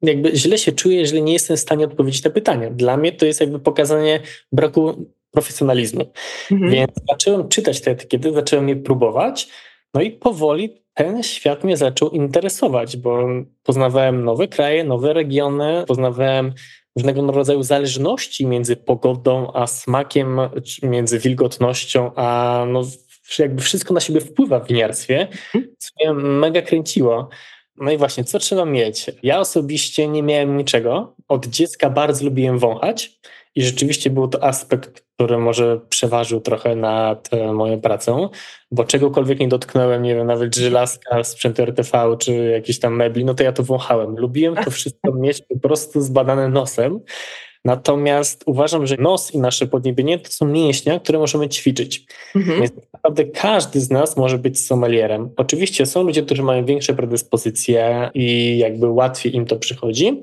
jakby 0.01 0.35
źle 0.35 0.57
się 0.57 0.71
czuję, 0.71 0.97
jeżeli 0.97 1.21
nie 1.21 1.33
jestem 1.33 1.57
w 1.57 1.59
stanie 1.59 1.85
odpowiedzieć 1.85 2.23
na 2.23 2.31
pytanie. 2.31 2.71
Dla 2.71 2.97
mnie 2.97 3.11
to 3.11 3.25
jest 3.25 3.41
jakby 3.41 3.59
pokazanie 3.59 4.19
braku 4.51 5.05
profesjonalizmu. 5.31 6.05
Mhm. 6.51 6.71
Więc 6.71 6.91
zacząłem 7.09 7.49
czytać 7.49 7.81
te 7.81 7.91
etykiety, 7.91 8.33
zacząłem 8.33 8.69
je 8.69 8.75
próbować, 8.75 9.49
no 9.93 10.01
i 10.01 10.11
powoli 10.11 10.83
ten 10.93 11.23
świat 11.23 11.63
mnie 11.63 11.77
zaczął 11.77 12.09
interesować, 12.09 12.97
bo 12.97 13.27
poznawałem 13.63 14.23
nowe 14.23 14.47
kraje, 14.47 14.83
nowe 14.83 15.13
regiony, 15.13 15.83
poznawałem 15.87 16.53
różnego 16.95 17.31
rodzaju 17.31 17.63
zależności 17.63 18.45
między 18.45 18.75
pogodą 18.75 19.51
a 19.53 19.67
smakiem, 19.67 20.39
między 20.83 21.19
wilgotnością 21.19 22.11
a 22.15 22.65
no, 22.67 22.81
jakby 23.39 23.61
wszystko 23.61 23.93
na 23.93 23.99
siebie 23.99 24.21
wpływa 24.21 24.59
w 24.59 24.67
winiarstwie, 24.67 25.27
mhm. 25.55 25.75
co 25.77 25.89
mnie 25.99 26.13
mega 26.13 26.61
kręciło. 26.61 27.29
No 27.77 27.91
i 27.91 27.97
właśnie, 27.97 28.23
co 28.23 28.39
trzeba 28.39 28.65
mieć? 28.65 29.05
Ja 29.23 29.39
osobiście 29.39 30.07
nie 30.07 30.23
miałem 30.23 30.57
niczego. 30.57 31.15
Od 31.27 31.45
dziecka 31.45 31.89
bardzo 31.89 32.25
lubiłem 32.25 32.59
wąchać 32.59 33.19
i 33.55 33.63
rzeczywiście 33.63 34.09
był 34.09 34.27
to 34.27 34.43
aspekt, 34.43 35.03
który 35.15 35.37
może 35.37 35.79
przeważył 35.89 36.41
trochę 36.41 36.75
nad 36.75 37.33
e, 37.33 37.53
moją 37.53 37.81
pracą, 37.81 38.29
bo 38.71 38.83
czegokolwiek 38.83 39.39
nie 39.39 39.47
dotknąłem, 39.47 40.03
nie 40.03 40.15
wiem, 40.15 40.27
nawet 40.27 40.55
żelazka, 40.55 41.23
sprzętu 41.23 41.61
RTV 41.61 42.17
czy 42.19 42.33
jakieś 42.33 42.79
tam 42.79 42.95
mebli, 42.95 43.25
no 43.25 43.33
to 43.33 43.43
ja 43.43 43.51
to 43.51 43.63
wąchałem. 43.63 44.17
Lubiłem 44.17 44.55
to 44.55 44.71
wszystko 44.71 45.13
mieć 45.13 45.41
po 45.49 45.59
prostu 45.59 46.01
zbadane 46.01 46.49
nosem. 46.49 46.99
Natomiast 47.65 48.43
uważam, 48.45 48.87
że 48.87 48.97
nos 48.97 49.33
i 49.33 49.37
nasze 49.37 49.67
podniebienie 49.67 50.19
to 50.19 50.31
są 50.31 50.45
mięśnia, 50.45 50.99
które 50.99 51.19
możemy 51.19 51.49
ćwiczyć. 51.49 52.05
Mhm. 52.35 52.59
Więc 52.59 52.71
naprawdę 52.93 53.25
każdy 53.25 53.81
z 53.81 53.89
nas 53.89 54.17
może 54.17 54.37
być 54.37 54.65
sommelierem. 54.65 55.29
Oczywiście 55.37 55.85
są 55.85 56.03
ludzie, 56.03 56.23
którzy 56.23 56.43
mają 56.43 56.65
większe 56.65 56.93
predyspozycje 56.93 58.09
i 58.13 58.57
jakby 58.57 58.87
łatwiej 58.87 59.35
im 59.35 59.45
to 59.45 59.55
przychodzi, 59.55 60.21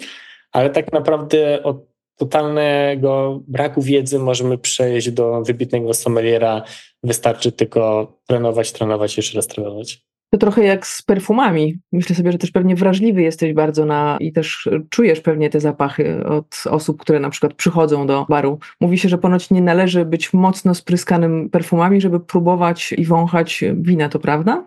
ale 0.53 0.71
tak 0.71 0.93
naprawdę 0.93 1.63
od 1.63 1.86
totalnego 2.17 3.41
braku 3.49 3.83
wiedzy 3.83 4.19
możemy 4.19 4.59
przejść 4.59 5.11
do 5.11 5.43
wybitnego 5.43 5.95
sommeliera. 5.95 6.63
Wystarczy 7.03 7.53
tylko 7.53 8.13
trenować, 8.27 8.73
trenować, 8.73 9.17
jeszcze 9.17 9.37
raz 9.37 9.47
trenować. 9.47 10.07
To 10.31 10.39
trochę 10.39 10.65
jak 10.65 10.87
z 10.87 11.03
perfumami. 11.03 11.79
Myślę 11.93 12.17
sobie, 12.17 12.33
że 12.33 12.39
też 12.39 12.51
pewnie 12.51 12.77
wrażliwy 12.77 13.23
jesteś 13.23 13.53
bardzo 13.53 13.85
na 13.85 14.17
i 14.21 14.33
też 14.33 14.69
czujesz 14.91 15.21
pewnie 15.21 15.51
te 15.51 15.61
zapachy 15.61 16.27
od 16.27 16.65
osób, 16.71 17.01
które 17.01 17.21
na 17.21 17.31
przykład 17.31 17.55
przychodzą 17.55 18.07
do 18.07 18.27
baru. 18.29 18.59
Mówi 18.81 18.99
się, 18.99 19.09
że 19.09 19.19
ponoć 19.19 19.51
nie 19.51 19.63
należy 19.63 20.05
być 20.05 20.33
mocno 20.33 20.75
spryskanym 20.75 21.51
perfumami, 21.51 22.01
żeby 22.01 22.21
próbować 22.21 22.93
i 22.93 23.05
wąchać 23.05 23.65
wina, 23.75 24.09
to 24.09 24.19
prawda? 24.19 24.67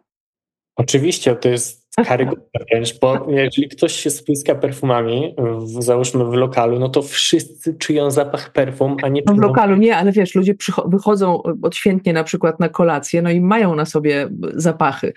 Oczywiście, 0.80 1.36
to 1.36 1.50
jest 1.50 1.88
karygodne 2.06 2.60
wręcz, 2.72 3.00
bo 3.00 3.26
jeżeli 3.30 3.70
ktoś 3.70 3.94
się 3.94 4.10
spryska 4.10 4.56
perfumami, 4.56 5.36
w, 5.38 5.84
załóżmy 5.84 6.26
w 6.26 6.34
lokalu, 6.34 6.80
no 6.80 6.90
to 6.90 7.02
wszyscy 7.02 7.78
czują 7.78 8.12
zapach 8.12 8.52
perfum, 8.52 8.98
a 9.04 9.08
nie... 9.08 9.22
No 9.26 9.34
w 9.34 9.38
lokalu 9.38 9.76
nie, 9.76 9.98
ale 9.98 10.12
wiesz, 10.12 10.36
ludzie 10.36 10.56
wychodzą 10.86 11.44
odświętnie 11.62 12.14
na 12.14 12.24
przykład 12.24 12.60
na 12.60 12.70
kolację, 12.70 13.22
no 13.22 13.32
i 13.32 13.42
mają 13.42 13.76
na 13.76 13.86
sobie 13.86 14.30
zapachy. 14.54 15.14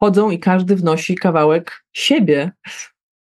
Chodzą 0.00 0.30
i 0.30 0.38
każdy 0.38 0.76
wnosi 0.76 1.14
kawałek 1.14 1.84
siebie. 1.92 2.50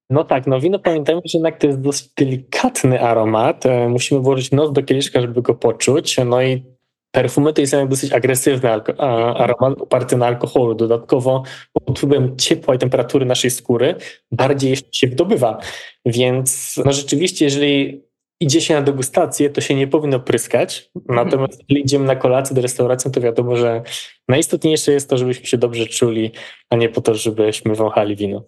No 0.10 0.24
tak, 0.24 0.48
no 0.48 0.60
wino 0.60 0.80
pamiętajmy, 0.80 1.22
że 1.26 1.38
jednak 1.38 1.58
to 1.58 1.68
jest 1.68 1.82
dosyć 1.82 2.10
delikatny 2.18 3.02
aromat. 3.02 3.66
E, 3.66 3.90
musimy 3.90 4.22
włożyć 4.22 4.52
nos 4.52 4.74
do 4.74 4.84
kieliszka, 4.84 5.22
żeby 5.22 5.42
go 5.42 5.56
poczuć. 5.56 6.18
No 6.26 6.42
i 6.42 6.64
Perfumy 7.12 7.54
to 7.54 7.62
jest 7.62 7.74
jednak 7.74 7.90
dosyć 7.90 8.14
agresywny 8.14 8.70
aromat 8.70 9.82
oparty 9.82 10.18
na 10.18 10.28
alkoholu. 10.28 10.76
Dodatkowo 10.76 11.44
pod 11.74 12.00
wpływem 12.00 12.38
ciepła 12.38 12.76
i 12.76 12.78
temperatury 12.78 13.26
naszej 13.26 13.52
skóry 13.52 13.96
bardziej 14.32 14.70
jeszcze 14.70 14.90
się 14.94 15.08
wydobywa. 15.08 15.58
Więc 16.06 16.80
no 16.86 16.94
rzeczywiście, 16.94 17.46
jeżeli 17.46 18.04
idzie 18.42 18.62
się 18.62 18.74
na 18.74 18.82
degustację, 18.82 19.50
to 19.50 19.62
się 19.62 19.76
nie 19.76 19.88
powinno 19.88 20.20
pryskać. 20.20 20.92
Natomiast 21.06 21.60
jeżeli 21.60 21.82
idziemy 21.82 22.06
na 22.06 22.16
kolację 22.16 22.56
do 22.56 22.62
restauracji, 22.62 23.12
to 23.12 23.22
wiadomo, 23.22 23.56
że 23.56 23.82
najistotniejsze 24.28 24.92
jest 24.92 25.10
to, 25.10 25.18
żebyśmy 25.18 25.46
się 25.46 25.58
dobrze 25.58 25.88
czuli, 25.88 26.32
a 26.70 26.76
nie 26.76 26.90
po 26.90 27.02
to, 27.02 27.16
żebyśmy 27.16 27.76
wąchali 27.76 28.16
wino. 28.16 28.44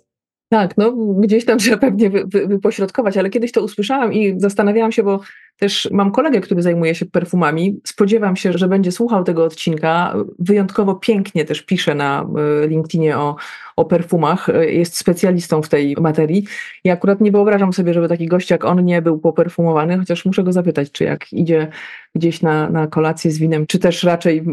Tak, 0.52 0.78
no 0.78 0.92
gdzieś 1.18 1.46
tam 1.46 1.58
trzeba 1.60 1.78
pewnie 1.78 2.10
wy, 2.10 2.24
wy, 2.26 2.48
wypośrodkować, 2.48 3.18
ale 3.18 3.30
kiedyś 3.30 3.52
to 3.52 3.64
usłyszałam 3.64 4.14
i 4.14 4.40
zastanawiałam 4.40 4.92
się, 4.92 5.04
bo 5.04 5.20
też 5.58 5.90
mam 5.92 6.12
kolegę, 6.12 6.42
który 6.42 6.62
zajmuje 6.62 6.96
się 6.96 7.06
perfumami. 7.06 7.80
Spodziewam 7.84 8.36
się, 8.36 8.54
że 8.54 8.68
będzie 8.68 8.92
słuchał 8.92 9.24
tego 9.24 9.44
odcinka. 9.44 10.16
Wyjątkowo 10.40 10.96
pięknie 10.96 11.46
też 11.46 11.62
pisze 11.62 11.96
na 11.96 12.28
e, 12.64 12.68
LinkedInie 12.68 13.18
o, 13.18 13.36
o 13.82 13.86
perfumach. 13.86 14.50
E, 14.50 14.72
jest 14.72 14.98
specjalistą 14.98 15.62
w 15.62 15.70
tej 15.70 15.96
materii. 16.02 16.46
I 16.84 16.90
akurat 16.90 17.22
nie 17.22 17.32
wyobrażam 17.32 17.74
sobie, 17.74 17.94
żeby 17.94 18.08
taki 18.08 18.28
gość 18.28 18.50
jak 18.50 18.66
on 18.66 18.86
nie 18.86 19.02
był 19.02 19.20
poperfumowany, 19.20 19.98
chociaż 19.98 20.26
muszę 20.26 20.44
go 20.44 20.54
zapytać, 20.54 20.92
czy 20.92 21.04
jak 21.04 21.34
idzie 21.34 21.68
gdzieś 22.16 22.42
na, 22.42 22.70
na 22.70 22.88
kolację 22.88 23.32
z 23.32 23.38
winem, 23.38 23.68
czy 23.68 23.80
też 23.80 24.04
raczej 24.04 24.46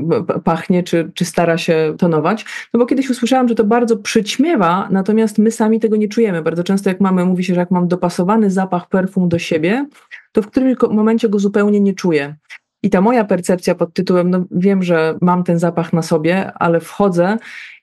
pachnie, 0.44 0.82
czy, 0.82 1.10
czy 1.14 1.24
stara 1.24 1.58
się 1.58 1.94
tonować. 1.98 2.44
No 2.74 2.80
bo 2.80 2.86
kiedyś 2.86 3.10
usłyszałam, 3.10 3.48
że 3.48 3.54
to 3.54 3.64
bardzo 3.64 3.96
przyćmiewa, 3.96 4.88
natomiast 4.90 5.38
my 5.38 5.50
sami 5.50 5.80
tego 5.80 5.96
nie 5.96 6.08
czujemy. 6.08 6.42
Bardzo 6.42 6.64
często 6.64 6.90
jak 6.90 7.00
mamy, 7.00 7.24
mówi 7.24 7.44
się, 7.44 7.54
że 7.54 7.60
jak 7.60 7.70
mam 7.70 7.88
dopasowany 7.88 8.50
zapach 8.50 8.88
perfum 8.88 9.28
do 9.28 9.38
siebie, 9.38 9.86
to 10.32 10.42
w 10.42 10.46
którymś 10.46 10.76
momencie 10.90 11.28
go 11.28 11.38
zupełnie 11.38 11.80
nie 11.80 11.94
czuję. 11.94 12.36
I 12.82 12.90
ta 12.90 13.00
moja 13.00 13.24
percepcja 13.24 13.74
pod 13.74 13.94
tytułem, 13.94 14.30
no 14.30 14.44
wiem, 14.50 14.82
że 14.82 15.18
mam 15.20 15.44
ten 15.44 15.58
zapach 15.58 15.92
na 15.92 16.02
sobie, 16.02 16.52
ale 16.52 16.80
wchodzę 16.80 17.36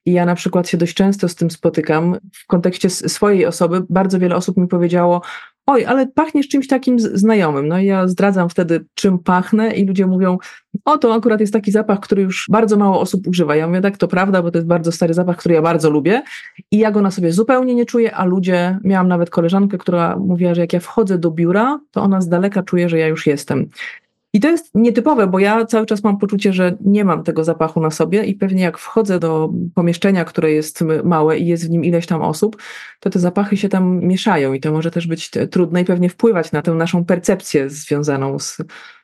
i 0.05 0.13
ja 0.13 0.25
na 0.25 0.35
przykład 0.35 0.69
się 0.69 0.77
dość 0.77 0.93
często 0.93 1.29
z 1.29 1.35
tym 1.35 1.51
spotykam. 1.51 2.17
W 2.33 2.47
kontekście 2.47 2.89
swojej 2.89 3.45
osoby 3.45 3.81
bardzo 3.89 4.19
wiele 4.19 4.35
osób 4.35 4.57
mi 4.57 4.67
powiedziało, 4.67 5.21
oj, 5.65 5.85
ale 5.85 6.07
pachniesz 6.07 6.47
czymś 6.47 6.67
takim 6.67 6.99
znajomym. 6.99 7.67
No 7.67 7.79
i 7.79 7.85
ja 7.85 8.07
zdradzam 8.07 8.49
wtedy, 8.49 8.85
czym 8.93 9.19
pachnę 9.19 9.75
i 9.75 9.85
ludzie 9.85 10.07
mówią, 10.07 10.37
o, 10.85 10.97
to 10.97 11.13
akurat 11.13 11.39
jest 11.39 11.53
taki 11.53 11.71
zapach, 11.71 11.99
który 11.99 12.21
już 12.21 12.47
bardzo 12.51 12.77
mało 12.77 12.99
osób 12.99 13.27
używa. 13.27 13.55
Ja 13.55 13.67
mówię, 13.67 13.81
tak, 13.81 13.97
to 13.97 14.07
prawda, 14.07 14.41
bo 14.41 14.51
to 14.51 14.57
jest 14.57 14.67
bardzo 14.67 14.91
stary 14.91 15.13
zapach, 15.13 15.37
który 15.37 15.55
ja 15.55 15.61
bardzo 15.61 15.89
lubię 15.89 16.23
i 16.71 16.77
ja 16.77 16.91
go 16.91 17.01
na 17.01 17.11
sobie 17.11 17.31
zupełnie 17.31 17.75
nie 17.75 17.85
czuję, 17.85 18.15
a 18.15 18.25
ludzie, 18.25 18.77
miałam 18.83 19.07
nawet 19.07 19.29
koleżankę, 19.29 19.77
która 19.77 20.17
mówiła, 20.17 20.55
że 20.55 20.61
jak 20.61 20.73
ja 20.73 20.79
wchodzę 20.79 21.17
do 21.17 21.31
biura, 21.31 21.79
to 21.91 22.01
ona 22.01 22.21
z 22.21 22.29
daleka 22.29 22.63
czuje, 22.63 22.89
że 22.89 22.99
ja 22.99 23.07
już 23.07 23.27
jestem. 23.27 23.69
I 24.35 24.39
to 24.39 24.49
jest 24.49 24.75
nietypowe, 24.75 25.27
bo 25.27 25.39
ja 25.39 25.65
cały 25.65 25.85
czas 25.85 26.03
mam 26.03 26.17
poczucie, 26.17 26.53
że 26.53 26.77
nie 26.81 27.05
mam 27.05 27.23
tego 27.23 27.43
zapachu 27.43 27.81
na 27.81 27.91
sobie 27.91 28.25
i 28.25 28.33
pewnie 28.33 28.63
jak 28.63 28.77
wchodzę 28.77 29.19
do 29.19 29.49
pomieszczenia, 29.75 30.25
które 30.25 30.51
jest 30.51 30.81
małe 31.03 31.37
i 31.37 31.47
jest 31.47 31.67
w 31.67 31.69
nim 31.69 31.85
ileś 31.85 32.05
tam 32.05 32.21
osób, 32.21 32.57
to 32.99 33.09
te 33.09 33.19
zapachy 33.19 33.57
się 33.57 33.69
tam 33.69 33.99
mieszają 33.99 34.53
i 34.53 34.59
to 34.59 34.71
może 34.71 34.91
też 34.91 35.07
być 35.07 35.31
trudne 35.51 35.81
i 35.81 35.85
pewnie 35.85 36.09
wpływać 36.09 36.51
na 36.51 36.61
tę 36.61 36.71
naszą 36.71 37.05
percepcję 37.05 37.69
związaną 37.69 38.39
z, 38.39 38.57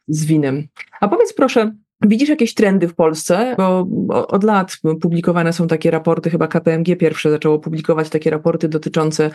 z 0.08 0.26
winem. 0.26 0.68
A 1.02 1.08
powiedz 1.08 1.34
proszę, 1.34 1.76
Widzisz 2.02 2.30
jakieś 2.30 2.54
trendy 2.54 2.88
w 2.88 2.96
Polsce? 2.96 3.56
Bo 3.58 3.88
od 4.28 4.44
lat 4.44 4.78
publikowane 5.02 5.54
są 5.54 5.68
takie 5.68 5.92
raporty, 5.92 6.30
chyba 6.30 6.48
KPMG 6.48 6.96
pierwsze 6.96 7.32
zaczęło 7.32 7.60
publikować 7.60 8.10
takie 8.10 8.30
raporty 8.30 8.70
dotyczące 8.70 9.30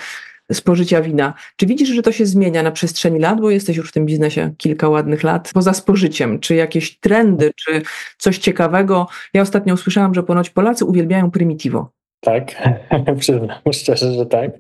spożycia 0.53 1.03
wina. 1.03 1.35
Czy 1.57 1.67
widzisz, 1.67 1.89
że 1.89 2.03
to 2.03 2.13
się 2.13 2.27
zmienia 2.27 2.63
na 2.63 2.71
przestrzeni 2.71 3.19
lat, 3.19 3.41
bo 3.41 3.51
jesteś 3.51 3.77
już 3.77 3.89
w 3.89 3.93
tym 3.93 4.07
biznesie 4.07 4.55
kilka 4.59 4.89
ładnych 4.89 5.23
lat, 5.23 5.51
poza 5.55 5.73
spożyciem? 5.73 6.41
Czy 6.41 6.55
jakieś 6.55 6.99
trendy, 6.99 7.51
czy 7.57 7.83
coś 8.19 8.39
ciekawego? 8.39 9.07
Ja 9.35 9.43
ostatnio 9.43 9.75
usłyszałam, 9.75 10.15
że 10.15 10.23
ponoć 10.23 10.51
Polacy 10.51 10.85
uwielbiają 10.85 11.31
Primitivo. 11.31 11.91
Tak, 12.21 12.69
przyznam 13.21 13.59
szczerze, 13.73 14.13
że 14.13 14.27
tak. 14.27 14.51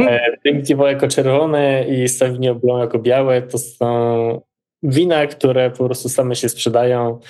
E, 0.00 0.36
Primitivo 0.42 0.88
jako 0.88 1.08
czerwone 1.08 1.84
i 1.88 2.08
Sauvignon 2.08 2.60
Blanc 2.60 2.80
jako 2.80 2.98
białe 2.98 3.42
to 3.42 3.58
są 3.58 4.40
wina, 4.84 5.26
które 5.26 5.70
po 5.70 5.84
prostu 5.84 6.08
same 6.08 6.36
się 6.36 6.48
sprzedają. 6.48 7.20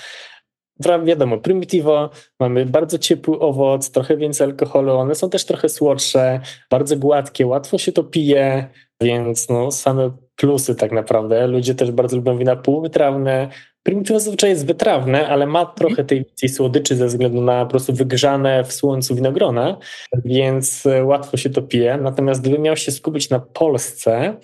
Wiadomo, 1.03 1.37
Primitivo, 1.37 2.09
mamy 2.39 2.65
bardzo 2.65 2.97
ciepły 2.97 3.39
owoc, 3.39 3.91
trochę 3.91 4.17
więcej 4.17 4.47
alkoholu, 4.47 4.91
one 4.91 5.15
są 5.15 5.29
też 5.29 5.45
trochę 5.45 5.69
słodsze, 5.69 6.39
bardzo 6.69 6.97
gładkie, 6.97 7.47
łatwo 7.47 7.77
się 7.77 7.91
to 7.91 8.03
pije, 8.03 8.69
więc 9.01 9.49
no, 9.49 9.71
same 9.71 10.11
plusy 10.35 10.75
tak 10.75 10.91
naprawdę. 10.91 11.47
Ludzie 11.47 11.75
też 11.75 11.91
bardzo 11.91 12.15
lubią 12.15 12.37
wina 12.37 12.55
półwytrawne. 12.55 13.49
Primitivo 13.83 14.19
zazwyczaj 14.19 14.49
jest 14.49 14.65
wytrawne, 14.65 15.27
ale 15.27 15.47
ma 15.47 15.65
trochę 15.65 16.03
tej, 16.03 16.25
tej 16.25 16.49
słodyczy 16.49 16.95
ze 16.95 17.07
względu 17.07 17.41
na 17.41 17.65
po 17.65 17.71
prostu 17.71 17.93
wygrzane 17.93 18.63
w 18.63 18.73
słońcu 18.73 19.15
winogrona, 19.15 19.77
więc 20.25 20.83
łatwo 21.03 21.37
się 21.37 21.49
to 21.49 21.61
pije. 21.61 21.97
Natomiast 21.97 22.41
gdybym 22.41 22.61
miał 22.61 22.75
się 22.75 22.91
skupić 22.91 23.29
na 23.29 23.39
Polsce, 23.39 24.37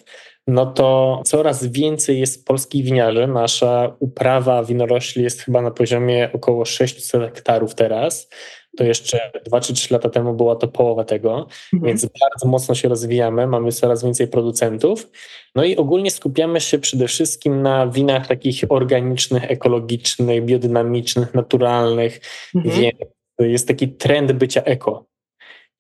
no 0.48 0.66
to 0.66 1.22
coraz 1.26 1.66
więcej 1.66 2.20
jest 2.20 2.46
polskich 2.46 2.86
winiarzy. 2.86 3.28
Nasza 3.28 3.96
uprawa 4.00 4.64
winorośli 4.64 5.24
jest 5.24 5.42
chyba 5.42 5.62
na 5.62 5.72
poziomie 5.72 6.30
około 6.34 6.66
600 6.66 7.22
hektarów 7.22 7.76
teraz. 7.76 8.30
To 8.78 8.84
jeszcze 8.84 9.32
2 9.46 9.62
czy 9.62 9.74
3 9.74 9.94
lata 9.94 10.10
temu 10.10 10.34
była 10.34 10.56
to 10.56 10.68
połowa 10.68 11.04
tego, 11.04 11.48
mhm. 11.74 11.84
więc 11.84 12.02
bardzo 12.06 12.48
mocno 12.48 12.76
się 12.76 12.89
rozwijamy, 12.89 13.48
mamy 13.48 13.72
coraz 13.72 14.04
więcej 14.04 14.28
producentów. 14.28 15.12
No 15.56 15.64
i 15.64 15.78
ogólnie 15.78 16.12
skupiamy 16.12 16.62
się 16.62 16.80
przede 16.80 17.08
wszystkim 17.08 17.62
na 17.62 17.88
winach 17.88 18.28
takich 18.28 18.64
organicznych, 18.70 19.52
ekologicznych, 19.52 20.46
biodynamicznych, 20.46 21.34
naturalnych, 21.34 22.22
mhm. 22.56 22.76
więc 22.76 22.96
jest 23.39 23.68
taki 23.68 23.89
trend 23.89 24.32
bycia 24.32 24.62
eko. 24.64 25.11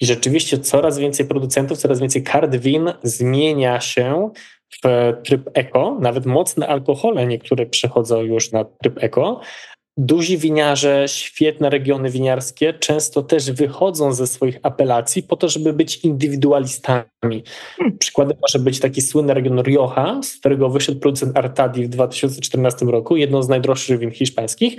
I 0.01 0.05
rzeczywiście 0.05 0.59
coraz 0.59 0.97
więcej 0.97 1.25
producentów, 1.25 1.77
coraz 1.77 1.99
więcej 1.99 2.23
kart 2.23 2.55
win 2.55 2.93
zmienia 3.03 3.81
się 3.81 4.29
w 4.83 5.13
tryb 5.23 5.49
eko. 5.53 5.97
Nawet 6.01 6.25
mocne 6.25 6.67
alkohole 6.67 7.27
niektóre 7.27 7.65
przechodzą 7.65 8.21
już 8.21 8.51
na 8.51 8.65
tryb 8.65 9.03
eko. 9.03 9.41
Duzi 9.97 10.37
winiarze, 10.37 11.05
świetne 11.07 11.69
regiony 11.69 12.09
winiarskie 12.09 12.73
często 12.73 13.23
też 13.23 13.51
wychodzą 13.51 14.13
ze 14.13 14.27
swoich 14.27 14.59
apelacji 14.63 15.23
po 15.23 15.35
to, 15.35 15.49
żeby 15.49 15.73
być 15.73 15.97
indywidualistami. 15.97 17.43
Przykładem 17.99 18.37
może 18.41 18.59
być 18.59 18.79
taki 18.79 19.01
słynny 19.01 19.33
region 19.33 19.61
Rioja, 19.61 20.19
z 20.23 20.37
którego 20.37 20.69
wyszedł 20.69 20.99
producent 20.99 21.37
Artadi 21.37 21.85
w 21.85 21.89
2014 21.89 22.85
roku, 22.85 23.17
jedno 23.17 23.43
z 23.43 23.49
najdroższych 23.49 23.99
win 23.99 24.11
hiszpańskich 24.11 24.77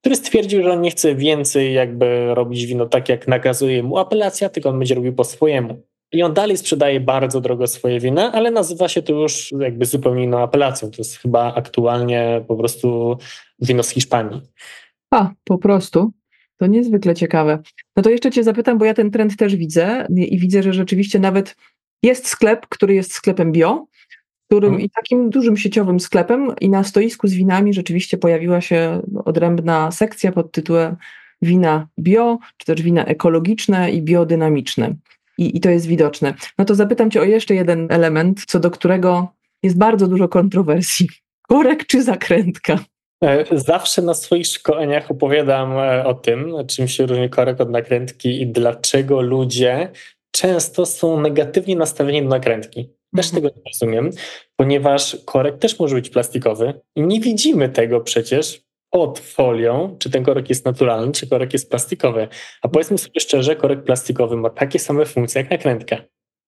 który 0.00 0.16
stwierdził, 0.16 0.62
że 0.62 0.72
on 0.72 0.80
nie 0.80 0.90
chce 0.90 1.14
więcej 1.14 1.74
jakby 1.74 2.34
robić 2.34 2.66
wino 2.66 2.86
tak, 2.86 3.08
jak 3.08 3.28
nakazuje 3.28 3.82
mu 3.82 3.98
apelacja, 3.98 4.48
tylko 4.48 4.68
on 4.68 4.78
będzie 4.78 4.94
robił 4.94 5.12
po 5.12 5.24
swojemu. 5.24 5.82
I 6.12 6.22
on 6.22 6.34
dalej 6.34 6.56
sprzedaje 6.56 7.00
bardzo 7.00 7.40
drogo 7.40 7.66
swoje 7.66 8.00
wina, 8.00 8.32
ale 8.32 8.50
nazywa 8.50 8.88
się 8.88 9.02
to 9.02 9.12
już 9.12 9.54
jakby 9.60 9.84
zupełnie 9.84 10.24
inną 10.24 10.38
apelacją. 10.38 10.90
To 10.90 10.96
jest 10.98 11.16
chyba 11.16 11.54
aktualnie 11.54 12.44
po 12.48 12.56
prostu 12.56 13.18
wino 13.58 13.82
z 13.82 13.90
Hiszpanii. 13.90 14.40
A, 15.10 15.30
po 15.44 15.58
prostu. 15.58 16.12
To 16.56 16.66
niezwykle 16.66 17.14
ciekawe. 17.14 17.58
No 17.96 18.02
to 18.02 18.10
jeszcze 18.10 18.30
Cię 18.30 18.44
zapytam, 18.44 18.78
bo 18.78 18.84
ja 18.84 18.94
ten 18.94 19.10
trend 19.10 19.36
też 19.36 19.56
widzę 19.56 20.06
i 20.16 20.38
widzę, 20.38 20.62
że 20.62 20.72
rzeczywiście 20.72 21.18
nawet 21.18 21.56
jest 22.02 22.28
sklep, 22.28 22.66
który 22.68 22.94
jest 22.94 23.12
sklepem 23.12 23.52
bio, 23.52 23.86
którym 24.48 24.70
hmm. 24.70 24.86
i 24.86 24.90
takim 24.90 25.30
dużym 25.30 25.56
sieciowym 25.56 26.00
sklepem 26.00 26.54
i 26.60 26.68
na 26.68 26.84
stoisku 26.84 27.28
z 27.28 27.34
winami 27.34 27.74
rzeczywiście 27.74 28.18
pojawiła 28.18 28.60
się 28.60 29.02
odrębna 29.24 29.90
sekcja 29.90 30.32
pod 30.32 30.52
tytułem 30.52 30.96
wina 31.42 31.88
bio, 31.98 32.38
czy 32.56 32.66
też 32.66 32.82
wina 32.82 33.04
ekologiczne 33.04 33.90
i 33.90 34.02
biodynamiczne. 34.02 34.94
I, 35.38 35.56
I 35.56 35.60
to 35.60 35.70
jest 35.70 35.86
widoczne. 35.86 36.34
No 36.58 36.64
to 36.64 36.74
zapytam 36.74 37.10
Cię 37.10 37.20
o 37.20 37.24
jeszcze 37.24 37.54
jeden 37.54 37.86
element, 37.90 38.44
co 38.46 38.60
do 38.60 38.70
którego 38.70 39.28
jest 39.62 39.78
bardzo 39.78 40.08
dużo 40.08 40.28
kontrowersji. 40.28 41.08
Korek 41.48 41.86
czy 41.86 42.02
zakrętka? 42.02 42.78
E, 43.24 43.44
zawsze 43.58 44.02
na 44.02 44.14
swoich 44.14 44.46
szkoleniach 44.46 45.10
opowiadam 45.10 45.72
e, 45.72 46.04
o 46.04 46.14
tym, 46.14 46.52
czym 46.68 46.88
się 46.88 47.06
różni 47.06 47.30
korek 47.30 47.60
od 47.60 47.70
nakrętki 47.70 48.42
i 48.42 48.46
dlaczego 48.46 49.20
ludzie 49.20 49.92
często 50.30 50.86
są 50.86 51.20
negatywnie 51.20 51.76
nastawieni 51.76 52.22
do 52.22 52.28
nakrętki. 52.28 52.97
Też 53.16 53.26
mhm. 53.26 53.42
tego 53.42 53.54
nie 53.56 53.62
rozumiem, 53.72 54.10
ponieważ 54.56 55.16
korek 55.24 55.58
też 55.58 55.78
może 55.78 55.94
być 55.94 56.10
plastikowy 56.10 56.80
i 56.96 57.02
nie 57.02 57.20
widzimy 57.20 57.68
tego 57.68 58.00
przecież 58.00 58.62
pod 58.90 59.18
folią, 59.18 59.96
czy 59.98 60.10
ten 60.10 60.24
korek 60.24 60.48
jest 60.48 60.64
naturalny, 60.64 61.12
czy 61.12 61.28
korek 61.28 61.52
jest 61.52 61.70
plastikowy. 61.70 62.28
A 62.62 62.68
powiedzmy 62.68 62.98
sobie 62.98 63.20
szczerze, 63.20 63.56
korek 63.56 63.84
plastikowy 63.84 64.36
ma 64.36 64.50
takie 64.50 64.78
same 64.78 65.06
funkcje 65.06 65.40
jak 65.40 65.50
nakrętka. 65.50 65.96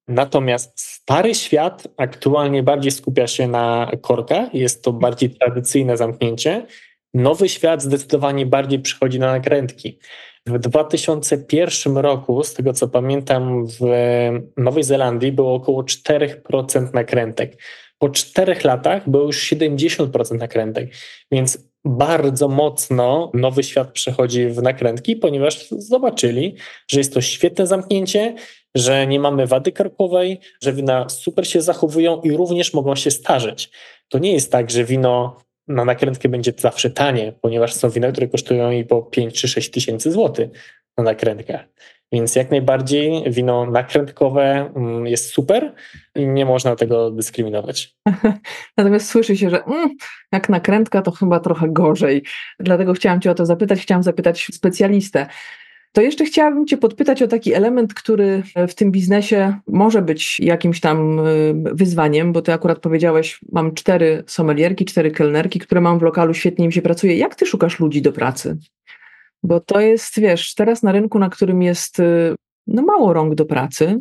Natomiast 0.09 0.81
stary 0.81 1.35
świat 1.35 1.89
aktualnie 1.97 2.63
bardziej 2.63 2.93
skupia 2.93 3.27
się 3.27 3.49
na 3.49 3.91
korkach, 4.03 4.55
jest 4.55 4.85
to 4.85 4.93
bardziej 4.93 5.31
tradycyjne 5.31 5.97
zamknięcie. 5.97 6.67
Nowy 7.15 7.49
świat 7.49 7.83
zdecydowanie 7.83 8.47
bardziej 8.47 8.79
przychodzi 8.79 9.19
na 9.19 9.27
nakrętki. 9.27 9.99
W 10.47 10.59
2001 10.59 11.99
roku, 11.99 12.45
z 12.45 12.55
tego 12.55 12.73
co 12.73 12.89
pamiętam, 12.89 13.67
w 13.67 13.81
Nowej 14.57 14.83
Zelandii 14.83 15.33
było 15.33 15.55
około 15.55 15.83
4% 15.83 16.95
nakrętek. 16.95 17.63
Po 17.99 18.09
czterech 18.09 18.65
latach 18.65 19.11
było 19.11 19.25
już 19.25 19.53
70% 19.53 20.39
nakrętek. 20.39 20.91
Więc 21.33 21.71
bardzo 21.85 22.49
mocno 22.49 23.31
nowy 23.35 23.63
świat 23.63 23.93
przechodzi 23.93 24.49
w 24.49 24.63
nakrętki, 24.63 25.17
ponieważ 25.17 25.69
zobaczyli, 25.69 26.57
że 26.91 27.01
jest 27.01 27.15
to 27.15 27.21
świetne 27.21 27.67
zamknięcie, 27.67 28.35
że 28.75 29.07
nie 29.07 29.21
mamy 29.21 29.47
wady 29.47 29.73
karkowej, 29.73 30.41
że 30.63 30.73
wina 30.73 31.09
super 31.09 31.49
się 31.49 31.63
zachowują 31.63 32.21
i 32.21 32.33
również 32.33 32.75
mogą 32.75 32.95
się 32.95 33.11
starzeć. 33.11 33.71
To 34.09 34.19
nie 34.19 34.33
jest 34.33 34.53
tak, 34.53 34.71
że 34.71 34.85
wino 34.85 35.37
na 35.69 35.85
nakrętkę 35.85 36.29
będzie 36.29 36.53
zawsze 36.57 36.91
tanie, 36.91 37.33
ponieważ 37.41 37.75
są 37.75 37.91
wina, 37.91 38.13
które 38.13 38.29
kosztują 38.29 38.71
i 38.71 38.85
po 38.85 39.03
5 39.03 39.41
czy 39.41 39.49
6 39.49 39.71
tysięcy 39.71 40.13
złotych 40.13 40.51
na 40.99 41.05
nakrętkach. 41.05 41.65
Więc 42.13 42.37
jak 42.37 42.51
najbardziej 42.51 43.31
wino 43.31 43.67
nakrętkowe 43.67 44.73
mm, 44.77 45.07
jest 45.07 45.33
super 45.33 45.75
i 46.15 46.27
nie 46.27 46.47
można 46.47 46.77
tego 46.77 47.11
dyskryminować. 47.11 47.97
Natomiast 48.77 49.11
słyszy 49.11 49.37
się, 49.37 49.51
że 49.51 49.65
mm, 49.65 49.91
jak 50.33 50.49
nakrętka 50.49 51.03
to 51.03 51.11
chyba 51.11 51.41
trochę 51.41 51.69
gorzej. 51.69 52.25
Dlatego 52.61 52.93
chciałam 52.93 53.21
Cię 53.21 53.31
o 53.31 53.35
to 53.35 53.47
zapytać, 53.47 53.81
chciałam 53.81 54.03
zapytać 54.03 54.47
specjalistę. 54.53 55.27
To 55.93 56.01
jeszcze 56.01 56.25
chciałabym 56.25 56.67
Cię 56.67 56.77
podpytać 56.77 57.23
o 57.23 57.29
taki 57.29 57.55
element, 57.55 57.95
który 57.95 58.43
w 58.69 58.75
tym 58.75 58.91
biznesie 58.91 59.55
może 59.67 60.03
być 60.03 60.41
jakimś 60.41 60.81
tam 60.81 61.19
y, 61.19 61.55
wyzwaniem, 61.55 62.33
bo 62.33 62.43
Ty 62.43 62.53
akurat 62.53 62.79
powiedziałeś, 62.79 63.41
mam 63.53 63.75
cztery 63.75 64.25
sommelierki, 64.27 64.85
cztery 64.85 65.11
kelnerki, 65.11 65.59
które 65.59 65.81
mam 65.81 65.99
w 65.99 66.03
lokalu, 66.03 66.35
świetnie 66.35 66.65
im 66.65 66.73
się 66.73 66.83
pracuje. 66.83 67.17
Jak 67.17 67.35
Ty 67.35 67.47
szukasz 67.47 67.81
ludzi 67.81 68.03
do 68.03 68.13
pracy? 68.13 68.59
Bo 69.43 69.61
to 69.61 69.81
jest, 69.81 70.21
wiesz, 70.21 70.55
teraz 70.55 70.83
na 70.83 70.93
rynku, 70.93 71.19
na 71.19 71.31
którym 71.31 71.63
jest 71.63 72.01
y, 72.01 72.35
no, 72.67 72.83
mało 72.83 73.13
rąk 73.13 73.35
do 73.35 73.45
pracy, 73.45 74.01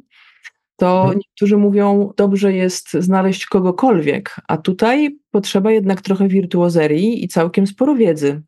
to 0.80 1.00
mhm. 1.02 1.18
niektórzy 1.18 1.58
mówią, 1.58 2.14
dobrze 2.18 2.54
jest 2.54 2.94
znaleźć 2.94 3.46
kogokolwiek, 3.46 4.36
a 4.48 4.58
tutaj 4.58 5.18
potrzeba 5.32 5.72
jednak 5.72 6.02
trochę 6.02 6.28
wirtuozerii 6.28 7.24
i 7.24 7.28
całkiem 7.28 7.68
sporo 7.68 7.96
wiedzy. 7.96 8.42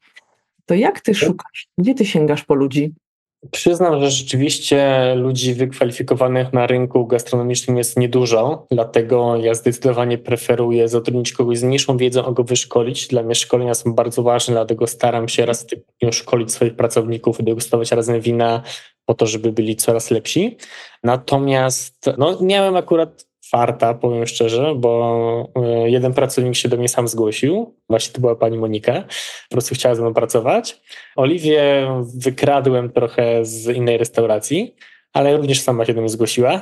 To 0.65 0.75
jak 0.75 1.01
ty 1.01 1.15
szukasz? 1.15 1.67
Gdzie 1.77 1.93
ty 1.93 2.05
sięgasz 2.05 2.43
po 2.43 2.55
ludzi? 2.55 2.93
Przyznam, 3.51 3.99
że 3.99 4.11
rzeczywiście 4.11 5.13
ludzi 5.15 5.53
wykwalifikowanych 5.53 6.53
na 6.53 6.67
rynku 6.67 7.07
gastronomicznym 7.07 7.77
jest 7.77 7.97
niedużo, 7.97 8.65
dlatego 8.71 9.35
ja 9.35 9.53
zdecydowanie 9.53 10.17
preferuję 10.17 10.87
zatrudnić 10.87 11.33
kogoś 11.33 11.57
z 11.57 11.63
mniejszą 11.63 11.97
wiedzą, 11.97 12.25
a 12.25 12.31
go 12.31 12.43
wyszkolić. 12.43 13.07
Dla 13.07 13.23
mnie 13.23 13.35
szkolenia 13.35 13.73
są 13.73 13.93
bardzo 13.93 14.23
ważne, 14.23 14.53
dlatego 14.53 14.87
staram 14.87 15.27
się 15.27 15.45
raz 15.45 15.63
w 15.63 15.65
tygodniu 15.65 16.13
szkolić 16.13 16.51
swoich 16.51 16.75
pracowników 16.75 17.39
i 17.39 17.43
degustować 17.43 17.91
razem 17.91 18.21
wina 18.21 18.63
po 19.05 19.13
to, 19.13 19.27
żeby 19.27 19.51
byli 19.51 19.75
coraz 19.75 20.11
lepsi. 20.11 20.57
Natomiast 21.03 22.09
no, 22.17 22.37
miałem 22.41 22.75
akurat 22.75 23.30
farta, 23.51 23.93
powiem 23.93 24.27
szczerze, 24.27 24.75
bo 24.75 25.51
e, 25.55 25.89
jeden 25.89 26.13
pracownik 26.13 26.55
się 26.55 26.69
do 26.69 26.77
mnie 26.77 26.89
sam 26.89 27.07
zgłosił, 27.07 27.75
właśnie 27.89 28.13
to 28.13 28.21
była 28.21 28.35
pani 28.35 28.57
Monika, 28.57 29.03
po 29.49 29.55
prostu 29.55 29.75
chciała 29.75 29.95
ze 29.95 30.01
mną 30.01 30.13
pracować. 30.13 30.81
Oliwię 31.15 31.87
wykradłem 32.15 32.91
trochę 32.91 33.45
z 33.45 33.67
innej 33.67 33.97
restauracji, 33.97 34.75
ale 35.13 35.37
również 35.37 35.61
sama 35.61 35.85
się 35.85 35.93
do 35.93 36.01
mnie 36.01 36.09
zgłosiła. 36.09 36.61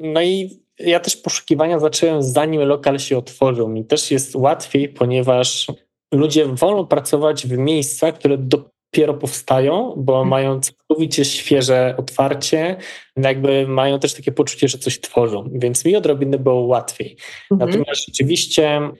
No 0.00 0.22
i 0.22 0.60
ja 0.78 1.00
też 1.00 1.16
poszukiwania 1.16 1.78
zacząłem 1.78 2.22
zanim 2.22 2.60
lokal 2.60 2.98
się 2.98 3.18
otworzył. 3.18 3.68
Mi 3.68 3.84
też 3.84 4.10
jest 4.10 4.36
łatwiej, 4.36 4.88
ponieważ 4.88 5.66
ludzie 6.14 6.46
wolą 6.46 6.86
pracować 6.86 7.46
w 7.46 7.58
miejscach, 7.58 8.14
które 8.14 8.38
do, 8.38 8.70
dopiero 8.92 9.14
powstają, 9.14 9.94
bo 9.96 10.12
mhm. 10.12 10.28
mają 10.28 10.60
całkowicie 10.98 11.24
świeże 11.24 11.94
otwarcie, 11.98 12.76
jakby 13.16 13.66
mają 13.68 13.98
też 13.98 14.14
takie 14.14 14.32
poczucie, 14.32 14.68
że 14.68 14.78
coś 14.78 15.00
tworzą, 15.00 15.50
więc 15.52 15.84
mi 15.84 15.96
odrobinę 15.96 16.38
było 16.38 16.60
łatwiej. 16.60 17.16
Mhm. 17.50 17.70
Natomiast 17.70 18.06
rzeczywiście 18.06 18.90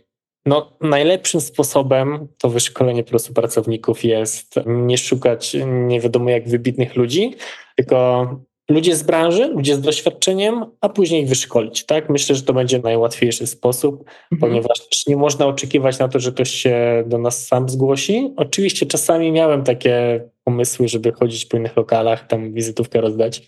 no, 0.47 0.77
najlepszym 0.81 1.41
sposobem 1.41 2.29
to 2.39 2.51
wyszkolenie 2.51 3.05
po 3.05 3.11
prostu 3.11 3.33
pracowników 3.33 4.05
jest 4.05 4.55
nie 4.67 4.99
szukać 4.99 5.57
nie 5.67 6.01
wiadomo 6.01 6.31
jak 6.31 6.49
wybitnych 6.49 6.97
ludzi, 6.97 7.35
tylko 7.77 8.27
ludzie 8.71 8.97
z 8.97 9.03
branży, 9.03 9.49
ludzie 9.49 9.75
z 9.75 9.81
doświadczeniem, 9.81 10.65
a 10.81 10.89
później 10.89 11.23
ich 11.23 11.29
wyszkolić. 11.29 11.85
Tak? 11.85 12.11
Myślę, 12.11 12.37
że 12.37 12.43
to 12.43 12.53
będzie 12.53 12.79
najłatwiejszy 12.79 13.47
sposób, 13.47 14.05
mhm. 14.33 14.41
ponieważ 14.41 14.89
też 14.89 15.07
nie 15.07 15.17
można 15.17 15.47
oczekiwać 15.47 15.99
na 15.99 16.09
to, 16.09 16.19
że 16.19 16.33
ktoś 16.33 16.51
się 16.51 17.05
do 17.07 17.19
nas 17.19 17.47
sam 17.47 17.69
zgłosi. 17.69 18.33
Oczywiście 18.37 18.87
czasami 18.87 19.33
miałem 19.33 19.65
takie 19.65 20.25
pomysły, 20.45 20.89
żeby 20.89 21.13
chodzić 21.13 21.47
po 21.47 21.57
innych 21.57 21.77
lokalach, 21.77 22.27
tam 22.27 22.53
wizytówkę 22.53 23.01
rozdać, 23.01 23.43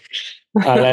ale 0.67 0.93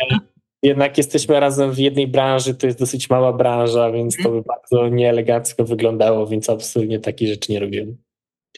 jednak 0.64 0.98
jesteśmy 0.98 1.40
razem 1.40 1.72
w 1.72 1.78
jednej 1.78 2.08
branży, 2.08 2.56
to 2.56 2.68
jest 2.68 2.80
dosyć 2.80 3.10
mała 3.10 3.34
branża, 3.34 3.92
więc 3.92 4.18
to 4.24 4.30
by 4.30 4.42
bardzo 4.42 4.88
nieelegancko 4.90 5.64
wyglądało, 5.64 6.28
więc 6.28 6.50
absolutnie 6.50 7.00
takich 7.00 7.28
rzeczy 7.28 7.52
nie 7.52 7.60
robiłem. 7.60 7.98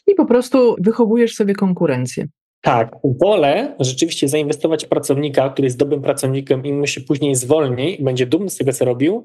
Czyli 0.04 0.14
po 0.16 0.26
prostu 0.26 0.76
wychowujesz 0.78 1.34
sobie 1.34 1.54
konkurencję. 1.54 2.26
Tak, 2.60 2.90
wolę 3.04 3.76
rzeczywiście 3.80 4.28
zainwestować 4.28 4.84
w 4.84 4.88
pracownika, 4.88 5.48
który 5.48 5.66
jest 5.66 5.78
dobrym 5.78 6.02
pracownikiem 6.02 6.64
i 6.64 6.72
mu 6.72 6.86
się 6.86 7.00
później 7.00 7.34
zwolni 7.34 7.98
będzie 8.00 8.26
dumny 8.26 8.50
z 8.50 8.56
tego, 8.56 8.72
co 8.72 8.84
robił, 8.84 9.24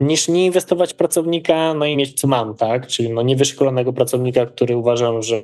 niż 0.00 0.28
nie 0.28 0.46
inwestować 0.46 0.92
w 0.92 0.96
pracownika, 0.96 1.74
no 1.74 1.84
i 1.84 1.96
mieć 1.96 2.20
co 2.20 2.28
mam, 2.28 2.56
tak? 2.56 2.86
Czyli 2.86 3.10
no 3.10 3.22
niewyszkolonego 3.22 3.92
pracownika, 3.92 4.46
który 4.46 4.76
uważam, 4.76 5.22
że 5.22 5.42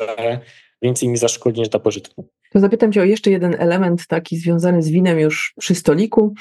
więcej 0.83 1.09
mi 1.09 1.17
zaszkodzi 1.17 1.61
niż 1.61 1.69
da 1.69 1.79
pożytku. 1.79 2.29
To 2.53 2.61
zapytam 2.61 2.93
Cię 2.93 3.01
o 3.01 3.05
jeszcze 3.05 3.31
jeden 3.31 3.57
element 3.59 4.07
taki 4.07 4.37
związany 4.37 4.83
z 4.83 4.91
winem 4.91 5.19
już 5.19 5.55
przy 5.59 5.75
stoliku. 5.75 6.35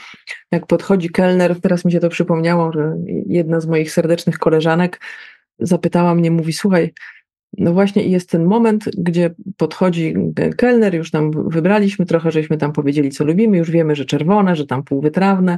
Jak 0.51 0.67
podchodzi 0.67 1.09
kelner, 1.09 1.61
teraz 1.61 1.85
mi 1.85 1.91
się 1.91 1.99
to 1.99 2.09
przypomniało, 2.09 2.71
że 2.71 2.95
jedna 3.27 3.59
z 3.59 3.67
moich 3.67 3.91
serdecznych 3.91 4.39
koleżanek 4.39 5.01
zapytała 5.59 6.15
mnie, 6.15 6.31
mówi, 6.31 6.53
słuchaj, 6.53 6.93
no 7.58 7.74
właśnie 7.74 8.04
i 8.04 8.12
jest 8.12 8.30
ten 8.30 8.45
moment, 8.45 8.86
gdzie 8.97 9.36
podchodzi 9.58 10.14
kelner, 10.58 10.95
już 10.95 11.12
tam 11.12 11.49
wybraliśmy 11.49 12.06
trochę, 12.06 12.32
żeśmy 12.32 12.58
tam 12.58 12.74
powiedzieli, 12.74 13.12
co 13.12 13.26
lubimy, 13.26 13.58
już 13.58 13.72
wiemy, 13.72 13.95
że 13.95 14.06
czerwone, 14.06 14.56
że 14.56 14.66
tam 14.66 14.84
półwytrawne. 14.84 15.58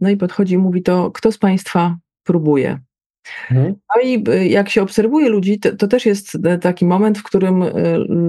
No 0.00 0.10
i 0.10 0.16
podchodzi 0.16 0.54
i 0.54 0.58
mówi 0.58 0.82
to, 0.82 1.10
kto 1.10 1.32
z 1.32 1.38
Państwa 1.38 1.96
próbuje? 2.24 2.80
Mhm. 3.50 3.74
No 3.96 4.02
i 4.02 4.24
y, 4.28 4.48
jak 4.48 4.68
się 4.68 4.82
obserwuje 4.82 5.28
ludzi, 5.28 5.58
to, 5.58 5.76
to, 5.76 5.88
też 5.88 6.06
jest 6.06 6.38
e, 6.44 6.58
taki 6.58 6.84
moment, 6.84 7.18
w 7.18 7.22
którym 7.22 7.62
y, 7.62 7.72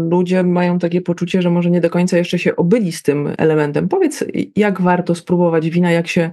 ludzie 0.09 0.43
mają 0.43 0.79
takie 0.79 1.01
poczucie, 1.01 1.41
że 1.41 1.49
może 1.49 1.69
nie 1.69 1.81
do 1.81 1.89
końca 1.89 2.17
jeszcze 2.17 2.39
się 2.39 2.55
obyli 2.55 2.91
z 2.91 3.03
tym 3.03 3.33
elementem. 3.37 3.87
Powiedz, 3.89 4.25
jak 4.55 4.81
warto 4.81 5.15
spróbować 5.15 5.69
wina, 5.69 5.91
jak 5.91 6.07
się 6.07 6.31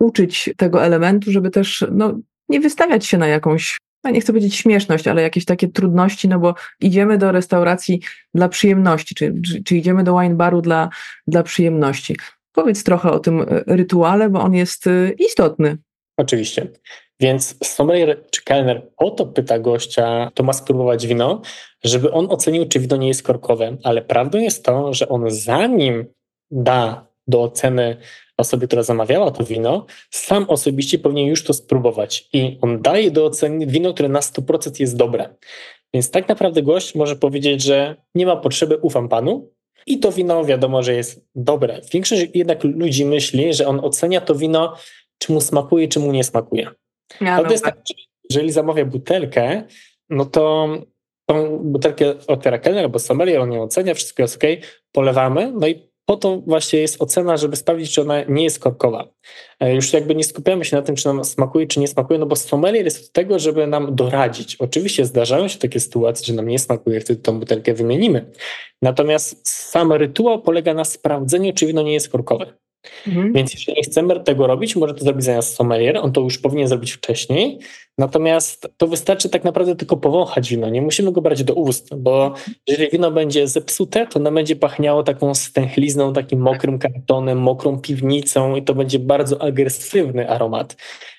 uczyć 0.00 0.50
tego 0.56 0.84
elementu, 0.84 1.32
żeby 1.32 1.50
też 1.50 1.86
no, 1.92 2.18
nie 2.48 2.60
wystawiać 2.60 3.06
się 3.06 3.18
na 3.18 3.26
jakąś 3.26 3.78
no 4.04 4.10
nie 4.10 4.20
chcę 4.20 4.32
powiedzieć 4.32 4.56
śmieszność, 4.56 5.08
ale 5.08 5.22
jakieś 5.22 5.44
takie 5.44 5.68
trudności, 5.68 6.28
no 6.28 6.38
bo 6.38 6.54
idziemy 6.80 7.18
do 7.18 7.32
restauracji 7.32 8.00
dla 8.34 8.48
przyjemności, 8.48 9.14
czy, 9.14 9.34
czy, 9.46 9.62
czy 9.62 9.76
idziemy 9.76 10.04
do 10.04 10.18
wine 10.18 10.36
baru 10.36 10.62
dla, 10.62 10.88
dla 11.26 11.42
przyjemności. 11.42 12.16
Powiedz 12.52 12.84
trochę 12.84 13.10
o 13.10 13.18
tym 13.18 13.40
e, 13.40 13.46
rytuale, 13.66 14.30
bo 14.30 14.40
on 14.40 14.54
jest 14.54 14.86
e, 14.86 15.10
istotny. 15.18 15.78
Oczywiście. 16.16 16.66
Więc 17.20 17.56
sommelier 17.64 18.24
czy 18.30 18.44
kelner 18.44 18.86
o 18.96 19.10
to 19.10 19.26
pyta 19.26 19.58
gościa, 19.58 20.30
kto 20.34 20.42
ma 20.42 20.52
spróbować 20.52 21.06
wino, 21.06 21.42
żeby 21.84 22.12
on 22.12 22.26
ocenił, 22.30 22.68
czy 22.68 22.80
wino 22.80 22.96
nie 22.96 23.08
jest 23.08 23.22
korkowe. 23.22 23.76
Ale 23.84 24.02
prawdą 24.02 24.38
jest 24.38 24.64
to, 24.64 24.94
że 24.94 25.08
on 25.08 25.30
zanim 25.30 26.06
da 26.50 27.06
do 27.26 27.42
oceny 27.42 27.96
osobie, 28.38 28.66
która 28.66 28.82
zamawiała 28.82 29.30
to 29.30 29.44
wino, 29.44 29.86
sam 30.10 30.44
osobiście 30.48 30.98
powinien 30.98 31.26
już 31.26 31.44
to 31.44 31.52
spróbować. 31.52 32.28
I 32.32 32.58
on 32.60 32.82
daje 32.82 33.10
do 33.10 33.26
oceny 33.26 33.66
wino, 33.66 33.94
które 33.94 34.08
na 34.08 34.20
100% 34.20 34.80
jest 34.80 34.96
dobre. 34.96 35.28
Więc 35.94 36.10
tak 36.10 36.28
naprawdę 36.28 36.62
gość 36.62 36.94
może 36.94 37.16
powiedzieć, 37.16 37.62
że 37.62 37.96
nie 38.14 38.26
ma 38.26 38.36
potrzeby, 38.36 38.76
ufam 38.76 39.08
panu. 39.08 39.52
I 39.86 39.98
to 39.98 40.12
wino 40.12 40.44
wiadomo, 40.44 40.82
że 40.82 40.94
jest 40.94 41.26
dobre. 41.34 41.80
Większość 41.92 42.26
jednak 42.34 42.64
ludzi 42.64 43.04
myśli, 43.04 43.54
że 43.54 43.66
on 43.66 43.80
ocenia 43.80 44.20
to 44.20 44.34
wino, 44.34 44.76
czy 45.18 45.32
mu 45.32 45.40
smakuje, 45.40 45.88
czy 45.88 46.00
mu 46.00 46.12
nie 46.12 46.24
smakuje. 46.24 46.70
Ja 47.20 47.44
to 47.44 47.52
jest 47.52 47.64
tak, 47.64 47.78
jeżeli 48.30 48.52
zamawia 48.52 48.84
butelkę, 48.84 49.62
no 50.10 50.24
to 50.24 50.68
tą 51.26 51.58
butelkę 51.58 52.14
otwiera 52.26 52.58
kelner 52.58 52.84
albo 52.84 52.98
sommelier, 52.98 53.40
on 53.40 53.52
ją 53.52 53.62
ocenia, 53.62 53.94
wszystko 53.94 54.22
jest 54.22 54.36
ok, 54.36 54.42
polewamy, 54.92 55.52
no 55.52 55.68
i 55.68 55.87
po 56.08 56.16
to 56.16 56.42
właśnie 56.46 56.78
jest 56.78 57.02
ocena, 57.02 57.36
żeby 57.36 57.56
sprawdzić, 57.56 57.94
czy 57.94 58.00
ona 58.00 58.24
nie 58.24 58.44
jest 58.44 58.58
korkowa. 58.58 59.08
E, 59.60 59.74
już 59.74 59.92
jakby 59.92 60.14
nie 60.14 60.24
skupiamy 60.24 60.64
się 60.64 60.76
na 60.76 60.82
tym, 60.82 60.96
czy 60.96 61.08
nam 61.08 61.24
smakuje, 61.24 61.66
czy 61.66 61.80
nie 61.80 61.88
smakuje, 61.88 62.18
no 62.18 62.26
bo 62.26 62.36
sommelier 62.36 62.84
jest 62.84 63.04
od 63.04 63.12
tego, 63.12 63.38
żeby 63.38 63.66
nam 63.66 63.94
doradzić. 63.94 64.56
Oczywiście 64.56 65.04
zdarzają 65.04 65.48
się 65.48 65.58
takie 65.58 65.80
sytuacje, 65.80 66.26
że 66.26 66.32
nam 66.32 66.48
nie 66.48 66.58
smakuje, 66.58 67.00
wtedy 67.00 67.22
tą 67.22 67.40
butelkę 67.40 67.74
wymienimy. 67.74 68.30
Natomiast 68.82 69.48
sam 69.48 69.92
rytuał 69.92 70.42
polega 70.42 70.74
na 70.74 70.84
sprawdzeniu, 70.84 71.52
czy 71.52 71.66
wino 71.66 71.82
nie 71.82 71.92
jest 71.92 72.08
korkowe. 72.08 72.54
Mhm. 73.06 73.32
Więc 73.32 73.54
jeżeli 73.54 73.76
nie 73.76 73.82
chcemy 73.82 74.20
tego 74.20 74.46
robić, 74.46 74.76
może 74.76 74.94
to 74.94 75.04
zrobić 75.04 75.24
zamiast 75.24 75.54
sommelier, 75.54 75.96
on 75.96 76.12
to 76.12 76.20
już 76.20 76.38
powinien 76.38 76.68
zrobić 76.68 76.92
wcześniej, 76.92 77.58
natomiast 77.98 78.68
to 78.76 78.86
wystarczy 78.86 79.28
tak 79.28 79.44
naprawdę 79.44 79.76
tylko 79.76 79.96
powąchać 79.96 80.50
wino, 80.50 80.70
nie 80.70 80.82
musimy 80.82 81.12
go 81.12 81.20
brać 81.20 81.44
do 81.44 81.54
ust, 81.54 81.94
bo 81.96 82.34
jeżeli 82.66 82.90
wino 82.90 83.10
będzie 83.10 83.48
zepsute, 83.48 84.06
to 84.06 84.18
ono 84.18 84.32
będzie 84.32 84.56
pachniało 84.56 85.02
taką 85.02 85.34
stęchlizną, 85.34 86.12
takim 86.12 86.40
mokrym 86.40 86.78
kartonem, 86.78 87.38
mokrą 87.38 87.80
piwnicą 87.80 88.56
i 88.56 88.62
to 88.62 88.74
będzie 88.74 88.98
bardzo 88.98 89.42
agresywny 89.42 90.30
aromat. 90.30 90.76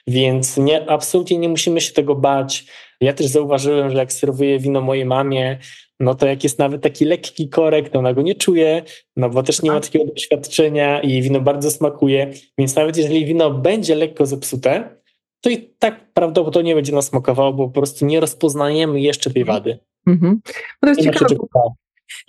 więc 0.07 0.57
nie, 0.57 0.89
absolutnie 0.89 1.38
nie 1.38 1.49
musimy 1.49 1.82
się 1.82 1.93
tego 1.93 2.16
bać. 2.16 2.66
Ja 3.01 3.14
też 3.14 3.28
zauważyłem, 3.28 3.89
że 3.89 3.97
jak 3.97 4.14
serwuję 4.14 4.60
wino 4.60 4.82
mojej 4.82 5.05
mamie, 5.05 5.57
no 6.00 6.16
to 6.16 6.28
jak 6.28 6.43
jest 6.43 6.60
nawet 6.60 6.82
taki 6.82 7.06
lekki 7.06 7.50
korek, 7.50 7.89
to 7.89 8.00
ona 8.00 8.14
go 8.14 8.22
nie 8.22 8.36
czuje, 8.36 8.84
no 9.18 9.30
bo 9.30 9.43
też 9.43 9.62
nie 9.62 9.72
ma 9.72 9.80
takiego 9.80 10.06
doświadczenia 10.06 11.02
i 11.02 11.22
wino 11.22 11.41
bardzo 11.41 11.72
smakuje, 11.72 12.34
więc 12.58 12.76
nawet 12.76 12.97
jeżeli 12.97 13.26
wino 13.26 13.52
będzie 13.52 13.95
lekko 13.95 14.26
zepsute, 14.26 15.00
to 15.41 15.50
i 15.50 15.70
tak 15.80 16.14
prawdopodobnie 16.14 16.76
będzie 16.76 16.93
nas 16.93 17.06
smakowało, 17.06 17.54
bo 17.54 17.68
po 17.68 17.74
prostu 17.74 18.06
nie 18.06 18.20
rozpoznajemy 18.20 19.02
jeszcze 19.02 19.30
tej 19.30 19.45
wady. 19.45 19.80
Mhm. 20.08 20.41
No 20.82 20.93
to 20.93 21.02
jest 21.02 21.02
ciekawe. 21.02 21.36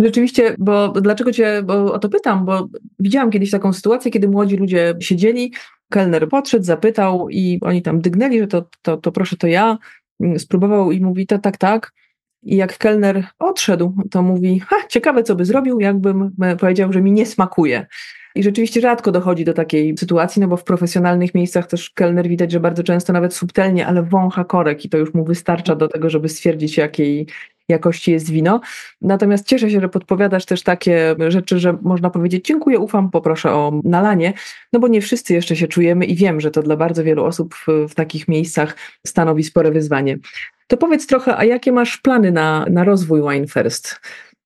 Rzeczywiście, 0.01 0.57
bo 0.59 0.89
dlaczego 0.89 1.33
cię 1.33 1.63
bo 1.65 1.93
o 1.93 1.99
to 1.99 2.09
pytam? 2.09 2.45
Bo 2.45 2.69
widziałam 2.99 3.31
kiedyś 3.31 3.51
taką 3.51 3.73
sytuację, 3.73 4.11
kiedy 4.11 4.29
młodzi 4.29 4.57
ludzie 4.57 4.95
siedzieli, 5.01 5.53
kelner 5.91 6.29
podszedł, 6.29 6.65
zapytał 6.65 7.29
i 7.29 7.59
oni 7.63 7.83
tam 7.83 8.01
dygnęli, 8.01 8.39
że 8.39 8.47
to, 8.47 8.65
to, 8.83 8.97
to 8.97 9.13
proszę, 9.13 9.37
to 9.37 9.47
ja. 9.47 9.79
Spróbował 10.39 10.93
i 10.93 11.01
mówi, 11.01 11.27
tak, 11.27 11.57
tak. 11.57 11.93
I 12.43 12.57
jak 12.57 12.79
kelner 12.79 13.25
odszedł, 13.39 13.95
to 14.11 14.23
mówi, 14.23 14.61
ha, 14.61 14.77
ciekawe 14.89 15.23
co 15.23 15.35
by 15.35 15.45
zrobił, 15.45 15.81
jakbym 15.81 16.31
e, 16.43 16.57
powiedział, 16.57 16.93
że 16.93 17.03
mi 17.03 17.13
nie 17.13 17.27
smakuje. 17.27 17.87
I 18.35 18.43
rzeczywiście 18.43 18.81
rzadko 18.81 19.13
dochodzi 19.13 19.45
do 19.45 19.53
takiej 19.53 19.99
sytuacji, 19.99 20.43
no 20.43 20.49
bo 20.49 20.57
w 20.57 20.65
profesjonalnych 20.65 21.35
miejscach 21.35 21.67
też 21.67 21.91
kelner 21.91 22.29
widać, 22.29 22.53
że 22.53 22.61
bardzo 22.61 22.83
często 22.83 23.13
nawet 23.13 23.35
subtelnie, 23.35 23.87
ale 23.87 24.03
wącha 24.03 24.45
korek 24.45 24.85
i 24.85 24.89
to 24.89 24.99
już 24.99 25.15
mu 25.15 25.25
wystarcza 25.25 25.77
do 25.77 25.89
tego, 25.89 26.11
żeby 26.11 26.29
stwierdzić, 26.29 26.77
jakiej 26.77 27.27
jakości 27.69 28.13
jest 28.13 28.31
wino. 28.31 28.61
Natomiast 29.01 29.47
cieszę 29.47 29.71
się, 29.71 29.81
że 29.81 29.89
podpowiadasz 29.89 30.45
też 30.45 30.63
takie 30.63 31.17
rzeczy, 31.29 31.59
że 31.59 31.79
można 31.83 32.11
powiedzieć 32.11 32.47
dziękuję, 32.47 32.79
ufam, 32.79 33.11
poproszę 33.11 33.53
o 33.53 33.81
nalanie, 33.85 34.33
no 34.73 34.81
bo 34.81 34.89
nie 34.89 35.01
wszyscy 35.01 35.35
jeszcze 35.35 35.57
się 35.57 35.69
czujemy 35.69 36.05
i 36.05 36.15
wiem, 36.15 36.41
że 36.41 36.51
to 36.51 36.63
dla 36.63 36.77
bardzo 36.77 37.05
wielu 37.05 37.25
osób 37.25 37.55
w, 37.55 37.67
w 37.89 37.95
takich 37.95 38.29
miejscach 38.29 38.77
stanowi 39.07 39.45
spore 39.45 39.71
wyzwanie. 39.71 40.19
To 40.71 40.77
powiedz 40.77 41.07
trochę, 41.07 41.37
a 41.37 41.45
jakie 41.45 41.73
masz 41.73 41.97
plany 41.97 42.33
na, 42.33 42.67
na 42.71 42.85
rozwój 42.85 43.23
Wine 43.23 43.47
First? 43.47 44.01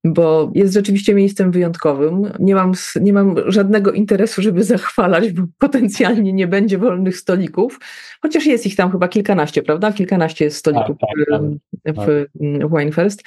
bo 0.04 0.50
jest 0.54 0.74
rzeczywiście 0.74 1.14
miejscem 1.14 1.50
wyjątkowym. 1.50 2.32
Nie 2.38 2.54
mam, 2.54 2.72
nie 3.00 3.12
mam 3.12 3.34
żadnego 3.46 3.92
interesu, 3.92 4.42
żeby 4.42 4.64
zachwalać, 4.64 5.32
bo 5.32 5.42
potencjalnie 5.58 6.32
nie 6.32 6.46
będzie 6.46 6.78
wolnych 6.78 7.16
stolików, 7.16 7.80
chociaż 8.22 8.46
jest 8.46 8.66
ich 8.66 8.76
tam 8.76 8.92
chyba 8.92 9.08
kilkanaście, 9.08 9.62
prawda? 9.62 9.92
Kilkanaście 9.92 10.44
jest 10.44 10.56
stolików 10.56 10.96
tak, 11.00 11.10
tak, 11.30 11.96
tak. 11.96 12.06
w, 12.06 12.26
w 12.68 12.78
Winefest. 12.78 13.22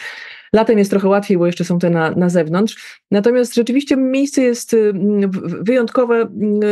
Latem 0.54 0.78
jest 0.78 0.92
trochę 0.92 1.08
łatwiej, 1.08 1.38
bo 1.38 1.46
jeszcze 1.46 1.64
są 1.64 1.80
te 1.80 1.90
na, 1.90 2.12
na 2.12 2.30
zewnątrz. 2.30 3.02
Natomiast 3.12 3.56
rzeczywiście 3.56 3.98
miejsce 3.98 4.42
jest 4.42 4.76
wyjątkowe. 5.62 6.28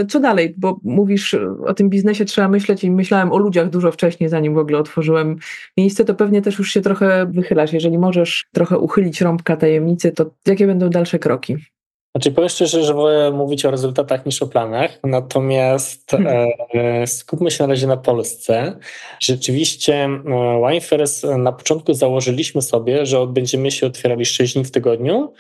Co 0.10 0.20
dalej? 0.20 0.54
Bo 0.58 0.80
mówisz 0.84 1.36
o 1.66 1.74
tym 1.74 1.90
biznesie, 1.90 2.26
trzeba 2.26 2.48
myśleć 2.48 2.84
i 2.84 2.92
myślałem 2.92 3.32
o 3.32 3.38
ludziach 3.38 3.70
dużo 3.70 3.92
wcześniej, 3.92 4.30
zanim 4.30 4.54
w 4.54 4.58
ogóle 4.58 4.78
otworzyłem 4.78 5.36
miejsce, 5.78 6.06
to 6.06 6.16
pewnie 6.16 6.42
też 6.42 6.60
już 6.60 6.72
się 6.72 6.82
trochę 6.82 7.26
wychylasz. 7.26 7.74
Jeżeli 7.74 7.98
możesz 7.98 8.46
trochę 8.52 8.80
uchylić 8.80 9.22
rąbka 9.22 9.58
tajemnicy, 9.58 10.12
to 10.12 10.32
jakie 10.46 10.68
będą 10.68 10.90
dalsze 10.90 11.20
kroki? 11.20 11.75
Znaczy 12.16 12.32
powiem 12.32 12.50
szczerze, 12.50 12.84
że 12.84 12.94
wolę 12.94 13.32
mówić 13.32 13.66
o 13.66 13.72
rezultatach 13.72 14.26
niż 14.26 14.42
o 14.42 14.48
planach, 14.48 15.00
natomiast 15.04 16.12
hmm. 16.12 16.48
e, 16.74 17.08
skupmy 17.08 17.52
się 17.52 17.64
na 17.64 17.70
razie 17.70 17.88
na 17.88 17.98
Polsce. 17.98 18.78
Rzeczywiście 19.20 19.94
e, 19.96 20.20
Winefairs 20.68 21.24
na 21.38 21.52
początku 21.52 21.94
założyliśmy 21.94 22.62
sobie, 22.62 23.06
że 23.06 23.28
będziemy 23.28 23.72
się 23.72 23.88
otwierali 23.88 24.26
6 24.26 24.54
dni 24.54 24.64
w 24.64 24.72
tygodniu, 24.72 25.34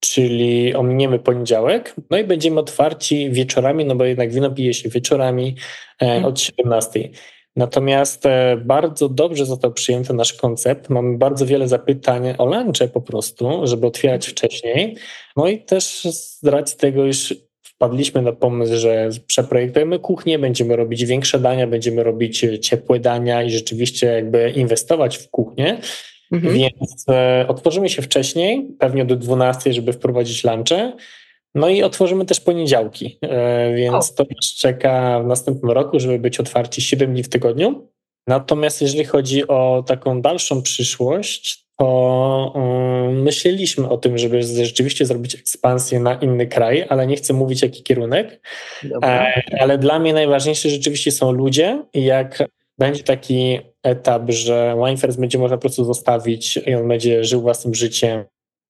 czyli 0.00 0.74
ominiemy 0.74 1.18
poniedziałek, 1.18 1.94
no 2.10 2.18
i 2.18 2.24
będziemy 2.24 2.60
otwarci 2.60 3.30
wieczorami, 3.30 3.84
no 3.84 3.94
bo 3.94 4.04
jednak 4.04 4.32
wino 4.32 4.50
pije 4.50 4.74
się 4.74 4.88
wieczorami 4.88 5.56
e, 6.00 6.06
hmm. 6.06 6.24
od 6.24 6.40
17. 6.40 7.08
Natomiast 7.56 8.26
e, 8.26 8.56
bardzo 8.64 9.08
dobrze 9.08 9.46
został 9.46 9.72
przyjęty 9.72 10.14
nasz 10.14 10.32
koncept. 10.32 10.88
Mamy 10.88 11.18
bardzo 11.18 11.46
wiele 11.46 11.68
zapytań 11.68 12.22
o 12.38 12.46
lunche 12.46 12.88
po 12.88 13.00
prostu, 13.00 13.66
żeby 13.66 13.86
otwierać 13.86 14.26
wcześniej. 14.26 14.96
No 15.36 15.48
i 15.48 15.58
też 15.58 16.02
z 16.10 16.44
racji 16.44 16.78
tego, 16.78 17.06
iż 17.06 17.34
wpadliśmy 17.62 18.22
na 18.22 18.32
pomysł, 18.32 18.76
że 18.76 19.08
przeprojektujemy 19.26 19.98
kuchnię, 19.98 20.38
będziemy 20.38 20.76
robić 20.76 21.04
większe 21.04 21.38
dania, 21.38 21.66
będziemy 21.66 22.02
robić 22.02 22.46
ciepłe 22.60 23.00
dania 23.00 23.42
i 23.42 23.50
rzeczywiście 23.50 24.06
jakby 24.06 24.50
inwestować 24.50 25.18
w 25.18 25.30
kuchnię. 25.30 25.78
Mhm. 26.32 26.54
Więc 26.54 27.04
e, 27.08 27.44
otworzymy 27.48 27.88
się 27.88 28.02
wcześniej, 28.02 28.68
pewnie 28.78 29.04
do 29.04 29.16
12, 29.16 29.72
żeby 29.72 29.92
wprowadzić 29.92 30.44
lunche. 30.44 30.92
No 31.54 31.68
i 31.68 31.82
otworzymy 31.82 32.24
też 32.24 32.40
poniedziałki, 32.40 33.18
e, 33.22 33.74
więc 33.74 34.10
o. 34.10 34.14
to 34.14 34.24
nas 34.36 34.54
czeka 34.58 35.20
w 35.20 35.26
następnym 35.26 35.70
roku, 35.70 36.00
żeby 36.00 36.18
być 36.18 36.40
otwarci 36.40 36.82
7 36.82 37.12
dni 37.12 37.22
w 37.22 37.28
tygodniu. 37.28 37.88
Natomiast 38.26 38.82
jeżeli 38.82 39.04
chodzi 39.04 39.48
o 39.48 39.84
taką 39.86 40.22
dalszą 40.22 40.62
przyszłość, 40.62 41.62
to 41.78 42.52
um, 42.54 43.22
myśleliśmy 43.22 43.88
o 43.88 43.96
tym, 43.96 44.18
żeby 44.18 44.42
rzeczywiście 44.42 45.06
zrobić 45.06 45.34
ekspansję 45.34 46.00
na 46.00 46.14
inny 46.14 46.46
kraj, 46.46 46.86
ale 46.88 47.06
nie 47.06 47.16
chcę 47.16 47.32
mówić 47.32 47.62
jaki 47.62 47.82
kierunek. 47.82 48.40
E, 49.02 49.32
ale 49.60 49.78
dla 49.78 49.98
mnie 49.98 50.12
najważniejsze 50.12 50.70
rzeczywiście 50.70 51.12
są 51.12 51.32
ludzie 51.32 51.82
jak 51.94 52.44
będzie 52.78 53.02
taki 53.02 53.60
etap, 53.82 54.22
że 54.28 54.76
Winefest 54.86 55.20
będzie 55.20 55.38
można 55.38 55.56
po 55.56 55.60
prostu 55.60 55.84
zostawić 55.84 56.56
i 56.56 56.74
on 56.74 56.88
będzie 56.88 57.24
żył 57.24 57.40
własnym 57.40 57.74
życiem, 57.74 58.24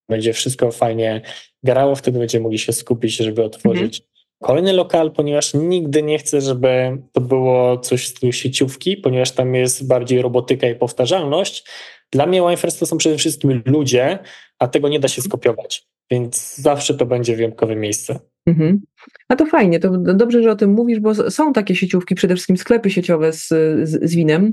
będzie 0.09 0.33
wszystko 0.33 0.71
fajnie 0.71 1.21
grało, 1.63 1.95
wtedy 1.95 2.19
będziemy 2.19 2.43
mogli 2.43 2.59
się 2.59 2.73
skupić, 2.73 3.17
żeby 3.17 3.45
otworzyć 3.45 4.01
mhm. 4.01 4.11
kolejny 4.43 4.73
lokal, 4.73 5.13
ponieważ 5.13 5.55
nigdy 5.55 6.03
nie 6.03 6.19
chcę, 6.19 6.41
żeby 6.41 6.99
to 7.13 7.21
było 7.21 7.79
coś 7.79 8.05
w 8.05 8.09
stylu 8.09 8.33
sieciówki, 8.33 8.97
ponieważ 8.97 9.31
tam 9.31 9.55
jest 9.55 9.87
bardziej 9.87 10.23
robotyka 10.23 10.69
i 10.69 10.75
powtarzalność. 10.75 11.69
Dla 12.13 12.27
mnie 12.27 12.41
Winefest 12.41 12.81
to 12.81 12.87
są 12.87 12.97
przede 12.97 13.17
wszystkim 13.17 13.63
ludzie, 13.67 14.19
a 14.59 14.69
tego 14.69 14.89
nie 14.89 15.01
da 15.01 15.09
się 15.09 15.23
skopiować, 15.23 15.87
więc 16.11 16.57
zawsze 16.57 16.95
to 16.95 17.07
będzie 17.07 17.37
wyjątkowe 17.37 17.77
miejsce. 17.77 18.21
Mhm. 18.47 18.81
A 19.29 19.37
to 19.37 19.47
fajnie, 19.47 19.81
to 19.81 19.91
dobrze, 19.99 20.43
że 20.43 20.51
o 20.51 20.57
tym 20.57 20.71
mówisz, 20.71 21.01
bo 21.01 21.31
są 21.31 21.53
takie 21.53 21.75
sieciówki, 21.75 22.15
przede 22.15 22.35
wszystkim 22.35 22.57
sklepy 22.57 22.91
sieciowe 22.91 23.33
z, 23.33 23.49
z, 23.89 24.11
z 24.11 24.15
winem, 24.15 24.53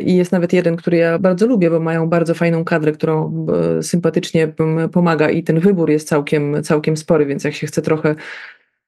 i 0.00 0.16
jest 0.16 0.32
nawet 0.32 0.52
jeden, 0.52 0.76
który 0.76 0.96
ja 0.96 1.18
bardzo 1.18 1.46
lubię, 1.46 1.70
bo 1.70 1.80
mają 1.80 2.08
bardzo 2.08 2.34
fajną 2.34 2.64
kadrę, 2.64 2.92
którą 2.92 3.46
e, 3.78 3.82
sympatycznie 3.82 4.54
pomaga 4.92 5.30
i 5.30 5.42
ten 5.42 5.60
wybór 5.60 5.90
jest 5.90 6.08
całkiem, 6.08 6.62
całkiem 6.62 6.96
spory, 6.96 7.26
więc 7.26 7.44
jak 7.44 7.54
się 7.54 7.66
chce 7.66 7.82
trochę 7.82 8.14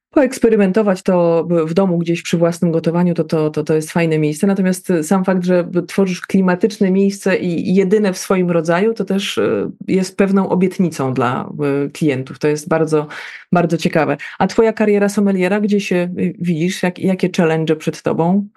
poeksperymentować 0.09 1.03
to 1.03 1.47
w 1.49 1.73
domu 1.73 1.97
gdzieś 1.97 2.21
przy 2.21 2.37
własnym 2.37 2.71
gotowaniu, 2.71 3.13
to, 3.13 3.23
to, 3.23 3.49
to, 3.49 3.63
to 3.63 3.73
jest 3.73 3.91
fajne 3.91 4.19
miejsce. 4.19 4.47
Natomiast 4.47 4.93
sam 5.01 5.25
fakt, 5.25 5.45
że 5.45 5.69
tworzysz 5.87 6.21
klimatyczne 6.21 6.91
miejsce 6.91 7.37
i 7.37 7.75
jedyne 7.75 8.13
w 8.13 8.17
swoim 8.17 8.51
rodzaju, 8.51 8.93
to 8.93 9.05
też 9.05 9.37
e, 9.37 9.71
jest 9.87 10.17
pewną 10.17 10.49
obietnicą 10.49 11.13
dla 11.13 11.49
e, 11.85 11.89
klientów. 11.89 12.39
To 12.39 12.47
jest 12.47 12.67
bardzo, 12.69 13.07
bardzo 13.51 13.77
ciekawe. 13.77 14.17
A 14.39 14.47
twoja 14.47 14.73
kariera 14.73 15.09
sommeliera, 15.09 15.59
gdzie 15.59 15.79
się 15.79 16.09
widzisz? 16.39 16.83
Jak, 16.83 16.99
jakie 16.99 17.29
challenge 17.37 17.75
przed 17.75 18.01
tobą? 18.01 18.47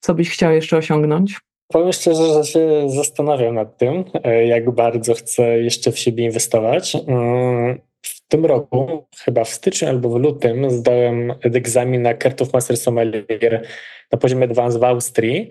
Co 0.00 0.14
byś 0.14 0.30
chciał 0.30 0.52
jeszcze 0.52 0.76
osiągnąć? 0.76 1.40
Powiem 1.72 1.92
szczerze, 1.92 2.34
że 2.34 2.44
się 2.44 2.90
zastanawiam 2.90 3.54
nad 3.54 3.76
tym, 3.76 4.04
e, 4.24 4.46
jak 4.46 4.70
bardzo 4.70 5.14
chcę 5.14 5.60
jeszcze 5.60 5.92
w 5.92 5.98
siebie 5.98 6.24
inwestować. 6.24 6.96
Mm, 7.06 7.80
w 8.02 8.28
tym 8.28 8.46
roku, 8.46 9.06
chyba 9.24 9.44
w 9.44 9.48
styczniu 9.48 9.88
albo 9.88 10.08
w 10.08 10.20
lutym, 10.20 10.70
zdałem 10.70 11.34
egzamin 11.42 12.02
na 12.02 12.14
Kert 12.14 12.42
of 12.42 12.52
Master 12.52 12.76
Sommelier 12.76 13.66
na 14.12 14.18
poziomie 14.18 14.44
Advanced 14.44 14.80
w 14.80 14.84
Austrii. 14.84 15.48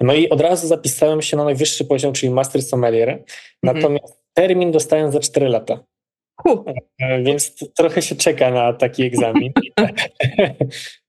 No 0.00 0.14
i 0.14 0.28
od 0.28 0.40
razu 0.40 0.66
zapisałem 0.66 1.22
się 1.22 1.36
na 1.36 1.44
najwyższy 1.44 1.84
poziom, 1.84 2.12
czyli 2.12 2.32
Master 2.32 2.62
Sommelier. 2.62 3.08
Mhm. 3.08 3.24
Natomiast 3.62 4.22
termin 4.34 4.72
dostałem 4.72 5.12
za 5.12 5.20
4 5.20 5.48
lata. 5.48 5.84
Uh. 6.44 6.64
Więc 7.22 7.72
trochę 7.76 8.02
się 8.02 8.16
czeka 8.16 8.50
na 8.50 8.72
taki 8.72 9.02
egzamin. 9.02 9.52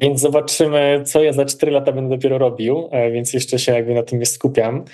Więc 0.00 0.20
zobaczymy, 0.20 1.02
co 1.06 1.22
ja 1.22 1.32
za 1.32 1.44
4 1.44 1.72
lata 1.72 1.92
będę 1.92 2.16
dopiero 2.16 2.38
robił, 2.38 2.88
e, 2.92 3.10
więc 3.10 3.32
jeszcze 3.32 3.58
się 3.58 3.72
jakby 3.72 3.94
na 3.94 4.02
tym 4.02 4.18
nie 4.18 4.26
skupiam. 4.26 4.84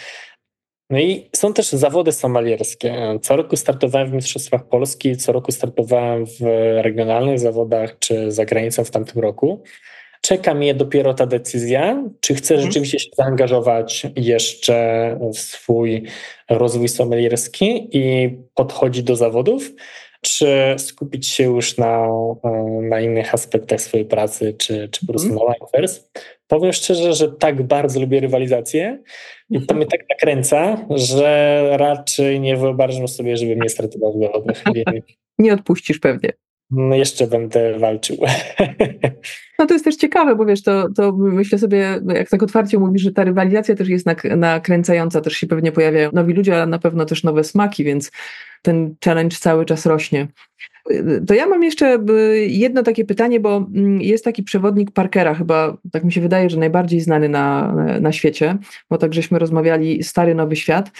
No 0.90 0.98
i 0.98 1.30
są 1.36 1.52
też 1.52 1.68
zawody 1.68 2.12
somalierskie. 2.12 3.18
Co 3.22 3.36
roku 3.36 3.56
startowałem 3.56 4.10
w 4.10 4.12
Mistrzostwach 4.12 4.68
Polski, 4.68 5.16
co 5.16 5.32
roku 5.32 5.52
startowałem 5.52 6.26
w 6.26 6.40
regionalnych 6.82 7.38
zawodach 7.38 7.98
czy 7.98 8.32
za 8.32 8.44
granicą 8.44 8.84
w 8.84 8.90
tamtym 8.90 9.22
roku. 9.22 9.62
Czeka 10.20 10.54
mnie 10.54 10.74
dopiero 10.74 11.14
ta 11.14 11.26
decyzja, 11.26 12.04
czy 12.20 12.34
chcę 12.34 12.54
mhm. 12.54 12.70
rzeczywiście 12.70 12.98
się 12.98 13.10
zaangażować 13.16 14.06
jeszcze 14.16 15.18
w 15.34 15.38
swój 15.38 16.06
rozwój 16.50 16.88
somalierski 16.88 17.88
i 17.92 18.30
podchodzić 18.54 19.02
do 19.02 19.16
zawodów, 19.16 19.72
czy 20.24 20.74
skupić 20.78 21.28
się 21.28 21.44
już 21.44 21.78
na, 21.78 22.08
na 22.82 23.00
innych 23.00 23.34
aspektach 23.34 23.80
swojej 23.80 24.06
pracy, 24.06 24.54
czy, 24.58 24.88
czy 24.88 25.06
po 25.06 25.12
prostu 25.12 25.28
mm. 25.28 25.38
na 25.38 25.54
Linefers. 25.54 26.10
Powiem 26.46 26.72
szczerze, 26.72 27.12
że 27.12 27.28
tak 27.28 27.62
bardzo 27.62 28.00
lubię 28.00 28.20
rywalizację 28.20 29.02
i 29.50 29.54
to 29.54 29.60
mhm. 29.60 29.76
mnie 29.78 29.86
tak 29.86 30.00
nakręca, 30.10 30.86
że 30.90 31.62
raczej 31.76 32.40
nie 32.40 32.56
wyobrażam 32.56 33.08
sobie, 33.08 33.36
żebym 33.36 33.60
nie 33.62 33.68
startował 33.68 34.18
w 34.18 34.22
zawodach. 34.22 34.62
nie 35.38 35.54
odpuścisz 35.54 35.98
pewnie. 35.98 36.32
No 36.70 36.96
jeszcze 36.96 37.26
będę 37.26 37.78
walczył. 37.78 38.16
No 39.58 39.66
to 39.66 39.74
jest 39.74 39.84
też 39.84 39.96
ciekawe, 39.96 40.36
bo 40.36 40.44
wiesz, 40.44 40.62
to, 40.62 40.88
to 40.96 41.12
myślę 41.12 41.58
sobie, 41.58 42.00
jak 42.14 42.28
tak 42.28 42.42
otwarcie 42.42 42.78
mówisz, 42.78 43.02
że 43.02 43.12
ta 43.12 43.24
rywalizacja 43.24 43.74
też 43.74 43.88
jest 43.88 44.06
nakręcająca, 44.36 45.20
też 45.20 45.32
się 45.32 45.46
pewnie 45.46 45.72
pojawiają 45.72 46.10
nowi 46.12 46.32
ludzie, 46.32 46.54
ale 46.54 46.66
na 46.66 46.78
pewno 46.78 47.04
też 47.04 47.24
nowe 47.24 47.44
smaki, 47.44 47.84
więc 47.84 48.10
ten 48.62 48.94
challenge 49.04 49.36
cały 49.36 49.64
czas 49.64 49.86
rośnie. 49.86 50.28
To 51.26 51.34
ja 51.34 51.46
mam 51.46 51.62
jeszcze 51.62 51.98
jedno 52.46 52.82
takie 52.82 53.04
pytanie, 53.04 53.40
bo 53.40 53.56
mm, 53.56 54.00
jest 54.00 54.24
taki 54.24 54.42
przewodnik 54.42 54.90
Parkera, 54.90 55.34
chyba 55.34 55.76
tak 55.92 56.04
mi 56.04 56.12
się 56.12 56.20
wydaje, 56.20 56.50
że 56.50 56.58
najbardziej 56.58 57.00
znany 57.00 57.28
na, 57.28 57.74
na 58.00 58.12
świecie, 58.12 58.56
bo 58.90 58.98
tak 58.98 59.14
żeśmy 59.14 59.38
rozmawiali 59.38 60.02
Stary 60.02 60.34
Nowy 60.34 60.56
Świat. 60.56 60.90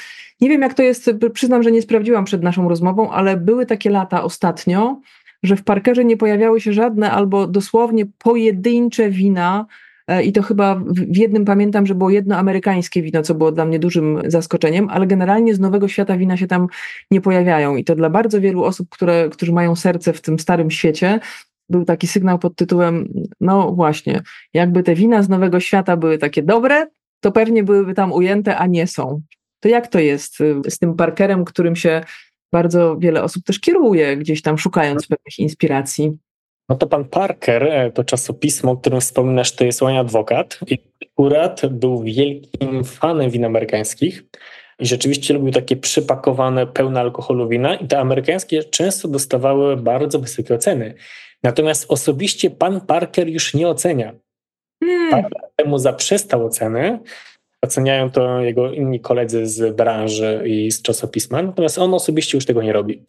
Nie 0.40 0.48
wiem 0.48 0.62
jak 0.62 0.74
to 0.74 0.82
jest, 0.82 1.10
przyznam, 1.34 1.62
że 1.62 1.72
nie 1.72 1.82
sprawdziłam 1.82 2.24
przed 2.24 2.42
naszą 2.42 2.68
rozmową, 2.68 3.10
ale 3.10 3.36
były 3.36 3.66
takie 3.66 3.90
lata 3.90 4.22
ostatnio, 4.22 5.00
że 5.42 5.56
w 5.56 5.64
Parkerze 5.64 6.04
nie 6.04 6.16
pojawiały 6.16 6.60
się 6.60 6.72
żadne 6.72 7.10
albo 7.10 7.46
dosłownie 7.46 8.06
pojedyncze 8.18 9.10
wina, 9.10 9.66
e, 9.66 9.91
i 10.24 10.32
to 10.32 10.42
chyba 10.42 10.74
w 10.86 11.16
jednym 11.16 11.44
pamiętam, 11.44 11.86
że 11.86 11.94
było 11.94 12.10
jedno 12.10 12.36
amerykańskie 12.36 13.02
wino, 13.02 13.22
co 13.22 13.34
było 13.34 13.52
dla 13.52 13.64
mnie 13.64 13.78
dużym 13.78 14.22
zaskoczeniem, 14.26 14.88
ale 14.90 15.06
generalnie 15.06 15.54
z 15.54 15.60
Nowego 15.60 15.88
Świata 15.88 16.16
wina 16.16 16.36
się 16.36 16.46
tam 16.46 16.66
nie 17.10 17.20
pojawiają. 17.20 17.76
I 17.76 17.84
to 17.84 17.94
dla 17.94 18.10
bardzo 18.10 18.40
wielu 18.40 18.64
osób, 18.64 18.88
które, 18.88 19.28
którzy 19.28 19.52
mają 19.52 19.76
serce 19.76 20.12
w 20.12 20.20
tym 20.20 20.38
starym 20.38 20.70
świecie, 20.70 21.20
był 21.68 21.84
taki 21.84 22.06
sygnał 22.06 22.38
pod 22.38 22.56
tytułem: 22.56 23.08
No 23.40 23.72
właśnie, 23.72 24.20
jakby 24.54 24.82
te 24.82 24.94
wina 24.94 25.22
z 25.22 25.28
Nowego 25.28 25.60
Świata 25.60 25.96
były 25.96 26.18
takie 26.18 26.42
dobre, 26.42 26.86
to 27.20 27.32
pewnie 27.32 27.64
byłyby 27.64 27.94
tam 27.94 28.12
ujęte, 28.12 28.56
a 28.56 28.66
nie 28.66 28.86
są. 28.86 29.22
To 29.60 29.68
jak 29.68 29.86
to 29.86 29.98
jest 29.98 30.40
y, 30.40 30.70
z 30.70 30.78
tym 30.78 30.94
Parkerem, 30.96 31.44
którym 31.44 31.76
się 31.76 32.04
bardzo 32.52 32.96
wiele 32.98 33.22
osób 33.22 33.44
też 33.44 33.60
kieruje 33.60 34.16
gdzieś 34.16 34.42
tam 34.42 34.58
szukając 34.58 35.06
pewnych 35.06 35.38
inspiracji. 35.38 36.18
No 36.72 36.76
to 36.78 36.86
pan 36.86 37.04
Parker, 37.04 37.64
e, 37.64 37.90
to 37.90 38.04
czasopismo, 38.04 38.72
o 38.72 38.76
którym 38.76 39.00
wspominasz, 39.00 39.52
to 39.52 39.64
jest 39.64 39.82
Łania 39.82 40.00
Adwokat 40.00 40.58
i 40.66 40.78
akurat 41.12 41.66
był 41.66 42.02
wielkim 42.02 42.84
fanem 42.84 43.30
win 43.30 43.44
amerykańskich 43.44 44.24
i 44.78 44.86
rzeczywiście 44.86 45.34
lubił 45.34 45.52
takie 45.52 45.76
przypakowane, 45.76 46.66
pełne 46.66 47.00
alkoholu 47.00 47.48
wina 47.48 47.74
i 47.74 47.88
te 47.88 47.98
amerykańskie 47.98 48.64
często 48.64 49.08
dostawały 49.08 49.76
bardzo 49.76 50.18
wysokie 50.18 50.54
oceny. 50.54 50.94
Natomiast 51.42 51.86
osobiście 51.88 52.50
pan 52.50 52.80
Parker 52.80 53.28
już 53.28 53.54
nie 53.54 53.68
ocenia. 53.68 54.12
Hmm. 54.84 55.10
Parker 55.10 55.42
temu 55.56 55.78
zaprzestał 55.78 56.46
oceny, 56.46 56.98
Oceniają 57.64 58.10
to 58.10 58.40
jego 58.40 58.72
inni 58.72 59.00
koledzy 59.00 59.46
z 59.46 59.76
branży 59.76 60.42
i 60.46 60.70
z 60.70 60.82
czasopisma, 60.82 61.42
natomiast 61.42 61.78
on 61.78 61.94
osobiście 61.94 62.36
już 62.36 62.46
tego 62.46 62.62
nie 62.62 62.72
robi. 62.72 63.04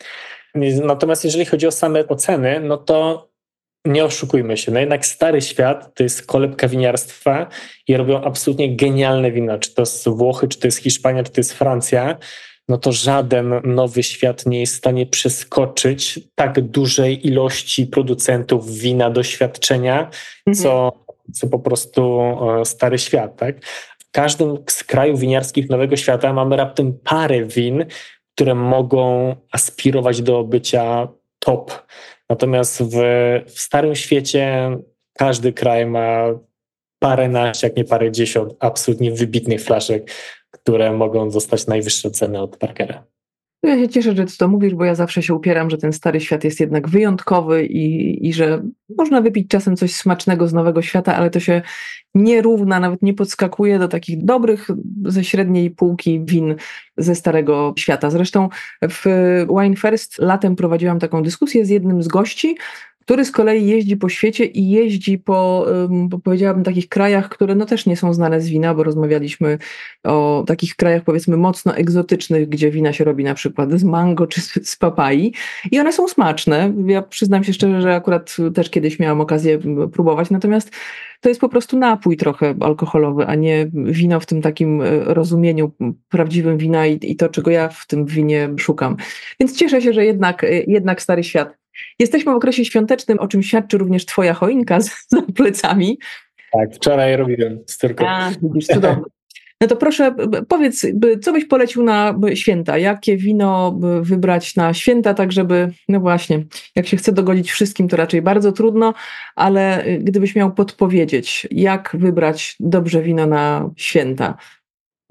Natomiast 0.83 1.25
jeżeli 1.25 1.45
chodzi 1.45 1.67
o 1.67 1.71
same 1.71 2.07
oceny, 2.07 2.59
no 2.59 2.77
to 2.77 3.27
nie 3.85 4.05
oszukujmy 4.05 4.57
się, 4.57 4.71
no 4.71 4.79
jednak 4.79 5.05
stary 5.05 5.41
świat 5.41 5.95
to 5.95 6.03
jest 6.03 6.25
kolebka 6.25 6.67
winiarstwa 6.67 7.47
i 7.87 7.97
robią 7.97 8.21
absolutnie 8.21 8.75
genialne 8.75 9.31
wina, 9.31 9.57
czy 9.57 9.73
to 9.73 9.81
jest 9.81 10.09
Włochy, 10.09 10.47
czy 10.47 10.59
to 10.59 10.67
jest 10.67 10.77
Hiszpania, 10.77 11.23
czy 11.23 11.31
to 11.31 11.39
jest 11.39 11.53
Francja, 11.53 12.17
no 12.69 12.77
to 12.77 12.91
żaden 12.91 13.61
nowy 13.63 14.03
świat 14.03 14.45
nie 14.45 14.59
jest 14.59 14.73
w 14.73 14.77
stanie 14.77 15.05
przeskoczyć 15.05 16.19
tak 16.35 16.61
dużej 16.61 17.27
ilości 17.27 17.87
producentów 17.87 18.71
wina, 18.71 19.09
doświadczenia, 19.09 20.09
mhm. 20.47 20.63
co, 20.63 20.91
co 21.33 21.47
po 21.47 21.59
prostu 21.59 22.21
e, 22.61 22.65
stary 22.65 22.97
świat, 22.97 23.35
tak? 23.35 23.55
każdym 24.13 24.57
z 24.69 24.83
krajów 24.83 25.19
winiarskich 25.19 25.69
Nowego 25.69 25.95
Świata 25.95 26.33
mamy 26.33 26.57
raptem 26.57 26.99
parę 27.03 27.45
win, 27.45 27.85
które 28.35 28.55
mogą 28.55 29.35
aspirować 29.51 30.21
do 30.21 30.43
bycia 30.43 31.07
top. 31.39 31.71
Natomiast 32.29 32.83
w, 32.83 32.97
w 33.47 33.59
Starym 33.59 33.95
Świecie 33.95 34.77
każdy 35.13 35.53
kraj 35.53 35.85
ma 35.85 36.25
paręnaście, 36.99 37.67
jak 37.67 37.77
nie 37.77 37.85
parę 37.85 38.11
dziesiąt 38.11 38.53
absolutnie 38.59 39.11
wybitnych 39.11 39.61
flaszek, 39.61 40.11
które 40.51 40.91
mogą 40.91 41.29
dostać 41.29 41.67
najwyższe 41.67 42.11
ceny 42.11 42.41
od 42.41 42.57
Parkera. 42.57 43.12
No 43.63 43.69
ja 43.69 43.79
się 43.79 43.89
cieszę, 43.89 44.15
że 44.15 44.25
ty 44.25 44.37
to 44.37 44.47
mówisz, 44.47 44.75
bo 44.75 44.85
ja 44.85 44.95
zawsze 44.95 45.23
się 45.23 45.33
upieram, 45.33 45.69
że 45.69 45.77
ten 45.77 45.93
stary 45.93 46.19
świat 46.19 46.43
jest 46.43 46.59
jednak 46.59 46.89
wyjątkowy 46.89 47.65
i, 47.65 48.27
i 48.27 48.33
że 48.33 48.63
można 48.97 49.21
wypić 49.21 49.47
czasem 49.47 49.75
coś 49.75 49.95
smacznego 49.95 50.47
z 50.47 50.53
nowego 50.53 50.81
świata, 50.81 51.15
ale 51.15 51.29
to 51.29 51.39
się 51.39 51.61
nie 52.15 52.41
równa, 52.41 52.79
nawet 52.79 53.01
nie 53.01 53.13
podskakuje 53.13 53.79
do 53.79 53.87
takich 53.87 54.25
dobrych 54.25 54.67
ze 55.05 55.23
średniej 55.23 55.71
półki 55.71 56.25
win 56.25 56.55
ze 56.97 57.15
starego 57.15 57.73
świata. 57.77 58.09
Zresztą 58.09 58.49
w 58.81 59.05
Wine 59.59 59.75
First 59.75 60.19
latem 60.19 60.55
prowadziłam 60.55 60.99
taką 60.99 61.23
dyskusję 61.23 61.65
z 61.65 61.69
jednym 61.69 62.03
z 62.03 62.07
gości, 62.07 62.55
który 63.05 63.25
z 63.25 63.31
kolei 63.31 63.67
jeździ 63.67 63.97
po 63.97 64.09
świecie 64.09 64.45
i 64.45 64.69
jeździ 64.69 65.17
po, 65.17 65.65
po, 66.11 66.19
powiedziałabym, 66.19 66.63
takich 66.63 66.89
krajach, 66.89 67.29
które 67.29 67.55
no 67.55 67.65
też 67.65 67.85
nie 67.85 67.97
są 67.97 68.13
znane 68.13 68.41
z 68.41 68.49
wina, 68.49 68.73
bo 68.73 68.83
rozmawialiśmy 68.83 69.57
o 70.03 70.43
takich 70.47 70.75
krajach 70.75 71.03
powiedzmy 71.03 71.37
mocno 71.37 71.75
egzotycznych, 71.75 72.49
gdzie 72.49 72.71
wina 72.71 72.93
się 72.93 73.03
robi 73.03 73.23
na 73.23 73.33
przykład 73.33 73.71
z 73.71 73.83
mango 73.83 74.27
czy 74.27 74.41
z 74.41 74.75
papai 74.75 75.33
i 75.71 75.79
one 75.79 75.93
są 75.93 76.07
smaczne. 76.07 76.73
Ja 76.85 77.01
przyznam 77.01 77.43
się 77.43 77.53
szczerze, 77.53 77.81
że 77.81 77.95
akurat 77.95 78.35
też 78.53 78.69
kiedyś 78.69 78.99
miałam 78.99 79.21
okazję 79.21 79.59
próbować, 79.93 80.29
natomiast 80.29 80.71
to 81.23 81.29
jest 81.29 81.41
po 81.41 81.49
prostu 81.49 81.77
napój 81.77 82.17
trochę 82.17 82.55
alkoholowy, 82.59 83.25
a 83.25 83.35
nie 83.35 83.69
wino 83.73 84.19
w 84.19 84.25
tym 84.25 84.41
takim 84.41 84.81
e, 84.81 85.03
rozumieniu 85.03 85.71
prawdziwym 86.09 86.57
wina 86.57 86.87
i, 86.87 86.99
i 87.01 87.15
to, 87.15 87.29
czego 87.29 87.51
ja 87.51 87.69
w 87.69 87.87
tym 87.87 88.05
winie 88.05 88.49
szukam. 88.57 88.97
Więc 89.39 89.57
cieszę 89.57 89.81
się, 89.81 89.93
że 89.93 90.05
jednak, 90.05 90.43
e, 90.43 90.47
jednak 90.67 91.01
Stary 91.01 91.23
Świat 91.23 91.62
Jesteśmy 91.99 92.33
w 92.33 92.35
okresie 92.35 92.65
świątecznym, 92.65 93.19
o 93.19 93.27
czym 93.27 93.43
świadczy 93.43 93.77
również 93.77 94.05
Twoja 94.05 94.33
choinka 94.33 94.81
z, 94.81 95.05
za 95.09 95.21
plecami. 95.21 95.99
Tak, 96.51 96.75
wczoraj 96.75 97.17
robiłem 97.17 97.59
z. 97.65 97.79
A, 97.97 98.31
widzisz, 98.41 98.67
cudownie. 98.67 99.03
No 99.61 99.67
to 99.67 99.75
proszę, 99.75 100.15
powiedz, 100.49 100.85
co 101.21 101.33
byś 101.33 101.45
polecił 101.45 101.83
na 101.83 102.19
święta? 102.33 102.77
Jakie 102.77 103.17
wino 103.17 103.79
wybrać 104.01 104.55
na 104.55 104.73
święta, 104.73 105.13
tak 105.13 105.31
żeby, 105.31 105.71
no 105.89 105.99
właśnie, 105.99 106.43
jak 106.75 106.87
się 106.87 106.97
chce 106.97 107.11
dogodzić 107.11 107.51
wszystkim, 107.51 107.87
to 107.87 107.97
raczej 107.97 108.21
bardzo 108.21 108.51
trudno, 108.51 108.93
ale 109.35 109.85
gdybyś 109.99 110.35
miał 110.35 110.53
podpowiedzieć, 110.53 111.47
jak 111.51 111.95
wybrać 111.99 112.55
dobrze 112.59 113.01
wino 113.01 113.27
na 113.27 113.69
święta? 113.75 114.37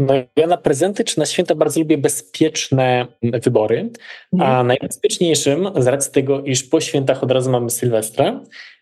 No 0.07 0.15
ja 0.37 0.47
na 0.47 0.57
prezenty 0.57 1.05
czy 1.05 1.19
na 1.19 1.27
święta 1.27 1.55
bardzo 1.55 1.81
lubię 1.81 1.99
bezpieczne 1.99 3.07
wybory, 3.23 3.91
a 4.33 4.37
mhm. 4.37 4.67
najbezpieczniejszym 4.67 5.69
z 5.79 5.87
racji 5.87 6.13
tego, 6.13 6.41
iż 6.41 6.65
po 6.65 6.81
świętach 6.81 7.23
od 7.23 7.31
razu 7.31 7.51
mamy 7.51 7.71
Sylwestra, 7.71 8.41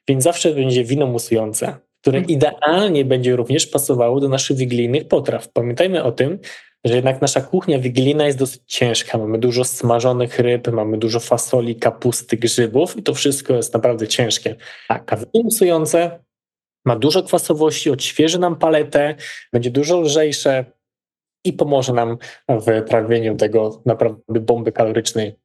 więc 0.09 0.25
zawsze 0.25 0.55
będzie 0.55 0.85
wino 0.85 1.07
musujące, 1.07 1.77
które 2.01 2.19
mhm. 2.19 2.37
idealnie 2.37 3.05
będzie 3.05 3.37
również 3.37 3.67
pasowało 3.67 4.21
do 4.21 4.29
naszych 4.29 4.57
wigilijnych 4.57 5.09
potraw. 5.09 5.49
Pamiętajmy 5.53 6.03
o 6.03 6.13
tym, 6.13 6.39
że 6.85 6.95
jednak 6.95 7.21
nasza 7.21 7.41
kuchnia 7.41 7.79
wigilijna 7.79 8.27
jest 8.27 8.39
dosyć 8.39 8.63
ciężka. 8.67 9.19
Mamy 9.19 9.39
dużo 9.39 9.65
smażonych 9.65 10.39
ryb, 10.39 10.69
mamy 10.69 10.99
dużo 10.99 11.21
fasoli, 11.21 11.77
kapusty, 11.77 12.37
grzybów 12.37 12.97
i 12.97 13.03
to 13.03 13.15
wszystko 13.15 13.55
jest 13.55 13.75
naprawdę 13.75 14.09
ciężkie. 14.09 14.57
Tak. 14.89 15.13
A 15.13 15.17
wino 15.17 15.45
musujące 15.45 16.19
ma 16.85 16.97
dużo 16.97 17.23
kwasowości, 17.23 17.91
odświeży 17.91 18.39
nam 18.39 18.57
paletę, 18.57 19.15
będzie 19.53 19.71
dużo 19.71 20.01
lżejsze, 20.01 20.65
i 21.45 21.53
pomoże 21.53 21.93
nam 21.93 22.17
w 22.49 22.89
trawieniu 22.89 23.37
tego 23.37 23.83
naprawdę 23.87 24.41
bomby 24.41 24.73
kalorycznej. 24.73 25.37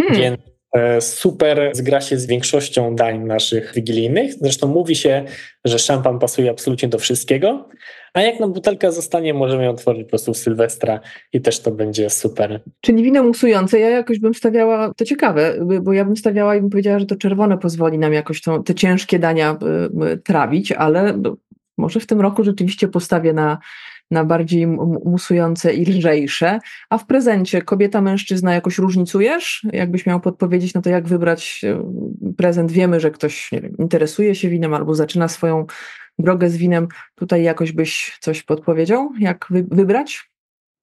Hmm. 0.00 0.20
Więc 0.20 0.40
e, 0.72 1.00
super 1.00 1.70
zgra 1.72 2.00
się 2.00 2.18
z 2.18 2.26
większością 2.26 2.94
dań 2.94 3.24
naszych 3.24 3.72
wigilijnych. 3.74 4.32
Zresztą 4.32 4.68
mówi 4.68 4.96
się, 4.96 5.24
że 5.64 5.78
szampan 5.78 6.18
pasuje 6.18 6.50
absolutnie 6.50 6.88
do 6.88 6.98
wszystkiego, 6.98 7.68
a 8.14 8.22
jak 8.22 8.40
nam 8.40 8.52
butelka 8.52 8.90
zostanie, 8.90 9.34
możemy 9.34 9.64
ją 9.64 9.70
otworzyć 9.70 10.04
po 10.04 10.08
prostu 10.08 10.34
w 10.34 10.38
Sylwestra 10.38 11.00
i 11.32 11.40
też 11.40 11.60
to 11.60 11.70
będzie 11.70 12.10
super. 12.10 12.60
Czyli 12.80 13.02
wino 13.02 13.22
musujące, 13.22 13.78
ja 13.78 13.90
jakoś 13.90 14.18
bym 14.18 14.34
stawiała, 14.34 14.94
to 14.96 15.04
ciekawe, 15.04 15.54
bo 15.82 15.92
ja 15.92 16.04
bym 16.04 16.16
stawiała 16.16 16.56
i 16.56 16.60
bym 16.60 16.70
powiedziała, 16.70 16.98
że 16.98 17.06
to 17.06 17.16
czerwone 17.16 17.58
pozwoli 17.58 17.98
nam 17.98 18.12
jakoś 18.12 18.42
to, 18.42 18.62
te 18.62 18.74
ciężkie 18.74 19.18
dania 19.18 19.58
trawić, 20.24 20.72
ale 20.72 21.18
może 21.78 22.00
w 22.00 22.06
tym 22.06 22.20
roku 22.20 22.44
rzeczywiście 22.44 22.88
postawię 22.88 23.32
na 23.32 23.58
na 24.10 24.24
bardziej 24.24 24.66
musujące 25.04 25.74
i 25.74 25.84
lżejsze. 25.84 26.58
A 26.90 26.98
w 26.98 27.06
prezencie 27.06 27.62
kobieta, 27.62 28.00
mężczyzna 28.00 28.54
jakoś 28.54 28.78
różnicujesz? 28.78 29.66
Jakbyś 29.72 30.06
miał 30.06 30.20
podpowiedzieć, 30.20 30.74
no 30.74 30.82
to 30.82 30.90
jak 30.90 31.08
wybrać 31.08 31.60
e, 31.64 31.92
prezent? 32.36 32.72
Wiemy, 32.72 33.00
że 33.00 33.10
ktoś 33.10 33.48
wiem, 33.52 33.76
interesuje 33.78 34.34
się 34.34 34.48
winem 34.48 34.74
albo 34.74 34.94
zaczyna 34.94 35.28
swoją 35.28 35.66
drogę 36.18 36.50
z 36.50 36.56
winem. 36.56 36.88
Tutaj 37.14 37.42
jakoś 37.42 37.72
byś 37.72 38.18
coś 38.20 38.42
podpowiedział? 38.42 39.10
Jak 39.18 39.46
wy 39.50 39.66
wybrać? 39.70 40.30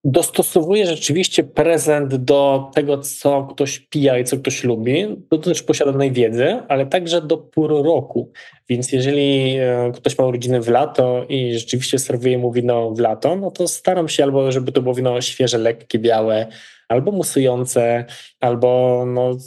Dostosowuje 0.05 0.85
rzeczywiście 0.85 1.43
prezent 1.43 2.15
do 2.15 2.71
tego, 2.73 2.97
co 2.97 3.43
ktoś 3.43 3.79
pija 3.79 4.19
i 4.19 4.23
co 4.23 4.37
ktoś 4.37 4.63
lubi, 4.63 5.05
to 5.29 5.37
też 5.37 5.63
posiadanej 5.63 6.11
wiedzy, 6.11 6.59
ale 6.67 6.85
także 6.85 7.21
do 7.21 7.37
pór 7.37 7.69
roku. 7.69 8.31
Więc 8.69 8.91
jeżeli 8.91 9.55
e, 9.57 9.91
ktoś 9.95 10.17
ma 10.17 10.25
urodziny 10.25 10.61
w 10.61 10.67
lato 10.67 11.25
i 11.29 11.53
rzeczywiście 11.53 11.99
serwuje 11.99 12.37
mu 12.37 12.51
wino 12.51 12.91
w 12.91 12.99
lato, 12.99 13.35
no 13.35 13.51
to 13.51 13.67
staram 13.67 14.09
się 14.09 14.23
albo, 14.23 14.51
żeby 14.51 14.71
to 14.71 14.81
było 14.81 14.95
wino 14.95 15.21
świeże, 15.21 15.57
lekkie, 15.57 15.99
białe, 15.99 16.47
albo 16.89 17.11
musujące, 17.11 18.05
albo 18.39 19.03
no, 19.07 19.37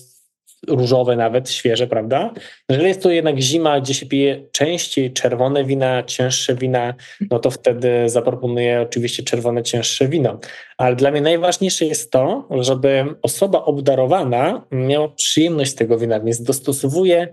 różowe 0.67 1.17
nawet, 1.17 1.51
świeże, 1.51 1.87
prawda? 1.87 2.33
Jeżeli 2.69 2.89
jest 2.89 3.03
to 3.03 3.11
jednak 3.11 3.41
zima, 3.41 3.81
gdzie 3.81 3.95
się 3.95 4.07
pije 4.07 4.49
częściej 4.53 5.13
czerwone 5.13 5.65
wina, 5.65 6.03
cięższe 6.03 6.55
wina, 6.55 6.95
no 7.31 7.39
to 7.39 7.51
wtedy 7.51 8.09
zaproponuję 8.09 8.81
oczywiście 8.81 9.23
czerwone, 9.23 9.63
cięższe 9.63 10.09
wino. 10.09 10.39
Ale 10.79 10.97
dla 10.97 11.11
mnie 11.11 11.21
najważniejsze 11.21 11.85
jest 11.85 12.11
to, 12.11 12.49
żeby 12.61 13.05
osoba 13.23 13.65
obdarowana 13.65 14.67
miała 14.71 15.09
przyjemność 15.09 15.71
z 15.71 15.75
tego 15.75 15.99
wina, 15.99 16.21
więc 16.21 16.43
dostosowuję 16.43 17.29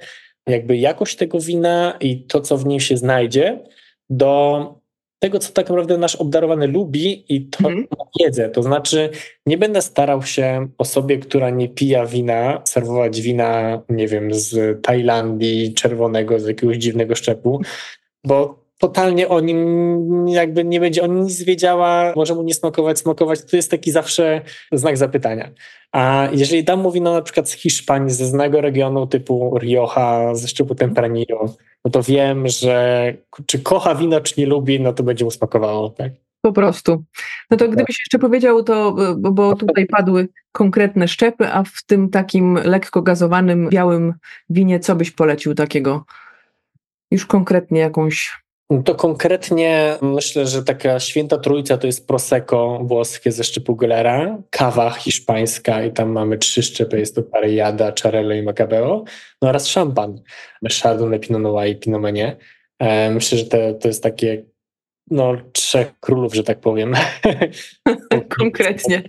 jakby 0.47 0.77
jakość 0.77 1.15
tego 1.15 1.39
wina 1.39 1.97
i 1.99 2.23
to, 2.23 2.41
co 2.41 2.57
w 2.57 2.65
nim 2.65 2.79
się 2.79 2.97
znajdzie, 2.97 3.59
do 4.09 4.84
tego, 5.25 5.39
co 5.39 5.53
tak 5.53 5.69
naprawdę 5.69 5.97
nasz 5.97 6.15
obdarowany 6.15 6.67
lubi 6.67 7.25
i 7.35 7.45
to 7.45 7.69
mm. 7.69 7.87
wiedzę. 8.19 8.49
To 8.49 8.63
znaczy, 8.63 9.09
nie 9.45 9.57
będę 9.57 9.81
starał 9.81 10.23
się 10.23 10.67
osobie, 10.77 11.17
która 11.17 11.49
nie 11.49 11.69
pija 11.69 12.05
wina, 12.05 12.61
serwować 12.63 13.21
wina, 13.21 13.81
nie 13.89 14.07
wiem, 14.07 14.33
z 14.33 14.81
Tajlandii, 14.83 15.73
czerwonego, 15.73 16.39
z 16.39 16.47
jakiegoś 16.47 16.77
dziwnego 16.77 17.15
szczepu, 17.15 17.61
bo 18.23 18.59
totalnie 18.79 19.29
o 19.29 19.39
nim 19.39 20.27
jakby 20.27 20.63
nie 20.63 20.79
będzie 20.79 21.03
on 21.03 21.23
nic 21.23 21.43
wiedziała, 21.43 22.13
może 22.15 22.35
mu 22.35 22.43
nie 22.43 22.53
smakować, 22.53 22.99
smakować, 22.99 23.41
to 23.41 23.55
jest 23.55 23.71
taki 23.71 23.91
zawsze 23.91 24.41
znak 24.71 24.97
zapytania. 24.97 25.51
A 25.91 26.29
jeżeli 26.31 26.63
dam 26.63 26.81
mu 26.81 26.91
wino 26.91 27.13
na 27.13 27.21
przykład 27.21 27.49
z 27.49 27.53
Hiszpanii, 27.53 28.11
ze 28.11 28.25
znanego 28.25 28.61
regionu 28.61 29.07
typu 29.07 29.57
Rioja, 29.59 30.35
ze 30.35 30.47
szczepu 30.47 30.75
Tempranillo, 30.75 31.55
no 31.85 31.91
to 31.91 32.03
wiem, 32.03 32.47
że 32.47 33.13
czy 33.45 33.59
kocha 33.59 33.95
wino, 33.95 34.21
czy 34.21 34.33
nie 34.37 34.45
lubi, 34.45 34.79
no 34.79 34.93
to 34.93 35.03
będzie 35.03 35.25
mu 35.25 35.31
smakowało, 35.31 35.89
tak? 35.89 36.11
Po 36.41 36.53
prostu. 36.53 37.03
No 37.51 37.57
to 37.57 37.67
gdybyś 37.67 37.99
jeszcze 37.99 38.19
powiedział 38.19 38.63
to, 38.63 38.95
bo 39.17 39.55
tutaj 39.55 39.85
padły 39.85 40.27
konkretne 40.51 41.07
szczepy, 41.07 41.47
a 41.47 41.63
w 41.63 41.83
tym 41.85 42.09
takim 42.09 42.55
lekko 42.63 43.01
gazowanym, 43.01 43.69
białym 43.69 44.13
winie, 44.49 44.79
co 44.79 44.95
byś 44.95 45.11
polecił 45.11 45.55
takiego? 45.55 46.05
Już 47.11 47.25
konkretnie 47.25 47.79
jakąś 47.79 48.44
to 48.85 48.95
konkretnie 48.95 49.97
myślę, 50.01 50.47
że 50.47 50.63
taka 50.63 50.99
święta 50.99 51.37
trójca 51.37 51.77
to 51.77 51.87
jest 51.87 52.07
Prosecco 52.07 52.79
włoskie 52.83 53.31
ze 53.31 53.43
szczypu 53.43 53.75
Gellera, 53.75 54.37
kawa 54.49 54.91
hiszpańska 54.91 55.83
i 55.83 55.91
tam 55.91 56.11
mamy 56.11 56.37
trzy 56.37 56.63
szczypy, 56.63 56.99
jest 56.99 57.15
to 57.15 57.23
Parejada, 57.23 57.93
Charello 58.03 58.33
i 58.33 58.43
Macabeo, 58.43 59.03
no 59.41 59.49
oraz 59.49 59.67
szampan, 59.67 60.21
Chardonnay, 60.81 61.19
Pinot 61.19 61.41
Noir 61.41 61.69
i 61.69 61.75
Pinot 61.75 62.01
Meunier. 62.01 62.37
E, 62.79 63.11
myślę, 63.11 63.37
że 63.37 63.45
to, 63.45 63.57
to 63.73 63.87
jest 63.87 64.03
takie 64.03 64.45
no, 65.11 65.35
trzech 65.51 65.99
królów, 65.99 66.35
że 66.35 66.43
tak 66.43 66.59
powiem. 66.59 66.93
Konkretnie. 68.39 69.03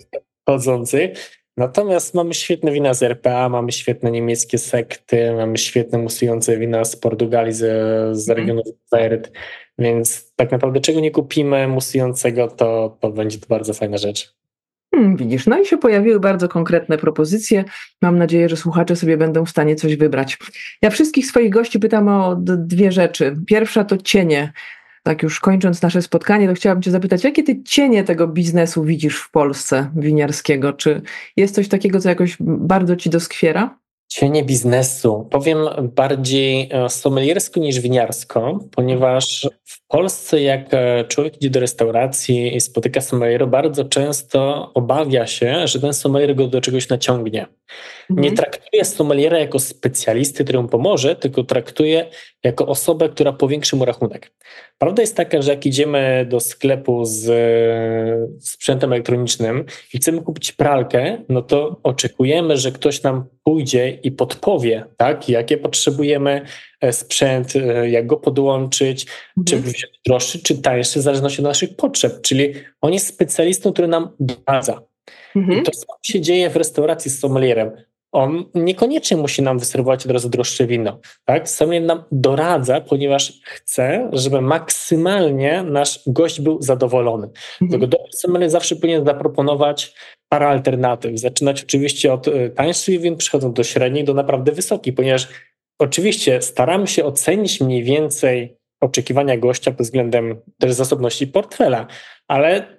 Chodzących. 0.49 1.37
Natomiast 1.57 2.15
mamy 2.15 2.35
świetne 2.35 2.73
wina 2.73 2.95
z 2.95 3.03
RPA, 3.03 3.49
mamy 3.49 3.73
świetne 3.73 4.11
niemieckie 4.11 4.59
sekty, 4.59 5.33
mamy 5.33 5.59
świetne 5.59 5.99
musujące 5.99 6.59
wina 6.59 6.85
z 6.85 6.97
Portugalii, 6.97 7.53
z, 7.53 7.59
z 8.17 8.31
mhm. 8.31 8.39
regionu 8.39 8.63
Verd, 8.93 9.33
więc 9.79 10.33
tak 10.37 10.53
naprawdę 10.53 10.81
czego 10.81 11.01
nie 11.01 11.11
kupimy 11.11 11.69
musującego, 11.69 12.49
to, 12.49 12.99
to 13.01 13.11
będzie 13.11 13.39
to 13.39 13.47
bardzo 13.47 13.75
fajna 13.75 13.99
rzecz. 13.99 14.37
Hmm, 14.95 15.17
widzisz, 15.17 15.47
no 15.47 15.61
i 15.61 15.67
się 15.67 15.79
pojawiły 15.79 16.21
bardzo 16.21 16.49
konkretne 16.49 16.99
propozycje. 16.99 17.65
Mam 18.03 18.19
nadzieję, 18.19 18.49
że 18.49 18.57
słuchacze 18.57 18.97
sobie 18.97 19.17
będą 19.17 19.45
w 19.45 19.51
stanie 19.51 19.77
coś 19.77 19.97
wybrać. 19.97 20.39
Ja 20.83 20.91
wszystkich 20.91 21.27
swoich 21.27 21.51
gości 21.51 21.79
pytam 21.79 22.09
o 22.09 22.37
dwie 22.39 22.93
rzeczy. 22.93 23.37
Pierwsza 23.47 23.85
to 23.85 23.97
cienie 23.97 24.53
tak 25.07 25.23
już 25.23 25.41
kończąc 25.41 25.83
nasze 25.83 26.03
spotkanie, 26.03 26.49
to 26.49 26.55
chciałabym 26.55 26.83
Cię 26.83 26.91
zapytać, 26.91 27.25
jakie 27.25 27.43
Ty 27.43 27.63
cienie 27.63 28.05
tego 28.05 28.29
biznesu 28.29 28.85
widzisz 28.85 29.21
w 29.21 29.31
Polsce 29.31 29.91
winiarskiego? 29.97 30.73
Czy 30.73 31.03
jest 31.37 31.55
coś 31.55 31.69
takiego, 31.69 32.01
co 32.01 32.09
jakoś 32.09 32.37
bardzo 32.41 32.97
Ci 32.97 33.11
doskwiera? 33.11 33.79
Cienie 34.09 34.45
biznesu. 34.45 35.29
Powiem 35.31 35.59
bardziej 35.83 36.69
e, 36.73 36.89
sommeliersko 36.89 37.61
niż 37.61 37.81
winiarsko, 37.81 38.59
ponieważ 38.75 39.49
w 39.65 39.87
Polsce, 39.87 40.43
jak 40.43 40.75
e, 40.75 41.05
człowiek 41.05 41.37
idzie 41.37 41.51
do 41.51 41.61
restauracji 41.61 42.57
i 42.57 42.61
spotyka 42.61 43.01
sommeliera, 43.01 43.47
bardzo 43.47 43.85
często 43.85 44.71
obawia 44.75 45.27
się, 45.27 45.67
że 45.67 45.81
ten 45.81 45.93
sommelier 45.93 46.37
go 46.37 46.47
do 46.47 46.61
czegoś 46.61 46.89
naciągnie. 46.89 47.47
Mhm. 48.11 48.25
Nie 48.25 48.33
traktuje 48.33 48.85
sommeliera 48.85 49.39
jako 49.39 49.59
specjalisty, 49.59 50.45
który 50.45 50.63
mu 50.63 50.69
pomoże, 50.69 51.17
tylko 51.17 51.45
traktuje 51.45 52.11
jako 52.45 52.67
osobę, 52.67 53.09
która 53.09 53.33
powiększy 53.33 53.77
mu 53.77 53.85
rachunek. 53.85 54.33
Prawda 54.79 55.03
jest 55.03 55.17
taka, 55.17 55.43
że 55.43 55.51
jak 55.51 55.67
idziemy 55.67 56.27
do 56.29 56.41
sklepu 56.41 57.05
z 57.05 57.25
sprzętem 58.41 58.93
elektronicznym 58.93 59.65
i 59.95 59.99
chcemy 59.99 60.23
kupić 60.23 60.53
pralkę, 60.53 61.19
no 61.29 61.43
to 61.43 61.81
oczekujemy, 61.83 62.57
że 62.57 62.73
ktoś 62.73 63.03
nam 63.03 63.25
pójdzie 63.45 63.96
i 64.03 64.13
podpowie, 64.13 64.85
tak, 64.97 65.29
jakie 65.29 65.57
potrzebujemy 65.59 66.43
e, 66.81 66.93
sprzęt, 66.93 67.57
e, 67.57 67.91
jak 67.91 68.07
go 68.07 68.17
podłączyć, 68.17 69.07
mhm. 69.39 69.45
czy 69.47 69.71
wziąć 69.71 70.01
droższy, 70.07 70.43
czy 70.43 70.59
tańszy, 70.59 70.99
w 70.99 71.03
zależności 71.03 71.41
od 71.41 71.45
naszych 71.45 71.77
potrzeb. 71.77 72.21
Czyli 72.21 72.55
on 72.81 72.93
jest 72.93 73.07
specjalistą, 73.07 73.73
który 73.73 73.89
nam 73.89 74.09
doradza. 74.21 74.83
Mhm. 75.37 75.61
I 75.61 75.63
to 75.63 75.73
samo 75.73 75.99
się 76.03 76.21
dzieje 76.21 76.51
w 76.51 76.57
restauracji 76.57 77.11
z 77.11 77.21
sommelierem 77.21 77.71
on 78.17 78.45
niekoniecznie 78.55 79.17
musi 79.17 79.43
nam 79.43 79.59
wyserwować 79.59 80.07
od 80.07 80.13
razu 80.13 80.29
droższe 80.29 80.67
wino. 80.67 80.99
Tak? 81.25 81.49
Sommelier 81.49 81.87
nam 81.87 82.03
doradza, 82.13 82.81
ponieważ 82.81 83.33
chce, 83.45 84.11
żeby 84.13 84.41
maksymalnie 84.41 85.63
nasz 85.63 86.01
gość 86.07 86.41
był 86.41 86.63
zadowolony. 86.63 87.27
Mhm. 87.27 87.37
Dlatego 87.61 87.87
dobry 87.87 88.13
sommelier 88.13 88.51
zawsze 88.51 88.77
powinien 88.77 89.05
zaproponować 89.05 89.95
parę 90.29 90.49
alternatyw. 90.49 91.21
Zaczynać 91.21 91.63
oczywiście 91.63 92.13
od 92.13 92.29
y, 92.29 92.51
tańszych 92.51 93.01
win, 93.01 93.17
przechodząc 93.17 93.55
do 93.55 93.65
średniej, 93.65 94.05
do 94.05 94.15
naprawdę 94.15 94.53
wysokich, 94.53 94.95
ponieważ 94.95 95.29
oczywiście 95.79 96.43
staramy 96.43 96.87
się 96.87 97.05
ocenić 97.05 97.61
mniej 97.61 97.85
więcej 97.85 98.57
oczekiwania 98.81 99.37
gościa 99.37 99.71
pod 99.71 99.87
względem 99.87 100.41
też 100.59 100.73
zasobności 100.73 101.27
portfela, 101.27 101.87
ale 102.29 102.77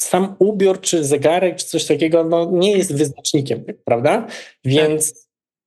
sam 0.00 0.36
ubiór, 0.38 0.80
czy 0.80 1.04
zegarek, 1.04 1.56
czy 1.56 1.66
coś 1.66 1.86
takiego, 1.86 2.24
no, 2.24 2.50
nie 2.52 2.72
jest 2.72 2.96
wyznacznikiem, 2.96 3.64
prawda? 3.84 4.26
Więc 4.64 5.12
tak. 5.12 5.22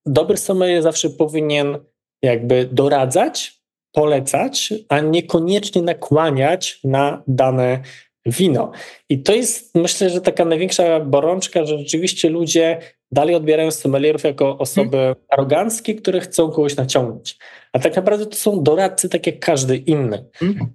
dobry 0.06 0.38
sommelier 0.38 0.84
zawsze 0.84 1.10
powinien 1.10 1.78
jakby 2.22 2.70
doradzać, 2.72 3.62
polecać, 3.92 4.74
a 4.90 5.00
niekoniecznie 5.00 5.82
nakłaniać 5.82 6.80
na 6.84 7.24
dane 7.28 7.82
wino. 8.26 8.72
I 9.10 9.24
to 9.24 9.34
jest, 9.34 9.76
myślę, 9.76 10.10
że 10.10 10.22
taka 10.22 10.46
największa 10.46 11.00
borączka, 11.00 11.66
że 11.66 11.78
rzeczywiście 11.78 12.30
ludzie 12.30 12.80
dalej 13.12 13.36
odbierają 13.36 13.72
sommelierów 13.72 14.24
jako 14.24 14.58
osoby 14.58 14.98
hmm. 14.98 15.16
aroganckie, 15.30 15.96
które 15.96 16.20
chcą 16.20 16.52
kogoś 16.52 16.76
naciągnąć. 16.76 17.38
A 17.74 17.80
tak 17.80 17.96
naprawdę 17.96 18.26
to 18.26 18.36
są 18.36 18.64
doradcy 18.64 19.10
tak 19.10 19.28
jak 19.28 19.40
każdy 19.40 19.78
inny. 19.78 20.26
Hmm. 20.34 20.74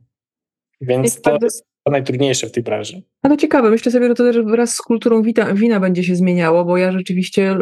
Więc 0.81 1.21
to 1.21 1.39
jest 1.43 1.68
najtrudniejsze 1.91 2.47
w 2.47 2.53
tej 2.53 2.63
branży. 2.63 3.03
Ale 3.23 3.37
ciekawe, 3.37 3.71
myślę 3.71 3.93
sobie, 3.93 4.09
że 4.09 4.15
to 4.15 4.25
też 4.25 4.41
wraz 4.43 4.75
z 4.75 4.83
kulturą 4.83 5.23
wita, 5.23 5.55
wina 5.55 5.81
będzie 5.81 6.05
się 6.05 6.17
zmieniało, 6.17 6.65
bo 6.65 6.77
ja 6.77 6.93
rzeczywiście, 6.93 7.57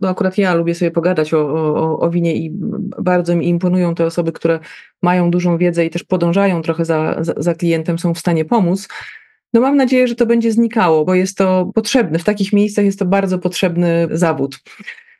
no 0.00 0.08
akurat 0.08 0.38
ja 0.38 0.54
lubię 0.54 0.74
sobie 0.74 0.90
pogadać 0.90 1.34
o, 1.34 1.48
o, 1.74 1.98
o 2.00 2.10
winie 2.10 2.36
i 2.36 2.50
bardzo 3.02 3.36
mi 3.36 3.48
imponują 3.48 3.94
te 3.94 4.06
osoby, 4.06 4.32
które 4.32 4.58
mają 5.02 5.30
dużą 5.30 5.58
wiedzę 5.58 5.86
i 5.86 5.90
też 5.90 6.04
podążają 6.04 6.62
trochę 6.62 6.84
za, 6.84 7.16
za, 7.20 7.34
za 7.36 7.54
klientem, 7.54 7.98
są 7.98 8.14
w 8.14 8.18
stanie 8.18 8.44
pomóc. 8.44 8.88
No 9.52 9.60
mam 9.60 9.76
nadzieję, 9.76 10.08
że 10.08 10.14
to 10.14 10.26
będzie 10.26 10.52
znikało, 10.52 11.04
bo 11.04 11.14
jest 11.14 11.38
to 11.38 11.70
potrzebne. 11.74 12.18
W 12.18 12.24
takich 12.24 12.52
miejscach 12.52 12.84
jest 12.84 12.98
to 12.98 13.04
bardzo 13.04 13.38
potrzebny 13.38 14.08
zawód. 14.10 14.60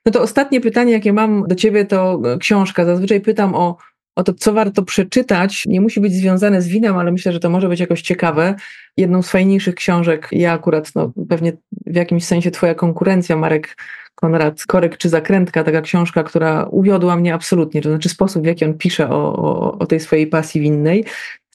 No 0.06 0.12
to 0.12 0.22
ostatnie 0.22 0.60
pytanie, 0.60 0.92
jakie 0.92 1.12
mam 1.12 1.44
do 1.48 1.54
ciebie, 1.54 1.84
to 1.84 2.20
książka. 2.40 2.84
Zazwyczaj 2.84 3.20
pytam 3.20 3.54
o 3.54 3.76
o 4.18 4.22
to, 4.22 4.34
co 4.34 4.52
warto 4.52 4.82
przeczytać. 4.82 5.64
Nie 5.66 5.80
musi 5.80 6.00
być 6.00 6.12
związane 6.12 6.62
z 6.62 6.68
winem, 6.68 6.96
ale 6.96 7.12
myślę, 7.12 7.32
że 7.32 7.40
to 7.40 7.50
może 7.50 7.68
być 7.68 7.80
jakoś 7.80 8.02
ciekawe. 8.02 8.54
Jedną 8.96 9.22
z 9.22 9.30
fajniejszych 9.30 9.74
książek, 9.74 10.28
ja 10.32 10.52
akurat, 10.52 10.94
no, 10.94 11.12
pewnie 11.28 11.52
w 11.86 11.94
jakimś 11.94 12.24
sensie 12.24 12.50
twoja 12.50 12.74
konkurencja, 12.74 13.36
Marek 13.36 13.76
Konrad 14.14 14.66
Korek 14.66 14.96
czy 14.96 15.08
Zakrętka, 15.08 15.64
taka 15.64 15.80
książka, 15.80 16.22
która 16.22 16.64
uwiodła 16.64 17.16
mnie 17.16 17.34
absolutnie, 17.34 17.82
to 17.82 17.88
znaczy 17.88 18.08
sposób, 18.08 18.42
w 18.42 18.46
jaki 18.46 18.64
on 18.64 18.74
pisze 18.74 19.10
o, 19.10 19.36
o, 19.36 19.78
o 19.78 19.86
tej 19.86 20.00
swojej 20.00 20.26
pasji 20.26 20.60
winnej. 20.60 21.04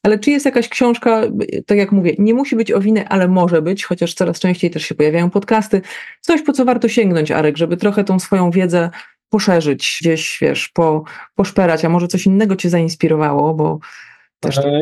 Ale 0.03 0.19
czy 0.19 0.31
jest 0.31 0.45
jakaś 0.45 0.69
książka, 0.69 1.21
tak 1.65 1.77
jak 1.77 1.91
mówię, 1.91 2.15
nie 2.19 2.33
musi 2.33 2.55
być 2.55 2.71
o 2.71 2.79
winę, 2.79 3.09
ale 3.09 3.27
może 3.27 3.61
być, 3.61 3.85
chociaż 3.85 4.13
coraz 4.13 4.39
częściej 4.39 4.71
też 4.71 4.83
się 4.83 4.95
pojawiają 4.95 5.29
podcasty, 5.29 5.81
coś 6.21 6.41
po 6.41 6.53
co 6.53 6.65
warto 6.65 6.89
sięgnąć, 6.89 7.31
Arek, 7.31 7.57
żeby 7.57 7.77
trochę 7.77 8.03
tą 8.03 8.19
swoją 8.19 8.51
wiedzę 8.51 8.89
poszerzyć, 9.33 9.97
gdzieś, 10.01 10.37
wiesz, 10.41 10.69
po, 10.73 11.03
poszperać, 11.35 11.85
a 11.85 11.89
może 11.89 12.07
coś 12.07 12.25
innego 12.25 12.55
cię 12.55 12.69
zainspirowało, 12.69 13.53
bo 13.53 13.79
też 14.39 14.57
e, 14.57 14.81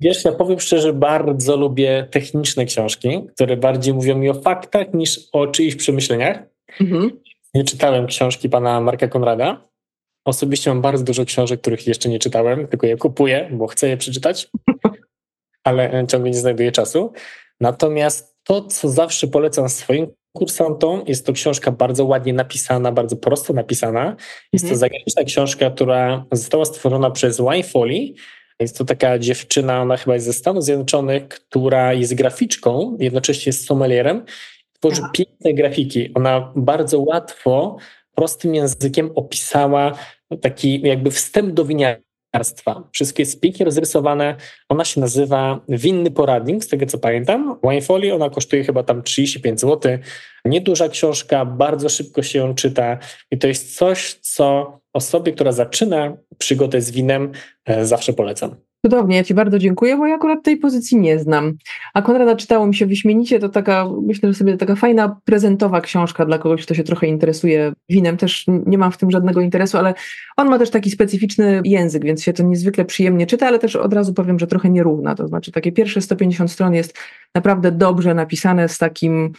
Wiesz, 0.00 0.24
ja 0.24 0.32
powiem 0.32 0.60
szczerze, 0.60 0.92
bardzo 0.92 1.56
lubię 1.56 2.08
techniczne 2.10 2.64
książki, 2.64 3.26
które 3.34 3.56
bardziej 3.56 3.94
mówią 3.94 4.18
mi 4.18 4.30
o 4.30 4.34
faktach 4.34 4.94
niż 4.94 5.20
o 5.32 5.46
czyichś 5.46 5.76
przemyśleniach. 5.76 6.42
Mhm. 6.80 7.20
Nie 7.54 7.64
czytałem 7.64 8.06
książki 8.06 8.48
pana 8.48 8.80
Marka 8.80 9.08
Konrada. 9.08 9.68
Osobiście 10.24 10.70
mam 10.70 10.82
bardzo 10.82 11.04
dużo 11.04 11.24
książek, 11.24 11.60
których 11.60 11.86
jeszcze 11.86 12.08
nie 12.08 12.18
czytałem, 12.18 12.66
tylko 12.66 12.86
je 12.86 12.96
kupuję, 12.96 13.48
bo 13.52 13.66
chcę 13.66 13.88
je 13.88 13.96
przeczytać, 13.96 14.50
ale 15.64 16.06
ciągle 16.08 16.30
nie 16.30 16.38
znajduję 16.38 16.72
czasu. 16.72 17.12
Natomiast 17.60 18.36
to, 18.44 18.64
co 18.64 18.88
zawsze 18.88 19.28
polecam 19.28 19.68
swoim 19.68 20.06
kursantom. 20.36 21.02
Jest 21.06 21.26
to 21.26 21.32
książka 21.32 21.72
bardzo 21.72 22.04
ładnie 22.04 22.32
napisana, 22.32 22.92
bardzo 22.92 23.16
prosto 23.16 23.52
napisana. 23.52 24.16
Jest 24.52 24.64
mhm. 24.64 24.74
to 24.74 24.78
zagraniczna 24.78 25.24
książka, 25.24 25.70
która 25.70 26.24
została 26.32 26.64
stworzona 26.64 27.10
przez 27.10 27.38
Wine 27.38 27.62
Foley. 27.62 28.14
Jest 28.60 28.78
to 28.78 28.84
taka 28.84 29.18
dziewczyna, 29.18 29.82
ona 29.82 29.96
chyba 29.96 30.14
jest 30.14 30.26
ze 30.26 30.32
Stanów 30.32 30.64
Zjednoczonych, 30.64 31.28
która 31.28 31.92
jest 31.92 32.14
graficzką, 32.14 32.96
jednocześnie 33.00 33.50
jest 33.50 33.66
sommelierem. 33.66 34.24
Tworzy 34.72 35.00
Aha. 35.02 35.10
piękne 35.14 35.54
grafiki. 35.54 36.10
Ona 36.14 36.52
bardzo 36.56 37.00
łatwo, 37.00 37.76
prostym 38.14 38.54
językiem 38.54 39.10
opisała 39.14 39.98
taki 40.40 40.80
jakby 40.80 41.10
wstęp 41.10 41.54
do 41.54 41.64
winiarstwa 42.34 42.88
Wszystko 42.92 43.22
jest 43.22 43.40
pięknie 43.40 43.64
rozrysowane. 43.64 44.36
Ona 44.68 44.84
się 44.84 45.00
nazywa 45.00 45.60
Winny 45.68 46.10
Poradnik, 46.10 46.64
z 46.64 46.68
tego 46.68 46.86
co 46.86 46.98
pamiętam. 46.98 47.58
Winefolio, 47.62 48.14
ona 48.14 48.30
kosztuje 48.30 48.64
chyba 48.64 48.82
tam 48.82 49.02
35 49.02 49.60
zł. 49.60 49.98
Nieduża 50.44 50.88
książka, 50.88 51.44
bardzo 51.44 51.88
szybko 51.88 52.22
się 52.22 52.38
ją 52.38 52.54
czyta 52.54 52.98
i 53.30 53.38
to 53.38 53.46
jest 53.46 53.76
coś, 53.76 54.14
co 54.14 54.78
osobie, 54.92 55.32
która 55.32 55.52
zaczyna 55.52 56.16
przygodę 56.38 56.80
z 56.80 56.90
winem, 56.90 57.32
e, 57.64 57.86
zawsze 57.86 58.12
polecam. 58.12 58.56
Cudownie, 58.84 59.16
ja 59.16 59.24
Ci 59.24 59.34
bardzo 59.34 59.58
dziękuję, 59.58 59.96
bo 59.96 60.06
ja 60.06 60.14
akurat 60.14 60.42
tej 60.42 60.56
pozycji 60.56 60.98
nie 60.98 61.18
znam. 61.18 61.52
A 61.94 62.02
Konrada 62.02 62.36
czytało 62.36 62.66
mi 62.66 62.74
się 62.74 62.86
wyśmienicie, 62.86 63.38
to 63.38 63.48
taka, 63.48 63.86
myślę, 64.02 64.28
że 64.28 64.38
sobie 64.38 64.56
taka 64.56 64.74
fajna 64.74 65.20
prezentowa 65.24 65.80
książka 65.80 66.26
dla 66.26 66.38
kogoś, 66.38 66.64
kto 66.64 66.74
się 66.74 66.84
trochę 66.84 67.06
interesuje 67.06 67.72
winem. 67.88 68.16
Też 68.16 68.44
nie 68.66 68.78
mam 68.78 68.92
w 68.92 68.96
tym 68.96 69.10
żadnego 69.10 69.40
interesu, 69.40 69.78
ale 69.78 69.94
on 70.36 70.48
ma 70.48 70.58
też 70.58 70.70
taki 70.70 70.90
specyficzny 70.90 71.60
język, 71.64 72.04
więc 72.04 72.22
się 72.22 72.32
to 72.32 72.42
niezwykle 72.42 72.84
przyjemnie 72.84 73.26
czyta, 73.26 73.46
ale 73.46 73.58
też 73.58 73.76
od 73.76 73.92
razu 73.92 74.14
powiem, 74.14 74.38
że 74.38 74.46
trochę 74.46 74.70
nierówna. 74.70 75.14
To 75.14 75.28
znaczy 75.28 75.52
takie 75.52 75.72
pierwsze 75.72 76.00
150 76.00 76.50
stron 76.50 76.74
jest 76.74 76.98
naprawdę 77.34 77.72
dobrze 77.72 78.14
napisane 78.14 78.68
z 78.68 78.78
takim 78.78 79.32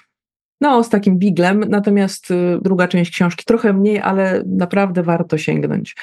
no, 0.62 0.84
z 0.84 0.90
takim 0.90 1.18
biglem, 1.18 1.66
natomiast 1.70 2.32
y, 2.32 2.60
druga 2.62 2.88
część 2.88 3.12
książki 3.12 3.46
trochę 3.46 3.74
mniej, 3.74 4.00
ale 4.00 4.44
naprawdę 4.46 5.04
warto 5.04 5.38
sięgnąć. 5.38 5.96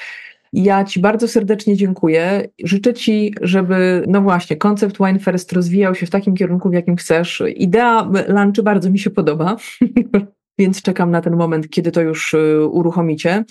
Ja 0.53 0.83
Ci 0.83 0.99
bardzo 0.99 1.27
serdecznie 1.27 1.75
dziękuję. 1.75 2.49
Życzę 2.63 2.93
Ci, 2.93 3.33
żeby, 3.41 4.03
no 4.07 4.21
właśnie, 4.21 4.55
koncept 4.55 4.97
Wine 4.97 5.19
First 5.19 5.53
rozwijał 5.53 5.95
się 5.95 6.05
w 6.05 6.09
takim 6.09 6.35
kierunku, 6.35 6.69
w 6.69 6.73
jakim 6.73 6.95
chcesz. 6.95 7.43
Idea 7.55 8.09
lunchy 8.27 8.63
bardzo 8.63 8.89
mi 8.89 8.99
się 8.99 9.09
podoba. 9.09 9.55
więc 10.59 10.81
czekam 10.81 11.11
na 11.11 11.21
ten 11.21 11.35
moment, 11.35 11.69
kiedy 11.69 11.91
to 11.91 12.01
już 12.01 12.33
y, 12.33 12.67
uruchomicie. 12.67 13.43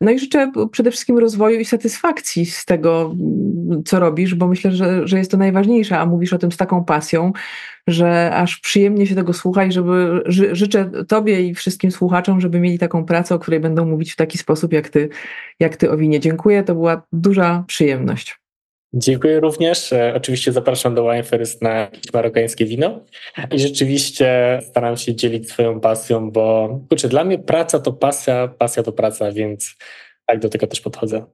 No 0.00 0.10
i 0.10 0.18
życzę 0.18 0.52
przede 0.72 0.90
wszystkim 0.90 1.18
rozwoju 1.18 1.60
i 1.60 1.64
satysfakcji 1.64 2.46
z 2.46 2.64
tego, 2.64 3.14
co 3.84 4.00
robisz, 4.00 4.34
bo 4.34 4.48
myślę, 4.48 4.72
że, 4.72 5.08
że 5.08 5.18
jest 5.18 5.30
to 5.30 5.36
najważniejsze, 5.36 5.98
a 5.98 6.06
mówisz 6.06 6.32
o 6.32 6.38
tym 6.38 6.52
z 6.52 6.56
taką 6.56 6.84
pasją, 6.84 7.32
że 7.86 8.34
aż 8.34 8.56
przyjemnie 8.56 9.06
się 9.06 9.14
tego 9.14 9.32
słucha 9.32 9.64
i 9.64 9.72
żeby 9.72 10.22
ży, 10.26 10.56
życzę 10.56 10.90
Tobie 11.08 11.40
i 11.40 11.54
wszystkim 11.54 11.90
słuchaczom, 11.90 12.40
żeby 12.40 12.60
mieli 12.60 12.78
taką 12.78 13.04
pracę, 13.04 13.34
o 13.34 13.38
której 13.38 13.60
będą 13.60 13.84
mówić 13.84 14.12
w 14.12 14.16
taki 14.16 14.38
sposób, 14.38 14.72
jak 14.72 14.88
Ty, 14.88 15.08
jak 15.60 15.76
ty 15.76 15.90
o 15.90 15.96
winie. 15.96 16.20
Dziękuję, 16.20 16.62
to 16.62 16.74
była 16.74 17.02
duża 17.12 17.64
przyjemność. 17.66 18.39
Dziękuję 18.94 19.40
również. 19.40 19.92
E, 19.92 20.14
oczywiście 20.16 20.52
zapraszam 20.52 20.94
do 20.94 21.02
Wine 21.02 21.22
First 21.22 21.62
na 21.62 21.70
jakieś 21.70 22.12
marokańskie 22.12 22.66
wino 22.66 23.04
i 23.52 23.58
rzeczywiście 23.58 24.58
staram 24.62 24.96
się 24.96 25.14
dzielić 25.14 25.50
swoją 25.50 25.80
pasją, 25.80 26.30
bo 26.30 26.68
kurczę, 26.88 27.08
dla 27.08 27.24
mnie 27.24 27.38
praca 27.38 27.78
to 27.78 27.92
pasja, 27.92 28.48
pasja 28.48 28.82
to 28.82 28.92
praca, 28.92 29.32
więc 29.32 29.76
tak 30.26 30.38
do 30.38 30.48
tego 30.48 30.66
też 30.66 30.80
podchodzę. 30.80 31.26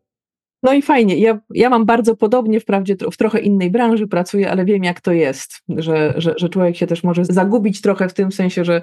No 0.66 0.72
i 0.72 0.82
fajnie. 0.82 1.16
Ja, 1.16 1.38
ja 1.50 1.70
mam 1.70 1.84
bardzo 1.84 2.16
podobnie, 2.16 2.60
wprawdzie 2.60 2.96
w 3.12 3.16
trochę 3.16 3.40
innej 3.40 3.70
branży 3.70 4.06
pracuję, 4.06 4.50
ale 4.50 4.64
wiem, 4.64 4.84
jak 4.84 5.00
to 5.00 5.12
jest, 5.12 5.62
że, 5.68 6.14
że, 6.16 6.34
że 6.36 6.48
człowiek 6.48 6.76
się 6.76 6.86
też 6.86 7.04
może 7.04 7.24
zagubić 7.24 7.80
trochę 7.80 8.08
w 8.08 8.14
tym 8.14 8.32
sensie, 8.32 8.64
że, 8.64 8.80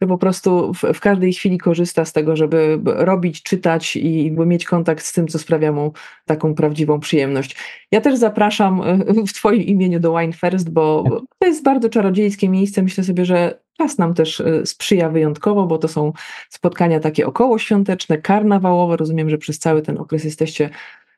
że 0.00 0.08
po 0.08 0.18
prostu 0.18 0.72
w, 0.72 0.82
w 0.94 1.00
każdej 1.00 1.32
chwili 1.32 1.58
korzysta 1.58 2.04
z 2.04 2.12
tego, 2.12 2.36
żeby 2.36 2.78
robić, 2.84 3.42
czytać 3.42 3.96
i 3.96 4.30
mieć 4.30 4.64
kontakt 4.64 5.04
z 5.04 5.12
tym, 5.12 5.28
co 5.28 5.38
sprawia 5.38 5.72
mu 5.72 5.92
taką 6.24 6.54
prawdziwą 6.54 7.00
przyjemność. 7.00 7.56
Ja 7.92 8.00
też 8.00 8.16
zapraszam 8.16 8.82
w 9.28 9.32
Twoim 9.32 9.62
imieniu 9.62 10.00
do 10.00 10.18
Wine 10.18 10.32
First, 10.32 10.70
bo 10.70 11.04
to 11.38 11.46
jest 11.46 11.64
bardzo 11.64 11.88
czarodziejskie 11.88 12.48
miejsce. 12.48 12.82
Myślę 12.82 13.04
sobie, 13.04 13.24
że 13.24 13.58
Czas 13.78 13.98
nam 13.98 14.14
też 14.14 14.42
sprzyja 14.64 15.10
wyjątkowo, 15.10 15.66
bo 15.66 15.78
to 15.78 15.88
są 15.88 16.12
spotkania 16.50 17.00
takie 17.00 17.26
okołoświąteczne, 17.26 18.18
karnawałowe. 18.18 18.96
Rozumiem, 18.96 19.30
że 19.30 19.38
przez 19.38 19.58
cały 19.58 19.82
ten 19.82 19.98
okres 19.98 20.24
jesteście 20.24 20.70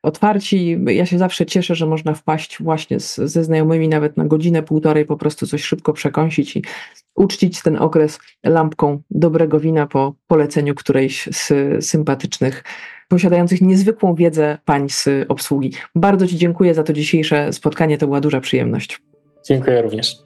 otwarci. 0.03 0.79
Ja 0.87 1.07
się 1.07 1.19
zawsze 1.19 1.47
cieszę, 1.47 1.75
że 1.75 1.87
można 1.87 2.15
wpaść 2.15 2.63
właśnie 2.63 3.01
z, 3.01 3.17
ze 3.17 3.45
znajomymi 3.45 3.89
nawet 3.89 4.17
na 4.17 4.25
godzinę, 4.25 4.63
półtorej, 4.63 5.05
po 5.05 5.17
prostu 5.17 5.47
coś 5.47 5.65
szybko 5.65 5.93
przekąsić 5.93 6.57
i 6.57 6.63
uczcić 7.15 7.63
ten 7.63 7.77
okres 7.77 8.19
lampką 8.45 9.03
dobrego 9.11 9.61
wina 9.61 9.87
po 9.87 10.15
poleceniu 10.27 10.75
którejś 10.75 11.29
z 11.33 11.53
sympatycznych, 11.85 12.65
posiadających 13.09 13.61
niezwykłą 13.61 14.15
wiedzę 14.15 14.59
pań 14.65 14.89
z 14.89 15.09
obsługi. 15.29 15.73
Bardzo 15.95 16.27
Ci 16.27 16.37
dziękuję 16.37 16.75
za 16.75 16.83
to 16.83 16.93
dzisiejsze 16.93 17.53
spotkanie, 17.53 17.99
to 17.99 18.07
była 18.07 18.21
duża 18.21 18.41
przyjemność. 18.41 19.01
Dziękuję 19.47 19.83
również. 19.83 20.17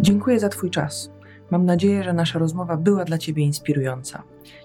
Dziękuję 0.00 0.40
za 0.40 0.48
Twój 0.48 0.70
czas. 0.70 1.10
Mam 1.52 1.66
nadzieję, 1.66 2.04
że 2.04 2.12
nasza 2.12 2.38
rozmowa 2.38 2.76
była 2.76 3.04
dla 3.04 3.18
Ciebie 3.18 3.44
inspirująca. 3.44 4.22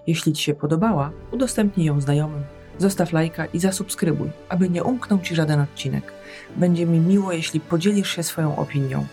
Jeśli 0.08 0.34
Ci 0.34 0.44
się 0.44 0.54
podobała, 0.54 1.12
udostępnij 1.32 1.88
ją 1.88 2.02
znajomym, 2.02 2.44
zostaw 2.78 3.14
lajka 3.14 3.46
i 3.46 3.60
zasubskrybuj, 3.60 4.30
aby 4.50 4.70
nie 4.70 4.84
umknął 4.84 5.20
Ci 5.20 5.36
żaden 5.36 5.60
odcinek. 5.60 6.14
Będzie 6.56 6.86
mi 6.86 7.00
miło, 7.00 7.32
jeśli 7.32 7.60
podzielisz 7.60 8.16
się 8.16 8.24
swoją 8.24 8.56
opinią. 8.56 9.06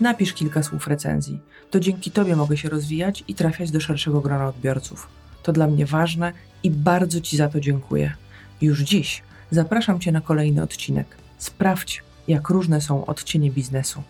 Napisz 0.00 0.32
kilka 0.32 0.62
słów 0.62 0.86
recenzji. 0.86 1.40
To 1.70 1.80
dzięki 1.80 2.10
Tobie 2.10 2.36
mogę 2.36 2.56
się 2.56 2.68
rozwijać 2.68 3.24
i 3.28 3.34
trafiać 3.34 3.70
do 3.70 3.80
szerszego 3.80 4.20
grona 4.20 4.48
odbiorców. 4.48 5.08
To 5.42 5.52
dla 5.52 5.66
mnie 5.66 5.86
ważne 5.86 6.32
i 6.62 6.70
bardzo 6.70 7.20
Ci 7.20 7.36
za 7.36 7.48
to 7.48 7.60
dziękuję. 7.60 8.12
Już 8.60 8.80
dziś 8.80 9.22
zapraszam 9.50 10.00
Cię 10.00 10.12
na 10.12 10.20
kolejny 10.20 10.62
odcinek. 10.62 11.06
Sprawdź, 11.38 12.02
jak 12.28 12.48
różne 12.48 12.80
są 12.80 13.06
odcienie 13.06 13.50
biznesu. 13.50 14.02